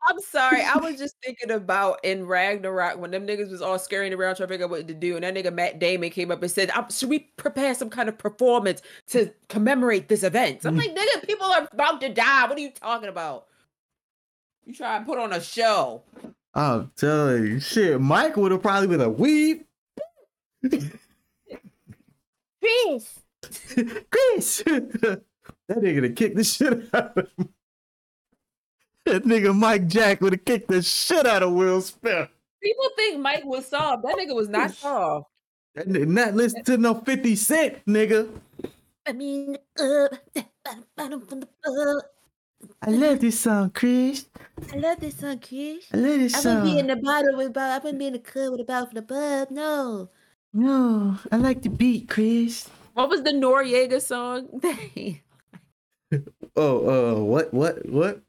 I'm 0.07 0.21
sorry. 0.21 0.63
I 0.63 0.77
was 0.79 0.97
just 0.99 1.17
thinking 1.25 1.51
about 1.51 1.99
in 2.05 2.27
Ragnarok 2.27 2.99
when 2.99 3.11
them 3.11 3.27
niggas 3.27 3.51
was 3.51 3.61
all 3.61 3.79
scurrying 3.79 4.13
around 4.15 4.37
trying 4.37 4.47
to 4.49 4.55
figure 4.55 4.65
out 4.67 4.71
what 4.71 4.87
to 4.87 4.95
do, 4.95 5.17
and 5.17 5.25
that 5.25 5.35
nigga 5.35 5.53
Matt 5.53 5.79
Damon 5.79 6.11
came 6.11 6.31
up 6.31 6.41
and 6.43 6.51
said, 6.51 6.71
"Um, 6.71 6.87
"Should 6.91 7.09
we 7.09 7.21
prepare 7.37 7.75
some 7.75 7.91
kind 7.91 8.09
of 8.09 8.17
performance 8.17 8.83
to 9.09 9.33
commemorate 9.49 10.09
this 10.09 10.23
event?" 10.23 10.65
I'm 10.65 10.77
Mm. 10.77 10.79
like, 10.79 10.95
"Nigga, 10.95 11.27
people 11.27 11.47
are 11.47 11.69
about 11.73 12.01
to 12.03 12.09
die. 12.09 12.47
What 12.49 12.57
are 12.57 12.61
you 12.61 12.71
talking 12.71 13.09
about? 13.09 13.47
You 14.65 14.75
try 14.75 14.97
and 14.97 15.07
put 15.07 15.19
on 15.19 15.33
a 15.33 15.41
show." 15.41 16.03
I'm 16.55 16.91
telling 16.97 17.45
you, 17.47 17.61
shit. 17.61 18.01
Mike 18.01 18.37
would 18.37 18.53
have 18.53 18.63
probably 18.63 18.87
been 18.89 19.01
a 19.03 19.11
weep. 19.11 19.67
Chris, 22.61 23.19
Chris, 24.11 24.63
that 24.67 25.23
nigga 25.71 26.01
to 26.03 26.11
kick 26.11 26.35
the 26.35 26.45
shit 26.45 26.89
out 26.95 27.17
of 27.19 27.29
him. 27.37 27.49
That 29.07 29.23
nigga 29.23 29.55
Mike 29.57 29.87
Jack 29.87 30.21
would 30.21 30.33
have 30.33 30.45
kicked 30.45 30.67
the 30.67 30.83
shit 30.83 31.27
out 31.27 31.45
of 31.45 31.53
Will 31.53 31.81
Smith. 31.81 32.29
People 32.61 32.89
think 32.97 33.21
Mike 33.21 33.45
was 33.45 33.69
soft. 33.69 34.03
That 34.03 34.17
nigga 34.17 34.35
was 34.35 34.49
not 34.49 34.73
soft. 34.73 35.29
That 35.77 35.87
nigga 35.87 36.09
not 36.09 36.35
listen 36.35 36.65
to 36.65 36.77
no 36.77 36.95
50 36.95 37.37
Cent, 37.37 37.87
nigga. 37.87 38.29
I 39.07 39.13
mean, 39.13 39.59
uh, 39.79 40.09
I 40.67 41.09
I 42.83 42.91
love 42.91 43.21
this 43.21 43.39
song, 43.39 43.71
Chris. 43.71 44.27
I 44.73 44.77
love 44.77 44.99
this 44.99 45.19
song, 45.19 45.39
Chris. 45.39 45.87
I 45.95 45.97
love 45.99 46.19
this 46.19 46.45
I 46.45 46.55
wouldn't 46.57 46.65
be 46.65 46.79
in 46.81 46.87
the 46.89 46.97
bottle 46.97 47.37
with 47.37 47.53
Bob. 47.53 47.83
I 47.83 47.85
wouldn't 47.85 48.01
be 48.01 48.07
in 48.09 48.15
the 48.15 48.19
club 48.19 48.53
with 48.53 48.63
a 48.63 48.65
bottle 48.65 48.89
for 48.89 48.95
the 48.95 49.03
bub. 49.03 49.53
No. 49.53 50.11
No, 50.53 51.17
I 51.31 51.37
like 51.37 51.63
the 51.63 51.69
beat, 51.69 52.09
Chris. 52.09 52.69
What 52.95 53.09
was 53.09 53.23
the 53.23 53.31
Noreaga 53.31 54.03
song? 54.03 54.61
Oh, 56.55 57.17
uh, 57.19 57.21
what, 57.21 57.53
what, 57.53 57.85
what? 57.89 58.23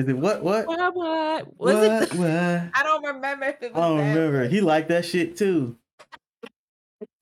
Is 0.00 0.08
it 0.08 0.16
what, 0.16 0.42
what? 0.42 0.66
what? 0.66 0.94
What? 0.94 1.58
Was 1.58 1.74
what, 1.74 2.02
it? 2.02 2.10
The, 2.10 2.16
what? 2.16 2.28
I 2.74 2.82
don't 2.82 3.04
remember 3.04 3.44
if 3.46 3.62
it 3.62 3.74
was. 3.74 3.82
I 3.82 3.88
don't 3.88 3.98
that. 3.98 4.14
remember. 4.14 4.48
He 4.48 4.62
liked 4.62 4.88
that 4.88 5.04
shit 5.04 5.36
too. 5.36 5.76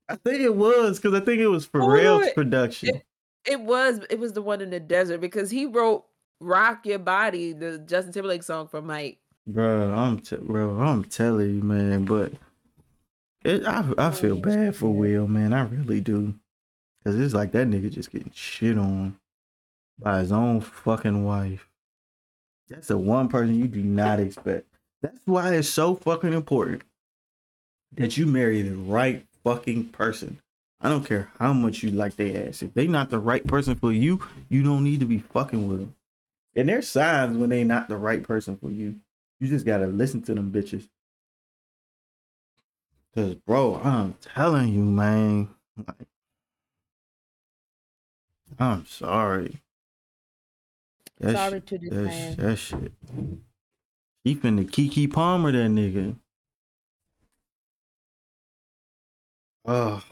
I 0.08 0.14
think 0.14 0.40
it 0.40 0.54
was 0.54 1.00
because 1.00 1.20
I 1.20 1.24
think 1.24 1.40
it 1.40 1.48
was 1.48 1.68
Oh, 1.74 1.78
Pharrell's 1.78 2.28
it- 2.28 2.34
production. 2.36 3.02
It 3.44 3.60
was. 3.60 4.00
It 4.10 4.20
was 4.20 4.32
the 4.34 4.42
one 4.42 4.60
in 4.60 4.70
the 4.70 4.78
desert 4.78 5.20
because 5.20 5.50
he 5.50 5.66
wrote 5.66 6.04
"Rock 6.38 6.86
Your 6.86 7.00
Body," 7.00 7.52
the 7.52 7.78
Justin 7.78 8.12
Timberlake 8.12 8.44
song 8.44 8.68
for 8.68 8.80
Mike. 8.80 9.18
Bro, 9.46 9.92
I'm 9.94 10.20
t- 10.20 10.36
bro, 10.36 10.78
I'm 10.78 11.02
telling 11.04 11.56
you, 11.56 11.62
man. 11.62 12.04
But 12.04 12.32
it, 13.44 13.66
I 13.66 13.84
I 13.98 14.10
feel 14.12 14.36
bad 14.36 14.76
for 14.76 14.94
Will, 14.94 15.26
man. 15.26 15.52
I 15.52 15.62
really 15.62 16.00
do, 16.00 16.34
cause 17.04 17.18
it's 17.18 17.34
like 17.34 17.50
that 17.52 17.66
nigga 17.66 17.90
just 17.90 18.12
getting 18.12 18.30
shit 18.34 18.78
on 18.78 19.18
by 19.98 20.20
his 20.20 20.30
own 20.30 20.60
fucking 20.60 21.24
wife. 21.24 21.66
That's 22.68 22.88
the 22.88 22.98
one 22.98 23.28
person 23.28 23.54
you 23.54 23.66
do 23.66 23.82
not 23.82 24.20
expect. 24.20 24.66
That's 25.02 25.18
why 25.24 25.54
it's 25.54 25.68
so 25.68 25.94
fucking 25.94 26.32
important 26.32 26.82
that 27.94 28.16
you 28.16 28.26
marry 28.26 28.62
the 28.62 28.76
right 28.76 29.24
fucking 29.44 29.88
person. 29.90 30.40
I 30.80 30.88
don't 30.88 31.04
care 31.04 31.30
how 31.38 31.52
much 31.52 31.82
you 31.82 31.90
like 31.90 32.16
their 32.16 32.48
ass. 32.48 32.62
If 32.62 32.74
they 32.74 32.86
not 32.86 33.10
the 33.10 33.18
right 33.18 33.44
person 33.46 33.74
for 33.74 33.92
you, 33.92 34.20
you 34.48 34.62
don't 34.62 34.84
need 34.84 35.00
to 35.00 35.06
be 35.06 35.18
fucking 35.18 35.68
with 35.68 35.80
them. 35.80 35.94
And 36.54 36.68
there's 36.68 36.88
signs 36.88 37.36
when 37.36 37.50
they 37.50 37.64
not 37.64 37.88
the 37.88 37.96
right 37.96 38.22
person 38.22 38.56
for 38.56 38.70
you. 38.70 38.96
You 39.40 39.48
just 39.48 39.66
gotta 39.66 39.86
listen 39.86 40.22
to 40.22 40.34
them 40.34 40.52
bitches. 40.52 40.88
Cause 43.14 43.34
bro, 43.34 43.80
I'm 43.82 44.14
telling 44.34 44.68
you, 44.68 44.82
man. 44.82 45.48
Like, 45.76 46.06
I'm 48.58 48.86
sorry. 48.86 49.60
That 51.20 51.36
Sorry 51.36 51.58
shit, 51.58 51.66
to 51.66 51.78
this 51.78 51.90
that, 51.90 52.04
man. 52.04 52.32
sh- 52.32 52.36
that 52.36 52.56
shit. 52.56 52.92
He 54.24 54.36
finna 54.36 54.68
Keke 54.68 55.12
Palmer 55.12 55.52
that 55.52 55.70
nigga. 55.70 56.16
Oh, 59.64 60.02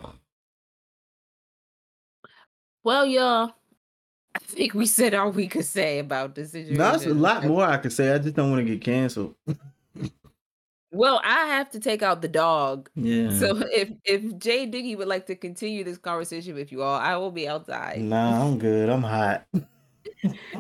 Well, 2.83 3.07
y'all, 3.07 3.53
I 4.35 4.39
think 4.39 4.75
we 4.75 4.87
said 4.87 5.15
all 5.15 5.31
we 5.31 5.47
could 5.47 5.65
say 5.65 5.99
about 5.99 6.35
this 6.35 6.53
situation. 6.53 6.77
that's 6.77 7.07
a 7.07 7.15
lot 7.15 7.45
more 7.45 7.65
I 7.65 7.79
could 7.79 7.93
say. 7.93 8.13
I 8.13 8.19
just 8.19 8.37
don't 8.37 8.51
want 8.51 8.67
to 8.67 8.71
get 8.73 8.83
canceled. 8.85 9.35
Well, 10.93 11.21
I 11.25 11.47
have 11.47 11.71
to 11.71 11.81
take 11.81 12.03
out 12.03 12.23
the 12.23 12.29
dog. 12.29 12.91
Yeah. 12.95 13.31
So 13.31 13.57
if 13.73 13.91
if 14.05 14.39
Jay 14.39 14.67
Diggy 14.67 14.97
would 14.97 15.09
like 15.09 15.27
to 15.27 15.37
continue 15.37 15.85
this 15.85 15.99
conversation 15.99 16.55
with 16.55 16.71
you 16.73 16.83
all, 16.83 16.99
I 16.99 17.17
will 17.17 17.31
be 17.33 17.49
outside. 17.49 18.01
nah, 18.01 18.47
I'm 18.47 18.59
good. 18.59 18.89
I'm 18.89 19.03
hot. 19.03 19.47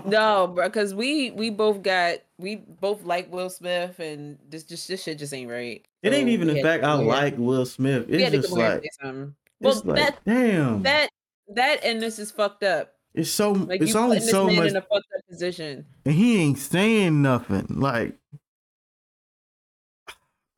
No, 0.05 0.47
bro, 0.49 0.69
because 0.69 0.95
we 0.95 1.31
we 1.33 1.51
both 1.51 1.83
got 1.83 2.19
we 2.39 2.57
both 2.57 3.05
like 3.05 3.33
Will 3.33 3.51
Smith, 3.51 3.99
and 3.99 4.39
this 4.49 4.65
just 4.65 4.89
this 4.89 5.03
shit 5.03 5.19
just 5.19 5.33
ain't 5.35 5.51
right. 5.51 5.85
It 6.03 6.13
ain't 6.13 6.29
even 6.29 6.49
the 6.49 6.63
fact 6.63 6.85
I 6.85 6.93
like 6.95 7.37
Will 7.37 7.67
Smith. 7.67 8.07
It's 8.09 8.31
just 8.31 8.51
come 8.51 8.59
here 8.59 8.81
and 9.03 9.21
like. 9.21 9.31
Well, 9.61 9.83
like, 9.85 9.97
that 9.97 10.19
damn. 10.25 10.83
that 10.83 11.11
that 11.55 11.85
and 11.85 12.01
this 12.01 12.19
is 12.19 12.31
fucked 12.31 12.63
up. 12.63 12.95
it's 13.15 13.31
so. 13.31 13.53
Like 13.53 13.81
it's 13.81 13.95
only 13.95 14.21
so 14.21 14.47
much, 14.49 14.69
in 14.69 14.77
a 14.77 14.83
fucked 14.83 15.07
up 15.17 15.27
position. 15.29 15.87
and 16.05 16.15
he 16.15 16.43
ain't 16.43 16.59
saying 16.59 17.23
nothing. 17.23 17.67
Like, 17.71 18.15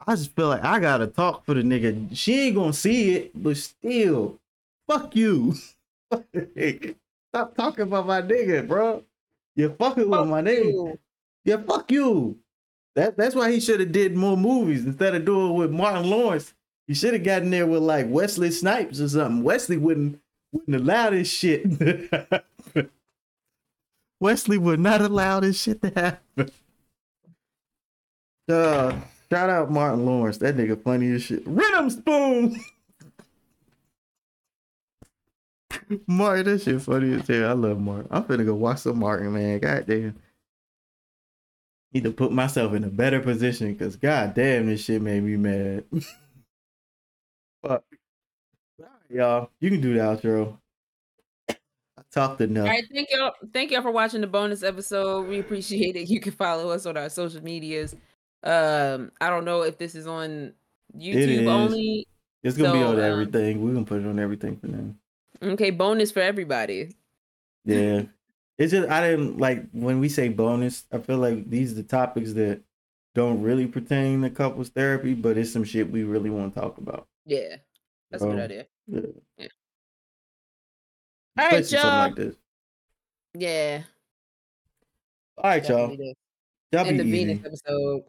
I 0.06 0.16
just 0.16 0.34
feel 0.34 0.48
like 0.48 0.64
I 0.64 0.80
gotta 0.80 1.06
talk 1.06 1.44
for 1.44 1.54
the 1.54 1.62
nigga. 1.62 2.08
She 2.16 2.48
ain't 2.48 2.56
gonna 2.56 2.72
see 2.72 3.14
it, 3.14 3.30
but 3.40 3.56
still, 3.56 4.40
fuck 4.88 5.14
you. 5.14 5.54
Stop 7.32 7.54
talking 7.56 7.82
about 7.82 8.06
my 8.06 8.22
nigga, 8.22 8.66
bro. 8.66 9.04
You're 9.54 9.70
fucking 9.70 10.08
with 10.08 10.28
my 10.28 10.40
nigga. 10.40 10.64
you. 10.64 10.98
Yeah, 11.44 11.58
fuck 11.66 11.90
you. 11.90 12.38
That 12.94 13.16
that's 13.16 13.34
why 13.34 13.50
he 13.52 13.60
should 13.60 13.80
have 13.80 13.92
did 13.92 14.16
more 14.16 14.36
movies 14.36 14.84
instead 14.84 15.14
of 15.14 15.24
doing 15.24 15.50
it 15.50 15.54
with 15.54 15.70
Martin 15.70 16.08
Lawrence. 16.08 16.54
He 16.86 16.94
should 16.94 17.12
have 17.12 17.22
gotten 17.22 17.50
there 17.50 17.66
with 17.66 17.82
like 17.82 18.06
Wesley 18.08 18.50
Snipes 18.50 19.00
or 19.00 19.08
something. 19.08 19.42
Wesley 19.42 19.76
wouldn't 19.76 20.20
wouldn't 20.52 20.76
allow 20.76 21.10
this 21.10 21.30
shit. 21.30 21.64
Wesley 24.20 24.58
would 24.58 24.80
not 24.80 25.00
allow 25.00 25.40
this 25.40 25.62
shit 25.62 25.80
to 25.82 25.90
happen. 25.90 26.50
Uh, 28.48 28.96
shout 29.30 29.50
out 29.50 29.70
Martin 29.70 30.06
Lawrence. 30.06 30.38
That 30.38 30.56
nigga 30.56 30.82
funny 30.82 31.12
as 31.12 31.22
shit. 31.22 31.42
Rhythm 31.46 31.90
spoon. 31.90 32.60
Martin, 36.06 36.46
that 36.46 36.62
shit 36.62 36.82
funny 36.82 37.14
as 37.14 37.26
hell. 37.26 37.48
I 37.48 37.52
love 37.52 37.80
Martin. 37.80 38.08
I'm 38.10 38.24
finna 38.24 38.44
go 38.44 38.54
watch 38.54 38.80
some 38.80 38.98
Martin, 38.98 39.32
man. 39.32 39.58
God 39.58 39.86
damn. 39.86 40.16
Need 41.92 42.04
to 42.04 42.12
put 42.12 42.32
myself 42.32 42.74
in 42.74 42.84
a 42.84 42.88
better 42.88 43.20
position 43.20 43.72
because 43.72 43.96
god 43.96 44.34
damn 44.34 44.66
this 44.66 44.84
shit 44.84 45.00
made 45.00 45.22
me 45.22 45.36
mad. 45.36 45.84
Fuck. 47.62 47.82
All 47.82 47.82
right, 48.80 49.10
y'all. 49.10 49.50
You 49.60 49.70
can 49.70 49.80
do 49.80 49.94
the 49.94 50.00
outro. 50.00 50.58
I 51.48 52.02
talked 52.12 52.40
enough. 52.40 52.66
All 52.66 52.70
right, 52.70 52.84
thank 52.92 53.08
y'all. 53.10 53.32
Thank 53.52 53.70
y'all 53.70 53.82
for 53.82 53.90
watching 53.90 54.20
the 54.20 54.26
bonus 54.26 54.62
episode. 54.62 55.28
We 55.28 55.40
appreciate 55.40 55.96
it. 55.96 56.08
You 56.08 56.20
can 56.20 56.32
follow 56.32 56.70
us 56.70 56.86
on 56.86 56.96
our 56.96 57.08
social 57.08 57.42
medias. 57.42 57.96
Um, 58.42 59.10
I 59.20 59.30
don't 59.30 59.44
know 59.44 59.62
if 59.62 59.78
this 59.78 59.94
is 59.94 60.06
on 60.06 60.52
YouTube 60.96 61.42
is. 61.42 61.48
only. 61.48 62.06
It's 62.42 62.56
gonna 62.56 62.72
be 62.72 62.78
so, 62.80 62.88
on 62.88 62.94
um, 62.96 63.00
everything. 63.00 63.64
We're 63.64 63.72
gonna 63.72 63.84
put 63.84 64.00
it 64.00 64.06
on 64.06 64.18
everything 64.18 64.56
for 64.56 64.68
now. 64.68 64.94
Okay, 65.42 65.70
bonus 65.70 66.10
for 66.10 66.20
everybody. 66.20 66.94
Yeah. 67.64 68.02
It's 68.58 68.72
just 68.72 68.88
I 68.90 69.08
didn't 69.08 69.38
like 69.38 69.70
when 69.70 70.00
we 70.00 70.08
say 70.08 70.30
bonus, 70.30 70.82
I 70.90 70.98
feel 70.98 71.18
like 71.18 71.48
these 71.48 71.70
are 71.70 71.76
the 71.76 71.84
topics 71.84 72.32
that 72.32 72.60
don't 73.14 73.40
really 73.40 73.68
pertain 73.68 74.22
to 74.22 74.30
couples 74.30 74.68
therapy, 74.70 75.14
but 75.14 75.38
it's 75.38 75.52
some 75.52 75.62
shit 75.62 75.88
we 75.92 76.02
really 76.02 76.28
want 76.28 76.52
to 76.54 76.60
talk 76.60 76.76
about. 76.78 77.06
Yeah, 77.24 77.58
that's 78.10 78.24
a 78.24 78.26
Um, 78.26 78.32
good 78.34 78.42
idea. 78.50 78.66
Yeah. 78.88 79.00
yeah. 79.36 79.46
All 81.38 81.50
right, 81.52 81.70
y'all. 81.70 82.10
like. 82.16 82.34
Yeah, 83.34 83.82
All 85.36 85.50
right, 85.50 85.68
y'all. 85.68 85.96
Y'all 86.72 86.84
be 86.84 86.96
the 86.96 87.04
easy. 87.04 87.10
Venus 87.12 87.46
episode. 87.46 88.02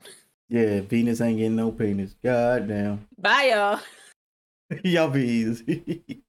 Yeah, 0.49 0.81
Venus 0.81 1.21
ain't 1.21 1.37
getting 1.37 1.57
no 1.57 1.71
penis. 1.71 2.15
God 2.23 2.67
damn. 2.67 3.07
Bye, 3.19 3.51
y'all. 3.53 3.79
y'all 4.83 5.09
be 5.11 5.21
easy. 5.27 6.23